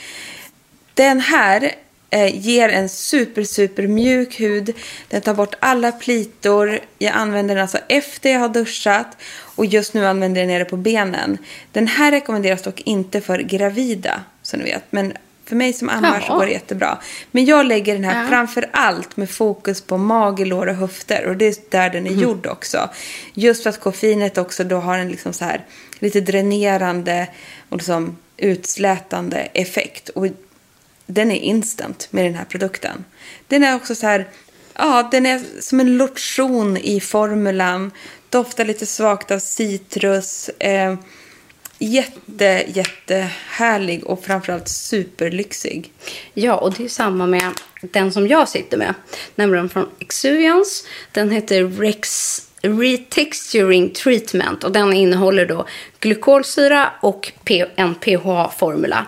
Den 0.95 1.21
här 1.21 1.75
Eh, 2.11 2.37
ger 2.47 2.69
en 2.69 2.89
super, 2.89 3.45
super 3.45 3.87
mjuk 3.87 4.41
hud. 4.41 4.75
Den 5.09 5.21
tar 5.21 5.35
bort 5.35 5.55
alla 5.61 5.93
plitor. 5.93 6.79
Jag 6.99 7.12
använder 7.12 7.55
den 7.55 7.62
alltså 7.62 7.79
efter 7.89 8.31
jag 8.33 8.41
har 8.41 8.49
duschat. 8.49 9.16
Och 9.57 9.66
just 9.66 9.95
nu 9.95 10.07
använder 10.07 10.41
jag 10.41 10.49
den 10.49 10.55
nere 10.55 10.64
på 10.64 10.77
benen. 10.77 11.39
Den 11.73 11.87
här 11.87 12.11
rekommenderas 12.11 12.62
dock 12.62 12.81
inte 12.81 13.21
för 13.21 13.39
gravida, 13.39 14.21
som 14.43 14.61
ni 14.61 14.64
vet. 14.64 14.85
Men 14.91 15.12
för 15.45 15.57
mig 15.57 15.73
som 15.73 15.89
ammar 15.89 16.21
så 16.21 16.35
går 16.35 16.47
det 16.47 16.53
jättebra. 16.53 16.99
Men 17.31 17.45
jag 17.45 17.66
lägger 17.66 17.95
den 17.95 18.05
här 18.05 18.29
framför 18.29 18.69
allt 18.73 19.16
med 19.16 19.31
fokus 19.31 19.81
på 19.81 19.99
mage, 19.99 20.45
lår 20.45 20.66
och 20.66 20.75
höfter. 20.75 21.27
Och 21.27 21.37
det 21.37 21.45
är 21.47 21.55
där 21.71 21.91
den 21.91 22.07
är 22.07 22.11
Mhm. 22.11 22.21
gjord 22.21 22.47
också. 22.47 22.91
Just 23.35 23.62
för 23.62 23.71
att 23.71 23.81
koffeinet 23.81 24.39
också 24.39 24.64
då 24.64 24.77
har 24.77 24.99
en 24.99 25.09
liksom 25.09 25.33
så 25.33 25.45
här 25.45 25.64
lite 25.99 26.20
dränerande 26.20 27.28
och 27.68 27.76
liksom 27.76 28.16
utslätande 28.36 29.38
effekt. 29.38 30.09
Och 30.09 30.26
den 31.07 31.30
är 31.30 31.40
instant 31.40 32.09
med 32.11 32.24
den 32.24 32.34
här 32.34 32.44
produkten. 32.44 33.05
Den 33.46 33.64
är 33.64 33.74
också 33.74 33.94
så 33.94 34.07
här, 34.07 34.28
ja, 34.74 35.09
den 35.11 35.26
är 35.26 35.42
som 35.61 35.80
en 35.80 35.96
lotion 35.96 36.76
i 36.76 37.01
formulan. 37.01 37.90
Doftar 38.28 38.64
lite 38.64 38.86
svagt 38.86 39.30
av 39.30 39.38
citrus. 39.38 40.49
Eh, 40.49 40.94
jätte, 41.78 42.64
jättehärlig 42.68 44.05
och 44.05 44.24
framförallt 44.24 44.68
superlyxig. 44.68 45.92
Ja, 46.34 46.57
och 46.57 46.72
det 46.72 46.84
är 46.84 46.88
samma 46.88 47.26
med 47.26 47.53
den 47.80 48.12
som 48.12 48.28
jag 48.28 48.49
sitter 48.49 48.76
med. 48.76 48.94
Nämligen 49.34 49.68
från 49.68 49.88
Exuvians. 49.99 50.84
Den 51.12 51.30
heter 51.30 51.64
Rex 51.64 52.47
Retexturing 52.63 53.91
Treatment. 53.91 54.65
Och 54.65 54.73
den 54.73 54.93
innehåller 54.93 55.47
då 55.47 55.67
glykolsyra 56.01 56.91
och 57.01 57.33
en 57.77 57.95
PHA-formula. 57.95 59.07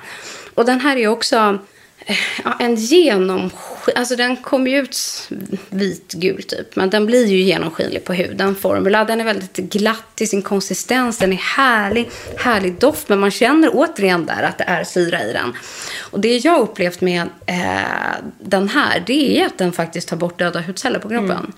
Och 0.55 0.65
den 0.65 0.81
här 0.81 0.97
är 0.97 1.09
också 1.09 1.59
eh, 2.07 2.17
ja, 2.45 2.57
en 2.61 2.75
genom... 2.75 3.51
Alltså 3.97 4.17
den 4.17 4.37
kommer 4.37 4.71
ju 4.71 4.79
ut 4.79 5.29
vitgul 5.69 6.43
typ. 6.43 6.77
Men 6.77 6.91
den 6.91 7.07
blir 7.07 7.27
ju 7.27 7.41
genomskinlig 7.41 8.05
på 8.05 8.13
huden. 8.13 8.55
Formula, 8.55 9.05
den 9.05 9.21
är 9.21 9.25
väldigt 9.25 9.57
glatt 9.57 10.21
i 10.21 10.27
sin 10.27 10.43
konsistens. 10.43 11.19
Den 11.19 11.33
är 11.33 11.37
härlig, 11.37 12.11
härlig 12.37 12.75
doft. 12.75 13.09
Men 13.09 13.19
man 13.19 13.31
känner 13.31 13.71
återigen 13.73 14.27
där 14.27 14.43
att 14.43 14.59
det 14.59 14.65
är 14.65 14.85
syra 14.85 15.23
i 15.23 15.33
den. 15.33 15.53
Och 16.11 16.21
det 16.21 16.37
jag 16.45 16.61
upplevt 16.61 17.01
med 17.01 17.21
eh, 17.47 17.57
den 18.41 18.69
här, 18.69 19.03
det 19.07 19.41
är 19.41 19.47
att 19.47 19.59
den 19.59 19.73
faktiskt 19.73 20.09
tar 20.09 20.17
bort 20.17 20.39
döda 20.39 20.61
hudceller 20.61 20.99
på 20.99 21.09
kroppen. 21.09 21.53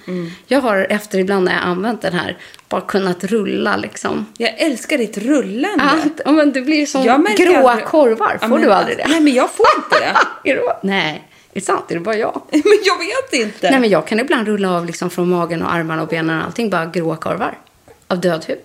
Jag 0.46 0.60
har 0.60 0.86
efter 0.90 1.18
ibland 1.18 1.44
när 1.44 1.52
jag 1.52 1.62
använt 1.62 2.02
den 2.02 2.12
här 2.12 2.36
bara 2.68 2.80
kunnat 2.80 3.24
rulla 3.24 3.76
liksom. 3.76 4.26
Jag 4.38 4.58
älskar 4.60 4.98
ditt 4.98 5.18
rullande. 5.18 5.84
Ja, 6.24 6.32
men 6.32 6.52
det 6.52 6.60
blir 6.62 6.86
som 6.86 7.02
gråa 7.02 7.14
aldrig- 7.70 7.86
korvar. 7.86 8.28
Får 8.28 8.38
Ja, 8.40 8.48
men- 8.48 8.60
du 8.62 8.72
aldrig 8.72 8.96
det? 8.98 9.06
Nej, 9.08 9.20
men 9.20 9.32
jag 9.32 9.50
får 9.50 9.66
inte 9.76 9.98
det. 10.44 10.50
är 10.50 10.54
det 10.56 10.62
bara- 10.62 10.78
Nej, 10.82 11.28
är 11.52 11.60
det 11.60 11.66
sant? 11.66 11.84
Är 11.88 11.94
det 11.94 12.00
bara 12.00 12.16
jag? 12.16 12.40
men 12.50 12.62
jag 12.84 12.98
vet 12.98 13.46
inte. 13.46 13.70
Nej, 13.70 13.80
men 13.80 13.90
jag 13.90 14.06
kan 14.06 14.20
ibland 14.20 14.46
rulla 14.46 14.70
av 14.76 14.86
liksom 14.86 15.10
från 15.10 15.28
magen 15.28 15.62
och 15.62 15.72
armarna 15.74 16.02
och 16.02 16.08
benen 16.08 16.38
och 16.40 16.44
allting. 16.46 16.70
Bara 16.70 16.86
gråa 16.86 17.16
korvar. 17.16 17.58
Av 18.08 18.20
död 18.20 18.44
hud. 18.48 18.58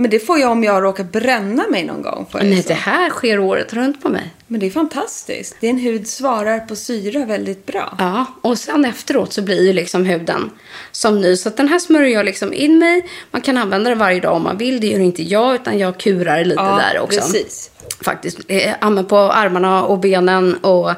Men 0.00 0.10
det 0.10 0.18
får 0.18 0.38
jag 0.38 0.50
om 0.52 0.64
jag 0.64 0.82
råkar 0.82 1.04
bränna 1.04 1.66
mig 1.70 1.84
någon 1.84 2.02
gång. 2.02 2.26
Får 2.30 2.38
Nej, 2.38 2.62
så. 2.62 2.68
det 2.68 2.74
här 2.74 3.10
sker 3.10 3.38
året 3.38 3.72
runt 3.72 4.02
på 4.02 4.08
mig. 4.08 4.34
Men 4.46 4.60
det 4.60 4.66
är 4.66 4.70
fantastiskt. 4.70 5.60
Din 5.60 5.78
hud 5.78 6.08
svarar 6.08 6.58
på 6.60 6.76
syra 6.76 7.24
väldigt 7.24 7.66
bra. 7.66 7.96
Ja, 7.98 8.26
och 8.40 8.58
sen 8.58 8.84
efteråt 8.84 9.32
så 9.32 9.42
blir 9.42 9.66
ju 9.66 9.72
liksom 9.72 10.04
huden 10.04 10.50
som 10.92 11.20
ny. 11.20 11.36
Så 11.36 11.50
den 11.50 11.68
här 11.68 11.78
smörjer 11.78 12.14
jag 12.14 12.24
liksom 12.24 12.52
in 12.52 12.78
mig. 12.78 13.08
Man 13.30 13.42
kan 13.42 13.56
använda 13.56 13.90
den 13.90 13.98
varje 13.98 14.20
dag 14.20 14.36
om 14.36 14.42
man 14.42 14.56
vill. 14.56 14.80
Det 14.80 14.86
gör 14.86 15.00
inte 15.00 15.22
jag, 15.22 15.54
utan 15.54 15.78
jag 15.78 15.98
kurar 15.98 16.44
lite 16.44 16.62
Ja, 16.62 16.80
där 16.92 17.00
också. 17.00 17.20
precis. 17.20 17.70
Faktiskt. 18.00 18.38
Eh, 18.48 19.02
på 19.02 19.18
armarna 19.18 19.84
och 19.84 19.98
benen 19.98 20.56
och 20.56 20.90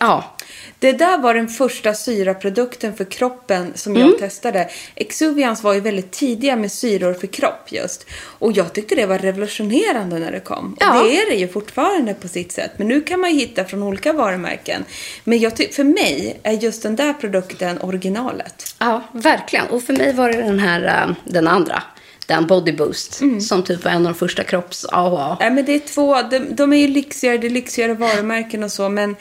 ja. 0.00 0.35
Det 0.78 0.92
där 0.92 1.18
var 1.18 1.34
den 1.34 1.48
första 1.48 1.94
syraprodukten 1.94 2.96
för 2.96 3.04
kroppen 3.04 3.72
som 3.74 3.96
jag 3.96 4.18
testade. 4.18 4.68
Exuviance 4.94 5.64
var 5.64 5.74
ju 5.74 5.80
väldigt 5.80 6.10
tidiga 6.10 6.56
med 6.56 6.72
syror 6.72 7.14
för 7.14 7.26
kropp 7.26 7.72
just. 7.72 8.06
Och 8.38 8.52
jag 8.52 8.72
tyckte 8.72 8.94
det 8.94 9.06
var 9.06 9.18
revolutionerande 9.18 10.18
när 10.18 10.32
det 10.32 10.40
kom. 10.40 10.76
Ja. 10.80 11.00
Och 11.00 11.08
det 11.08 11.18
är 11.18 11.30
det 11.30 11.36
ju 11.36 11.48
fortfarande 11.48 12.14
på 12.14 12.28
sitt 12.28 12.52
sätt. 12.52 12.70
Men 12.76 12.88
nu 12.88 13.00
kan 13.00 13.20
man 13.20 13.30
ju 13.30 13.36
hitta 13.36 13.64
från 13.64 13.82
olika 13.82 14.12
varumärken. 14.12 14.84
Men 15.24 15.38
jag 15.38 15.52
för 15.56 15.84
mig 15.84 16.40
är 16.42 16.52
just 16.52 16.82
den 16.82 16.96
där 16.96 17.12
produkten 17.12 17.78
originalet. 17.80 18.74
Ja, 18.78 19.02
verkligen. 19.12 19.66
Och 19.66 19.82
för 19.82 19.92
mig 19.92 20.12
var 20.12 20.28
det 20.32 20.42
den 20.42 20.58
här, 20.58 21.08
eh, 21.08 21.14
den 21.24 21.48
andra. 21.48 21.82
Den 22.26 22.46
Body 22.46 22.72
Boost. 22.72 23.20
Som 23.40 23.62
typ 23.62 23.84
var 23.84 23.90
en 23.90 23.96
av 23.96 24.12
de 24.12 24.14
första 24.14 24.44
kropps 24.44 24.84
AHA. 24.92 25.36
Nej, 25.40 25.50
men 25.50 25.64
det 25.64 25.72
är 25.74 25.78
två, 25.78 26.22
de, 26.22 26.38
de 26.38 26.72
är 26.72 26.76
ju 26.76 26.88
lyxigare, 26.88 27.38
det 27.38 27.46
är 27.46 27.50
lyxigare 27.50 27.94
varumärken 27.94 28.62
och 28.62 28.72
så. 28.72 28.88
Men 28.88 29.16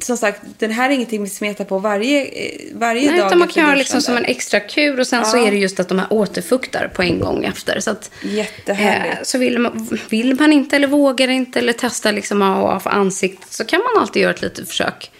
som 0.00 0.16
sagt, 0.16 0.40
den 0.58 0.70
här 0.70 0.90
är 0.90 0.94
ingenting 0.94 1.22
vi 1.22 1.28
smetar 1.28 1.64
på 1.64 1.78
varje, 1.78 2.24
eh, 2.24 2.60
varje 2.74 3.10
Nej, 3.10 3.18
dag. 3.20 3.26
utan 3.26 3.38
man 3.38 3.48
kan 3.48 3.64
göra 3.64 3.74
liksom 3.74 4.00
som 4.02 4.16
en 4.16 4.24
extra 4.24 4.60
kur 4.60 5.00
och 5.00 5.06
sen 5.06 5.24
så 5.24 5.36
Ja. 5.36 5.46
är 5.46 5.50
det 5.50 5.56
just 5.56 5.80
att 5.80 5.88
de 5.88 5.98
här 5.98 6.06
återfuktar 6.12 6.88
på 6.94 7.02
en 7.02 7.20
gång 7.20 7.44
efter. 7.44 7.80
Så 7.80 7.90
att, 7.90 8.10
Jättehärligt. 8.22 9.16
eh, 9.18 9.22
så 9.22 9.38
vill 9.38 9.58
man, 9.58 9.98
vill 10.08 10.34
man 10.40 10.52
inte 10.52 10.76
eller 10.76 10.88
vågar 10.88 11.28
inte 11.28 11.58
eller 11.58 11.72
testa 11.72 12.10
liksom 12.10 12.42
AHA 12.42 12.80
för 12.80 12.90
ansiktet 12.90 13.52
så 13.52 13.64
kan 13.64 13.80
man 13.80 14.02
alltid 14.02 14.22
göra 14.22 14.34
ett 14.34 14.42
litet 14.42 14.68
försök 14.68 15.10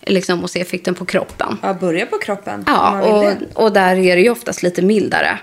liksom, 0.00 0.42
och 0.42 0.50
se 0.50 0.60
effekten 0.60 0.94
på 0.94 1.04
kroppen. 1.04 1.58
Ja, 1.62 1.74
börja 1.74 2.06
på 2.06 2.18
kroppen. 2.18 2.64
Ja, 2.66 3.02
och, 3.02 3.32
och 3.64 3.72
där 3.72 3.96
är 3.96 4.16
det 4.16 4.22
ju 4.22 4.30
oftast 4.30 4.62
lite 4.62 4.82
mildare. 4.82 5.38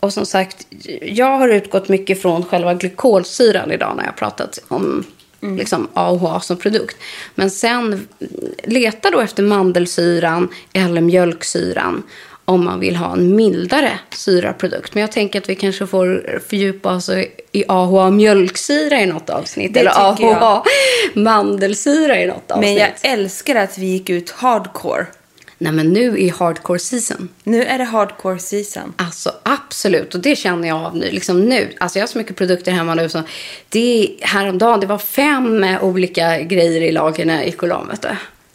Och 0.00 0.12
som 0.12 0.26
sagt, 0.26 0.66
jag 1.02 1.38
har 1.38 1.48
utgått 1.48 1.88
mycket 1.88 2.22
från 2.22 2.44
själva 2.44 2.74
glykolsyran 2.74 3.72
idag 3.72 3.94
när 3.96 4.04
jag 4.04 4.16
pratat 4.16 4.58
om 4.68 5.04
liksom, 5.40 5.88
AHA 5.94 6.40
som 6.40 6.56
produkt. 6.56 6.96
Men 7.34 7.50
sen 7.50 8.08
leta 8.64 9.10
då 9.10 9.20
efter 9.20 9.42
mandelsyran 9.42 10.48
eller 10.72 11.00
mjölksyran 11.00 12.02
om 12.44 12.64
man 12.64 12.80
vill 12.80 12.96
ha 12.96 13.12
en 13.12 13.36
mildare 13.36 13.98
syraprodukt. 14.10 14.94
Men 14.94 15.00
jag 15.00 15.12
tänker 15.12 15.40
att 15.40 15.48
vi 15.48 15.54
kanske 15.54 15.86
får 15.86 16.40
fördjupa 16.48 16.94
oss 16.94 17.10
i 17.52 17.64
AHA 17.68 18.10
mjölksyra 18.10 19.00
i 19.00 19.06
något 19.06 19.30
avsnitt. 19.30 19.74
Det 19.74 19.80
eller 19.80 20.12
tycker 20.12 20.28
jag. 20.28 20.42
AHA 20.42 20.64
mandelsyra 21.14 22.20
i 22.20 22.26
något 22.26 22.50
avsnitt. 22.50 22.68
Men 22.68 22.74
jag 22.74 22.90
älskar 23.02 23.54
att 23.54 23.78
vi 23.78 23.86
gick 23.86 24.10
ut 24.10 24.30
hardcore. 24.30 25.06
Nej, 25.58 25.72
men 25.72 25.92
nu 25.92 26.26
är 26.26 26.32
hardcore 26.32 26.78
season. 26.78 27.28
Nu 27.44 27.64
är 27.64 27.78
det 27.78 27.84
hardcore 27.84 28.38
season. 28.38 28.94
Alltså 28.96 29.32
absolut, 29.42 30.14
och 30.14 30.20
det 30.20 30.36
känner 30.36 30.68
jag 30.68 30.78
av 30.78 30.96
nu. 30.96 31.10
Liksom 31.10 31.40
nu. 31.40 31.74
Alltså 31.80 31.98
jag 31.98 32.02
har 32.02 32.08
så 32.08 32.18
mycket 32.18 32.36
produkter 32.36 32.72
hemma 32.72 32.94
nu. 32.94 33.08
Så 33.08 33.22
det 33.68 34.04
är, 34.04 34.26
häromdagen, 34.26 34.80
det 34.80 34.86
var 34.86 34.98
fem 34.98 35.64
eh, 35.64 35.84
olika 35.84 36.40
grejer 36.40 36.82
i 36.82 36.92
lagren 36.92 37.88
vet 37.88 38.02
du. 38.02 38.08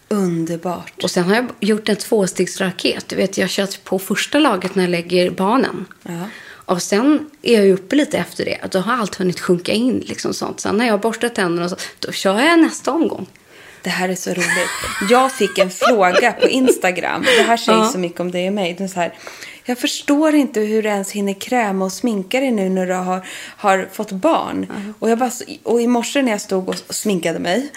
Underbart. 0.09 1.03
Och 1.03 1.11
sen 1.11 1.23
har 1.23 1.35
jag 1.35 1.45
gjort 1.59 1.89
en 1.89 1.95
tvåstegsraket. 1.95 3.09
Du 3.09 3.15
vet, 3.15 3.37
jag 3.37 3.49
kör 3.49 3.67
på 3.83 3.99
första 3.99 4.39
laget 4.39 4.75
när 4.75 4.83
jag 4.83 4.89
lägger 4.91 5.29
barnen. 5.29 5.85
Ja. 6.03 6.27
Och 6.65 6.81
sen 6.81 7.29
är 7.41 7.61
jag 7.61 7.69
uppe 7.69 7.95
lite 7.95 8.17
efter 8.17 8.45
det. 8.45 8.57
Då 8.71 8.79
har 8.79 8.93
allt 8.93 9.15
hunnit 9.15 9.39
sjunka 9.39 9.71
in. 9.71 9.99
Liksom 9.99 10.33
sånt. 10.33 10.59
Sen 10.59 10.77
när 10.77 10.85
jag 10.85 10.93
har 10.93 10.97
borstat 10.97 11.35
tänderna, 11.35 11.63
och 11.63 11.69
så, 11.69 11.77
då 11.99 12.11
kör 12.11 12.39
jag 12.39 12.59
nästa 12.59 12.91
omgång. 12.91 13.27
Det 13.83 13.89
här 13.89 14.09
är 14.09 14.15
så 14.15 14.29
roligt. 14.29 14.69
Jag 15.09 15.31
fick 15.31 15.57
en 15.57 15.69
fråga 15.69 16.31
på 16.31 16.47
Instagram. 16.47 17.25
Det 17.37 17.43
här 17.43 17.57
säger 17.57 17.83
så 17.83 17.99
mycket 17.99 18.19
om 18.19 18.31
dig 18.31 18.47
och 18.47 18.53
mig. 18.53 18.73
Den 18.73 18.89
så 18.89 18.99
här, 18.99 19.13
jag 19.65 19.77
förstår 19.77 20.35
inte 20.35 20.59
hur 20.59 20.83
du 20.83 20.89
ens 20.89 21.11
hinner 21.11 21.33
kräma 21.33 21.85
och 21.85 21.91
sminka 21.93 22.39
dig 22.39 22.51
nu 22.51 22.69
när 22.69 22.85
du 22.87 22.93
har, 22.93 23.25
har 23.57 23.87
fått 23.91 24.11
barn. 24.11 24.93
Och, 24.99 25.09
jag 25.09 25.17
bara, 25.17 25.31
och 25.63 25.81
i 25.81 25.87
morse 25.87 26.21
när 26.21 26.31
jag 26.31 26.41
stod 26.41 26.69
och 26.69 26.75
sminkade 26.89 27.39
mig, 27.39 27.69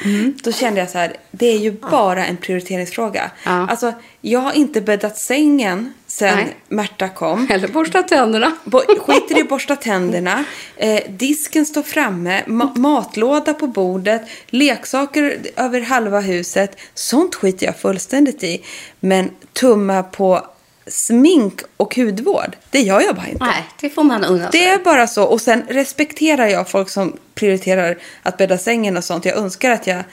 då 0.44 0.52
kände 0.52 0.80
jag 0.80 0.90
så 0.90 0.98
här, 0.98 1.16
det 1.30 1.46
är 1.46 1.58
ju 1.58 1.70
bara 1.70 2.26
en 2.26 2.36
prioriteringsfråga. 2.36 3.30
Ja. 3.44 3.66
Alltså, 3.70 3.92
jag 4.20 4.40
har 4.40 4.52
inte 4.52 4.80
bäddat 4.80 5.18
sängen 5.18 5.92
sen 6.06 6.36
Nej. 6.36 6.56
Märta 6.68 7.08
kom. 7.08 7.46
Eller 7.50 7.68
borstat 7.68 8.08
tänderna. 8.08 8.52
Bo- 8.64 8.98
Skiter 8.98 9.38
i 9.38 9.40
att 9.40 9.48
borsta 9.48 9.76
tänderna. 9.76 10.44
Eh, 10.76 11.00
disken 11.10 11.66
står 11.66 11.82
framme. 11.82 12.42
Ma- 12.46 12.78
matlåda 12.78 13.54
på 13.54 13.66
bordet. 13.66 14.22
Leksaker 14.46 15.38
över 15.56 15.80
halva 15.80 16.20
huset. 16.20 16.76
Sånt 16.94 17.34
skiter 17.34 17.66
jag 17.66 17.76
fullständigt 17.78 18.44
i. 18.44 18.64
Men 19.00 19.30
tumma 19.52 20.02
på 20.02 20.46
smink 20.86 21.60
och 21.76 21.94
hudvård. 21.96 22.56
Det 22.70 22.80
gör 22.80 23.00
jag 23.00 23.14
bara 23.16 23.26
inte. 23.28 23.44
Nej, 23.44 23.64
det 23.80 23.90
får 23.90 24.04
man 24.04 24.24
unna 24.24 24.50
sig. 24.50 24.60
Det 24.60 24.66
är 24.68 24.78
bara 24.78 25.06
så. 25.06 25.24
Och 25.24 25.40
sen 25.40 25.62
respekterar 25.68 26.46
jag 26.46 26.68
folk 26.68 26.90
som 26.90 27.16
prioriterar 27.34 27.98
att 28.22 28.36
bädda 28.36 28.58
sängen 28.58 28.96
och 28.96 29.04
sånt. 29.04 29.24
Jag 29.24 29.36
önskar 29.36 29.70
att 29.70 29.86
jag 29.86 30.04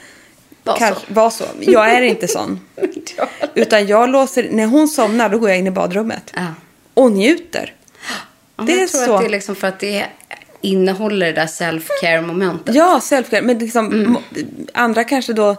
Var 0.64 0.76
så. 0.78 0.94
var 1.08 1.30
så. 1.30 1.44
Jag 1.60 1.90
är 1.90 2.02
inte 2.02 2.28
sån. 2.28 2.60
Utan 3.54 3.86
jag 3.86 4.10
låser, 4.10 4.48
när 4.50 4.66
hon 4.66 4.88
somnar 4.88 5.28
då 5.28 5.38
går 5.38 5.48
jag 5.48 5.58
in 5.58 5.66
i 5.66 5.70
badrummet. 5.70 6.32
Ja. 6.34 6.46
Och 6.94 7.12
njuter. 7.12 7.72
Ja, 8.56 8.64
det 8.64 8.72
är 8.72 8.80
jag 8.80 8.88
tror 8.88 9.06
så. 9.06 9.14
att 9.14 9.20
det 9.20 9.26
är 9.26 9.30
liksom 9.30 9.56
för 9.56 9.66
att 9.68 9.80
det 9.80 10.04
innehåller 10.60 11.26
det 11.26 11.32
där 11.32 11.46
self-care-momentet. 11.46 12.74
Ja, 12.74 13.00
self-care. 13.02 13.42
Men 13.42 13.58
liksom, 13.58 13.86
Mm. 13.92 14.16
andra 14.74 15.04
kanske 15.04 15.32
då 15.32 15.56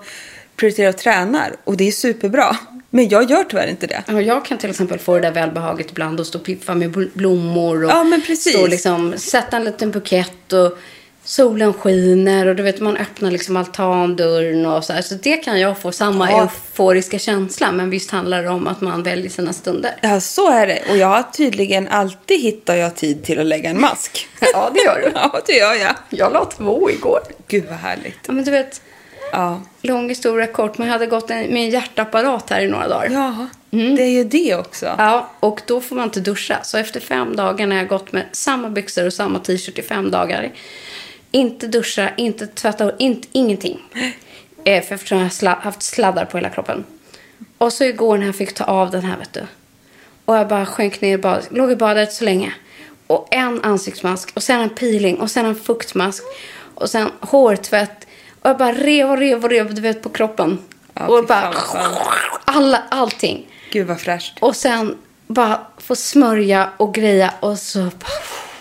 prioriterar 0.55 0.89
och 0.89 0.97
tränar. 0.97 1.55
Och 1.63 1.78
det 1.78 1.88
är 1.88 1.91
superbra. 1.91 2.57
Men 2.95 3.09
jag 3.09 3.29
gör 3.31 3.43
tyvärr 3.43 3.67
inte 3.67 3.87
det. 3.87 4.03
Ja, 4.07 4.21
jag 4.21 4.45
kan 4.45 4.57
till 4.57 4.69
exempel 4.69 4.99
få 4.99 5.15
det 5.15 5.21
där 5.21 5.31
välbehaget 5.31 5.91
ibland 5.91 6.19
och 6.19 6.27
stå 6.27 6.39
och 6.39 6.45
piffa 6.45 6.75
med 6.75 6.89
bl- 6.95 7.09
blommor 7.13 7.83
och 7.83 7.89
Ja, 7.91 8.03
men 8.03 8.21
precis. 8.21 8.53
stå 8.53 8.67
liksom, 8.67 9.13
sätta 9.17 9.57
en 9.57 9.63
liten 9.63 9.91
bukett 9.91 10.53
och 10.53 10.77
solen 11.23 11.73
skiner 11.73 12.45
och 12.47 12.55
du 12.55 12.63
vet 12.63 12.79
man 12.79 12.97
öppnar 12.97 13.31
liksom 13.31 13.57
altandörren 13.57 14.65
och 14.65 14.83
så 14.83 14.93
här. 14.93 15.01
Så 15.01 15.15
det 15.15 15.37
kan 15.37 15.59
jag 15.59 15.77
få 15.79 15.91
samma 15.91 16.31
Ja. 16.31 16.41
euforiska 16.43 17.19
känsla. 17.19 17.71
Men 17.71 17.89
visst 17.89 18.11
handlar 18.11 18.43
det 18.43 18.49
om 18.49 18.67
att 18.67 18.81
man 18.81 19.03
väljer 19.03 19.29
sina 19.29 19.53
stunder. 19.53 19.91
Ja, 20.01 20.19
så 20.19 20.51
är 20.51 20.67
det. 20.67 20.79
Och 20.89 20.97
jag 20.97 21.07
har 21.07 21.23
tydligen 21.23 21.87
alltid 21.87 22.41
hittar 22.41 22.75
jag 22.75 22.95
tid 22.95 23.23
till 23.23 23.39
att 23.39 23.45
lägga 23.45 23.69
en 23.69 23.81
mask. 23.81 24.27
Ja, 24.39 24.71
det 24.73 24.81
gör 24.81 25.01
du. 25.05 25.11
ja, 25.15 25.41
det 25.45 25.53
gör 25.53 25.73
jag. 25.73 25.95
Jag 26.09 26.33
la 26.33 26.45
två 26.45 26.89
igår. 26.91 27.19
Gud 27.47 27.63
vad 27.69 27.77
härligt. 27.77 28.17
Ja, 28.27 28.33
men 28.33 28.43
du 28.45 28.51
vet, 28.51 28.81
Ja. 29.32 29.61
lång 29.82 30.09
historia 30.09 30.47
kort. 30.47 30.80
Jag 30.80 30.86
hade 30.86 31.05
gått 31.05 31.30
en, 31.30 31.53
med 31.53 31.63
en 31.63 31.69
hjärtapparat 31.69 32.49
här 32.49 32.61
i 32.61 32.67
några 32.67 32.88
dagar. 32.88 33.09
Ja, 33.11 33.47
det 33.69 34.03
är 34.03 34.09
ju 34.09 34.23
det 34.23 34.55
också. 34.55 34.95
Ja, 34.97 35.30
och 35.39 35.61
då 35.67 35.82
får 35.82 35.95
man 35.95 36.05
inte 36.05 36.19
duscha. 36.19 36.63
Så 36.63 36.78
efter 36.78 36.99
fem 36.99 37.36
dagar 37.36 37.67
när 37.67 37.76
jag 37.76 37.88
gått 37.88 38.11
med 38.11 38.26
samma 38.32 38.69
byxor 38.69 39.05
och 39.05 39.13
samma 39.13 39.39
t-shirt 39.39 39.80
i 39.80 39.82
fem 39.82 40.11
dagar. 40.11 40.51
Inte 41.32 41.67
duscha, 41.67 42.09
inte 42.17 42.47
tvätta 42.47 42.91
inte, 42.97 43.28
ingenting. 43.32 43.80
Eh, 44.67 44.84
för 44.84 44.95
eftersom 44.95 45.17
jag 45.17 45.26
har 45.26 45.30
sla- 45.30 45.61
haft 45.61 45.84
sladdar 45.84 46.26
på 46.26 46.38
hela 46.38 46.49
kroppen. 46.49 46.84
Och 47.57 47.73
så 47.73 47.84
igår 47.84 48.17
när 48.17 48.26
jag 48.26 48.36
fick 48.36 48.53
ta 48.53 48.63
av 48.63 48.91
den 48.91 49.01
här, 49.03 49.17
vet 49.17 49.34
du. 49.34 49.41
Och 50.26 50.36
jag 50.38 50.47
bara 50.47 50.65
sjönk 50.65 51.01
ner 51.01 51.13
i 51.13 51.17
badet. 51.17 51.47
Låg 51.51 51.71
i 51.71 51.76
badet 51.76 52.13
så 52.13 52.23
länge. 52.26 52.53
Och 53.07 53.28
en 53.32 53.61
ansiktsmask. 53.63 54.32
Och 54.36 54.43
sen 54.43 54.61
en 54.61 54.69
peeling. 54.69 55.15
Och 55.19 55.32
sen 55.32 55.45
en 55.45 55.55
fuktmask. 55.55 56.23
Och 56.76 56.89
sen 56.89 57.09
hårtvätt. 57.19 58.05
Och 58.45 58.49
jag 58.49 58.57
bara 58.57 58.71
rev 58.71 59.09
och 59.11 59.17
rev 59.17 59.43
och 59.43 59.49
rev, 59.49 59.73
du 59.75 59.81
vet, 59.81 60.01
på 60.01 60.09
kroppen. 60.09 60.57
Ja, 60.93 61.07
och 61.07 61.25
bara... 61.25 61.53
Alla, 62.45 62.83
allting. 62.91 63.47
Gud 63.71 63.87
vad 63.87 63.99
fräscht. 64.01 64.37
Och 64.41 64.55
sen 64.55 64.95
bara 65.27 65.59
få 65.77 65.95
smörja 65.95 66.69
och 66.77 66.93
greja 66.93 67.33
och 67.39 67.57
så 67.59 67.79
bara... 67.79 68.11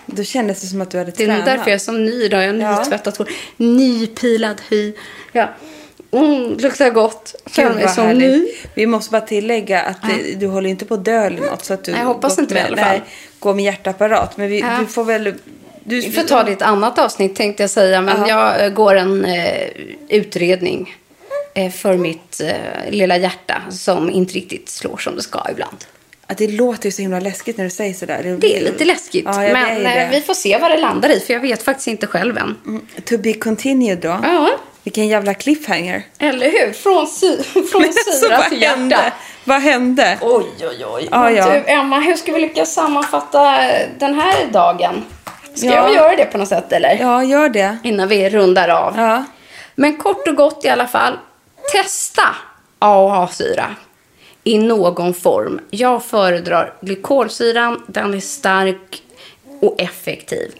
Då 0.05 0.23
kändes 0.23 0.61
det 0.61 0.67
som 0.67 0.81
att 0.81 0.91
du 0.91 0.97
hade 0.97 1.11
Det 1.11 1.23
är 1.23 1.27
tränat. 1.27 1.45
därför 1.45 1.69
jag 1.69 1.75
är 1.75 1.79
så 1.79 1.91
ny 1.91 2.23
idag. 2.23 2.43
Jag 2.43 2.53
har 2.53 2.59
Ja. 2.59 2.79
nytvättat 2.79 3.17
hår, 3.17 3.27
nypilad 3.57 4.61
hy. 4.69 4.93
Ja. 5.31 5.47
Mm, 6.11 6.57
luktar 6.57 6.89
gott. 6.89 7.35
Känner 7.51 7.75
mig 7.75 7.89
som 7.89 8.09
ny. 8.09 8.45
Vi 8.73 8.85
måste 8.87 9.11
bara 9.11 9.21
tillägga 9.21 9.81
att 9.81 9.97
det, 10.01 10.39
du 10.39 10.47
håller 10.47 10.69
inte 10.69 10.85
på 10.85 10.93
att 10.93 11.05
dö 11.05 11.25
eller 11.25 11.41
något. 11.41 11.65
Så 11.65 11.73
att 11.73 11.83
du 11.83 11.91
jag 11.91 12.05
hoppas 12.05 12.39
inte 12.39 12.53
det 12.53 12.59
i 12.59 12.63
alla 12.63 12.77
fall. 12.77 12.87
Nej, 12.87 13.01
går 13.39 13.53
med 13.53 13.65
hjärtapparat. 13.65 14.37
Men 14.37 14.47
vi, 14.49 14.59
Ja. 14.59 14.77
du 14.79 14.85
får 14.85 15.03
väl... 15.03 15.33
Du, 15.87 15.99
Vi 16.01 16.11
får 16.11 16.21
ta 16.23 16.43
det 16.43 16.49
i 16.49 16.53
ett 16.53 16.61
annat 16.61 16.99
avsnitt 16.99 17.35
tänkte 17.35 17.63
jag 17.63 17.69
säga. 17.69 18.01
Men 18.01 18.27
jag 18.27 18.63
eh, 18.65 18.69
går 18.69 18.95
en 18.95 19.25
eh, 19.25 19.67
utredning 20.09 20.95
eh, 21.53 21.71
för 21.71 21.97
mitt 21.97 22.41
eh, 22.41 22.91
lilla 22.91 23.17
hjärta 23.17 23.61
som 23.69 24.09
inte 24.09 24.33
riktigt 24.33 24.69
slår 24.69 24.97
som 24.97 25.15
det 25.15 25.21
ska 25.21 25.41
ibland. 25.51 25.77
Att 26.27 26.37
det 26.37 26.47
låter 26.47 26.85
ju 26.85 26.91
så 26.91 27.01
himla 27.01 27.19
läskigt 27.19 27.57
när 27.57 27.63
du 27.63 27.69
säger 27.69 27.93
sådär. 27.93 28.37
Det 28.39 28.57
är 28.57 28.61
lite 28.61 28.85
läskigt. 28.85 29.25
Ja, 29.25 29.37
det 29.37 29.53
men 29.53 29.77
eh, 29.77 29.83
det. 29.83 30.09
vi 30.11 30.21
får 30.21 30.33
se 30.33 30.57
vad 30.57 30.71
det 30.71 30.77
landar 30.77 31.09
i. 31.09 31.19
För 31.19 31.33
jag 31.33 31.39
vet 31.39 31.63
faktiskt 31.63 31.87
inte 31.87 32.07
själv 32.07 32.37
än. 32.37 32.55
Mm, 32.65 32.85
To 33.05 33.17
be 33.17 33.33
continued 33.33 33.97
då. 33.99 34.19
Ja, 34.23 34.49
Vilken 34.83 35.07
jävla 35.07 35.33
cliffhanger. 35.33 36.03
eller 36.19 36.45
hur? 36.51 36.73
Från, 36.73 37.07
sy- 37.07 37.43
från 37.71 37.83
syra 38.21 38.41
till 38.49 38.61
hjärta. 38.61 38.75
hände? 38.77 39.13
Vad 39.43 39.61
hände? 39.61 40.17
Oj, 40.21 40.45
oj, 40.61 40.85
oj. 40.85 41.07
Men 41.11 41.35
ja. 41.35 41.53
Du, 41.53 41.63
Emma, 41.71 41.99
hur 41.99 42.15
ska 42.15 42.31
vi 42.31 42.39
lyckas 42.39 42.73
sammanfatta 42.73 43.57
den 43.99 44.19
här 44.19 44.45
dagen? 44.51 45.03
Ska 45.55 45.67
Ja. 45.67 45.73
jag 45.73 45.93
göra 45.93 46.15
det 46.15 46.25
på 46.25 46.37
något 46.37 46.47
sätt, 46.47 46.71
eller? 46.71 46.97
Ja, 46.99 47.23
gör 47.23 47.49
det. 47.49 47.77
Innan 47.83 48.07
vi 48.07 48.29
rundar 48.29 48.69
av. 48.69 48.93
Ja. 48.97 49.23
Men 49.75 49.97
kort 49.97 50.27
och 50.27 50.35
gott 50.35 50.65
i 50.65 50.69
alla 50.69 50.87
fall, 50.87 51.13
testa 51.73 52.35
AHA-syra 52.79 53.75
i 54.43 54.57
någon 54.57 55.13
form. 55.13 55.59
Jag 55.69 56.05
föredrar 56.05 56.73
glykolsyran, 56.81 57.83
den 57.87 58.13
är 58.13 58.19
stark 58.19 59.03
och 59.61 59.81
effektiv. 59.81 60.51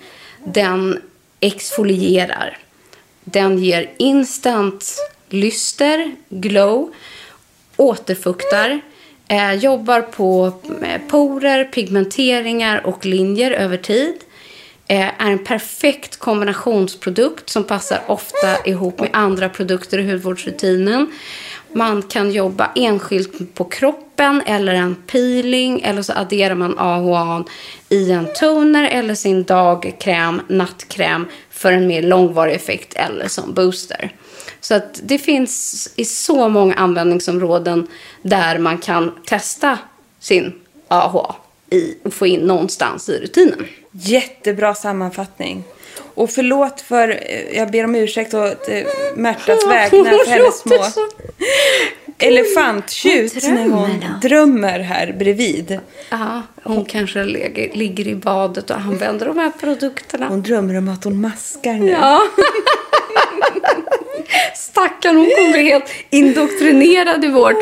Den 0.44 1.02
exfolierar. 1.40 2.58
Den 3.24 3.58
ger 3.58 3.90
instant 3.98 4.86
lyster, 5.30 6.16
glow, 6.30 6.94
återfuktar, 7.78 8.80
eh, 9.28 9.54
jobbar 9.54 10.02
på 10.02 10.52
eh, 10.82 11.02
porer, 11.10 11.64
pigmenteringar 11.64 12.86
och 12.86 13.06
linjer 13.06 13.52
över 13.52 13.78
tid. 13.78 14.16
Eh, 14.88 15.08
är 15.22 15.32
en 15.32 15.44
perfekt 15.44 16.20
kombinationsprodukt 16.20 17.50
som 17.50 17.64
passar 17.64 18.02
ofta 18.08 18.66
ihop 18.66 19.00
med 19.00 19.10
andra 19.14 19.50
produkter 19.50 20.00
i 20.00 20.12
hudvårdsrutinen. 20.12 21.12
Man 21.74 22.02
kan 22.02 22.32
jobba 22.32 22.72
enskilt 22.76 23.56
på 23.56 23.64
kroppen 23.64 24.42
eller 24.46 24.74
en 24.74 24.96
peeling 24.96 25.82
eller 25.82 26.02
så 26.02 26.14
adderar 26.14 26.56
man 26.56 26.80
AHA 26.80 27.44
i 27.90 28.12
en 28.12 28.28
toner 28.36 28.90
eller 28.90 29.16
sin 29.16 29.44
dagkräm, 29.44 30.42
nattkräm 30.48 31.28
för 31.50 31.72
en 31.72 31.88
mer 31.88 32.02
långvarig 32.02 32.54
effekt 32.56 32.94
eller 32.94 33.28
som 33.28 33.54
booster. 33.54 34.12
Så 34.62 34.76
att 34.76 35.00
det 35.04 35.18
finns 35.18 35.90
i 35.96 36.06
så 36.06 36.50
många 36.50 36.76
användningsområden 36.76 37.88
där 38.22 38.58
man 38.58 38.78
kan 38.78 39.12
testa 39.26 39.78
sin 40.20 40.54
AHA 40.88 41.36
i, 41.70 41.96
och 42.04 42.14
få 42.14 42.28
in 42.28 42.40
någonstans 42.40 43.10
i 43.10 43.20
rutinen. 43.20 43.66
Jättebra 43.98 44.76
sammanfattning. 44.76 45.64
Och 45.98 46.30
förlåt 46.30 46.82
för, 46.82 47.10
eh, 47.10 47.58
jag 47.58 47.72
ber 47.72 47.84
om 47.84 47.96
ursäkt 47.96 48.34
och 48.34 48.70
eh, 48.70 48.88
Märtas 49.16 49.68
vägnar 49.68 50.26
för 50.26 50.26
hennes 50.32 50.60
små 50.60 50.86
elefanttjut 52.18 53.44
när 53.44 53.70
hon 53.70 54.06
drömmer 54.22 54.80
här 54.80 55.16
bredvid. 55.20 55.80
Ja, 56.10 56.42
hon 56.64 56.86
kanske 56.86 57.24
ligger, 57.24 57.74
ligger 57.74 58.08
i 58.08 58.16
badet 58.16 58.70
och 58.70 58.78
använder 58.78 59.26
de 59.26 59.38
här 59.38 59.52
produkterna. 59.60 60.28
Hon 60.28 60.42
drömmer 60.42 60.78
om 60.78 60.90
att 60.90 61.04
hon 61.04 61.22
maskar 61.22 61.74
nu. 61.74 61.92
Ja. 61.92 62.22
Stackarn, 64.56 65.18
hon 65.18 65.32
kommer 65.36 65.58
helt 65.58 65.90
indoktrinerad 66.10 67.26
i 67.26 67.28
vårt, 67.28 67.58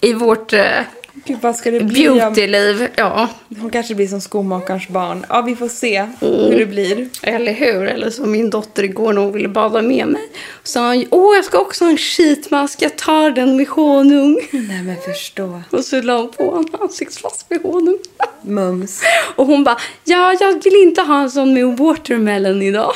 i 0.00 0.12
vårt 0.12 0.52
eh, 0.52 0.80
Gud, 1.24 1.38
vad 1.40 1.56
ska 1.56 1.70
det 1.70 1.80
bli? 1.80 2.08
beautyliv. 2.08 2.88
Ja, 2.96 3.28
Hon 3.60 3.70
kanske 3.70 3.94
blir 3.94 4.06
som 4.08 4.20
skomakarens 4.20 4.88
barn. 4.88 5.26
Ja, 5.28 5.42
vi 5.42 5.56
får 5.56 5.68
se 5.68 6.06
hur 6.20 6.58
det 6.58 6.66
blir. 6.66 7.08
eller 7.22 7.52
hur? 7.52 7.86
Eller 7.86 8.10
som 8.10 8.30
min 8.32 8.50
dotter 8.50 8.82
igår 8.82 9.12
när 9.12 9.22
hon 9.22 9.32
ville 9.32 9.48
bada 9.48 9.82
med 9.82 10.06
mig. 10.08 10.22
Så 10.62 10.72
sa 10.72 10.94
hon, 10.94 11.04
åh 11.10 11.36
jag 11.36 11.44
ska 11.44 11.58
också 11.58 11.84
ha 11.84 11.90
en 11.90 11.98
sheetmask, 11.98 12.82
jag 12.82 12.96
tar 12.96 13.30
den 13.30 13.56
med 13.56 13.66
honung. 13.68 14.40
Nej, 14.50 14.82
men 14.82 14.96
förstå. 14.96 15.62
Och 15.70 15.84
så 15.84 16.02
la 16.02 16.16
hon 16.18 16.28
på 16.32 16.54
en 16.56 16.80
ansiktsmask 16.82 17.46
med 17.48 17.60
honung. 17.62 17.98
Mums. 18.42 19.02
Och 19.36 19.46
hon 19.46 19.64
bara, 19.64 19.78
ja 20.04 20.34
jag 20.40 20.64
vill 20.64 20.74
inte 20.82 21.00
ha 21.02 21.20
en 21.20 21.30
sån 21.30 21.54
med 21.54 21.78
watermelon 21.78 22.62
idag. 22.62 22.92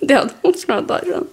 Det 0.00 0.14
hade 0.14 0.30
hon 0.42 0.54
för 0.54 0.68
några 0.68 0.82
dagar 0.82 1.04
sedan. 1.04 1.26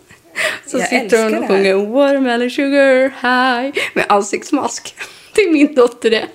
Så 0.67 0.77
Jag 0.77 0.87
sitter 0.87 1.23
hon 1.23 1.35
och 1.43 1.47
sjunger 1.47 1.75
watermelon 1.75 2.49
sugar 2.49 3.03
high 3.21 3.79
med 3.93 4.05
ansiktsmask. 4.09 4.95
Är 5.35 5.51
min 5.53 5.75
dotter 5.75 6.09
det. 6.09 6.25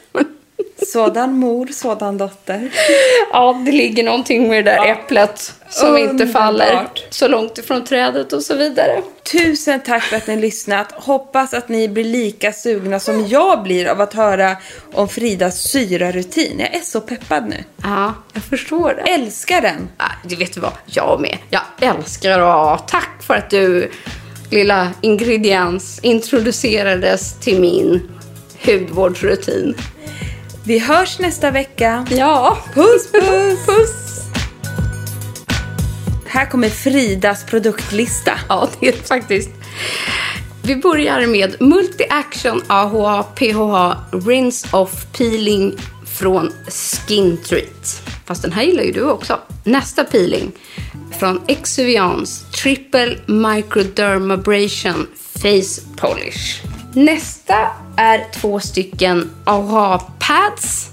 Sådan 0.86 1.32
mor, 1.32 1.66
sådan 1.66 2.18
dotter. 2.18 2.70
Ja, 3.32 3.62
det 3.66 3.72
ligger 3.72 4.04
någonting 4.04 4.48
med 4.48 4.64
det 4.64 4.70
där 4.70 4.86
äpplet 4.86 5.54
som 5.68 5.96
inte 5.96 6.10
Underbart. 6.10 6.32
faller 6.32 6.88
så 7.10 7.28
långt 7.28 7.58
ifrån 7.58 7.84
trädet 7.84 8.32
och 8.32 8.42
så 8.42 8.56
vidare. 8.56 9.02
Tusen 9.32 9.80
tack 9.80 10.02
för 10.02 10.16
att 10.16 10.26
ni 10.26 10.34
har 10.34 10.40
lyssnat. 10.40 10.92
Hoppas 10.92 11.54
att 11.54 11.68
ni 11.68 11.88
blir 11.88 12.04
lika 12.04 12.52
sugna 12.52 13.00
som 13.00 13.26
jag 13.26 13.62
blir 13.62 13.86
av 13.88 14.00
att 14.00 14.14
höra 14.14 14.56
om 14.92 15.08
Fridas 15.08 15.62
syrarutin. 15.62 16.58
Jag 16.58 16.74
är 16.74 16.80
så 16.80 17.00
peppad 17.00 17.48
nu. 17.48 17.64
Ja, 17.82 18.14
jag 18.32 18.42
förstår 18.42 18.94
det. 19.04 19.10
Älskar 19.10 19.60
den. 19.60 19.88
Ja, 19.98 20.06
det 20.24 20.36
vet 20.36 20.54
du 20.54 20.60
vad, 20.60 20.72
jag 20.86 21.20
med. 21.20 21.38
Jag 21.50 21.62
älskar 21.80 22.40
och 22.40 22.88
tack 22.88 23.22
för 23.26 23.34
att 23.34 23.50
du, 23.50 23.90
lilla 24.50 24.88
ingrediens, 25.00 26.00
introducerades 26.02 27.40
till 27.40 27.60
min 27.60 28.10
hudvårdsrutin. 28.64 29.74
Vi 30.64 30.78
hörs 30.78 31.18
nästa 31.18 31.50
vecka. 31.50 32.06
Ja, 32.10 32.58
Puss, 32.74 33.12
puss! 33.12 33.66
puss! 33.66 34.08
Här 36.26 36.46
kommer 36.46 36.68
Fridas 36.68 37.44
produktlista. 37.44 38.32
Ja, 38.48 38.68
det 38.80 38.88
är 38.88 38.92
faktiskt. 38.92 39.50
Vi 40.62 40.76
börjar 40.76 41.26
med 41.26 41.56
Multi-Action 41.60 42.62
AHA 42.66 43.22
PHA 43.22 43.96
Rinse 44.26 44.76
Off 44.76 45.06
Peeling 45.18 45.74
från 46.06 46.52
Skin 46.68 47.38
Treat. 47.48 48.02
Fast 48.26 48.42
den 48.42 48.52
här 48.52 48.62
gillar 48.62 48.82
ju 48.82 48.92
du 48.92 49.02
också. 49.10 49.40
Nästa 49.64 50.04
peeling 50.04 50.52
från 51.18 51.40
Exuviance 51.46 52.44
Triple 52.62 53.18
Microdermabrasion 53.26 55.06
Face 55.42 55.80
Polish. 55.96 56.62
Nästa 56.94 57.54
är 57.98 58.24
två 58.32 58.60
stycken 58.60 59.30
AHA 59.44 59.98
Pads. 59.98 60.90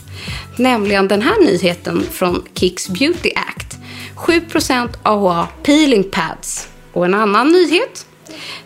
Nämligen 0.56 1.08
den 1.08 1.22
här 1.22 1.46
nyheten 1.46 2.04
från 2.12 2.44
Kicks 2.54 2.90
Beauty 2.90 3.32
Act. 3.36 3.78
7% 4.16 4.90
AHA 5.04 5.48
Peeling 5.64 6.04
Pads. 6.04 6.68
Och 6.94 7.06
en 7.06 7.14
annan 7.14 7.52
nyhet, 7.52 8.06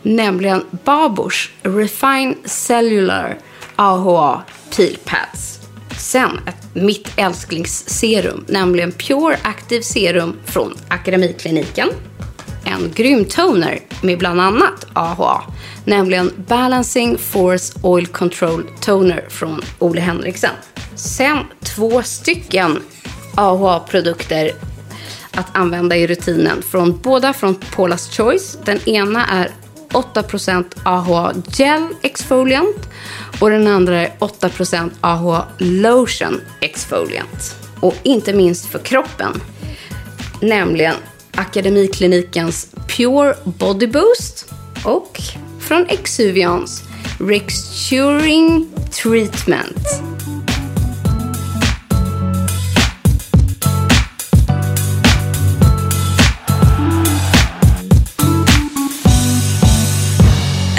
nämligen 0.01 0.65
Babors 0.83 1.51
Refine 1.61 2.35
Cellular 2.45 3.37
AHA 3.75 4.43
Peel 4.75 4.97
Pads. 5.05 5.59
Sen 5.97 6.39
ett 6.47 6.75
mitt 6.75 7.11
älsklingsserum, 7.15 8.45
nämligen 8.47 8.91
Pure 8.91 9.37
Active 9.41 9.83
Serum 9.83 10.35
från 10.45 10.73
Akademikliniken 10.87 11.89
en 12.65 12.91
grym 12.95 13.25
toner 13.25 13.79
med 14.01 14.19
bland 14.19 14.41
annat 14.41 14.85
AHA, 14.93 15.43
nämligen 15.85 16.31
Balancing 16.47 17.17
Force 17.17 17.79
Oil 17.81 18.07
Control 18.07 18.69
Toner 18.81 19.25
från 19.29 19.61
Ole 19.79 20.01
Henriksen. 20.01 20.53
Sen 20.95 21.37
två 21.63 22.03
stycken 22.03 22.79
AHA-produkter 23.35 24.51
att 25.31 25.57
använda 25.57 25.95
i 25.95 26.07
rutinen. 26.07 26.61
Från, 26.61 26.99
båda 27.03 27.33
från 27.33 27.55
Paula's 27.55 28.17
Choice. 28.17 28.57
Den 28.65 28.89
ena 28.89 29.25
är 29.25 29.51
8% 29.89 30.65
AHA 30.83 31.33
Gel 31.47 31.87
Exfoliant 32.01 32.89
och 33.39 33.49
den 33.49 33.67
andra 33.67 34.01
är 34.01 34.11
8% 34.19 34.91
AHA 35.01 35.45
Lotion 35.57 36.41
Exfoliant. 36.59 37.55
Och 37.79 37.95
inte 38.03 38.33
minst 38.33 38.65
för 38.65 38.79
kroppen, 38.79 39.41
nämligen 40.41 40.95
Akademiklinikens 41.35 42.67
Pure 42.87 43.35
Body 43.43 43.87
Boost 43.87 44.53
och 44.85 45.21
från 45.59 45.85
Exuvians 45.89 46.83
Rexturing 47.19 48.69
Treatment. 48.91 49.87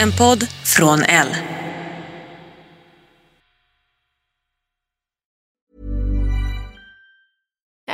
En 0.01 0.13
podd 0.13 0.47
från 0.65 1.03
L. 1.03 1.29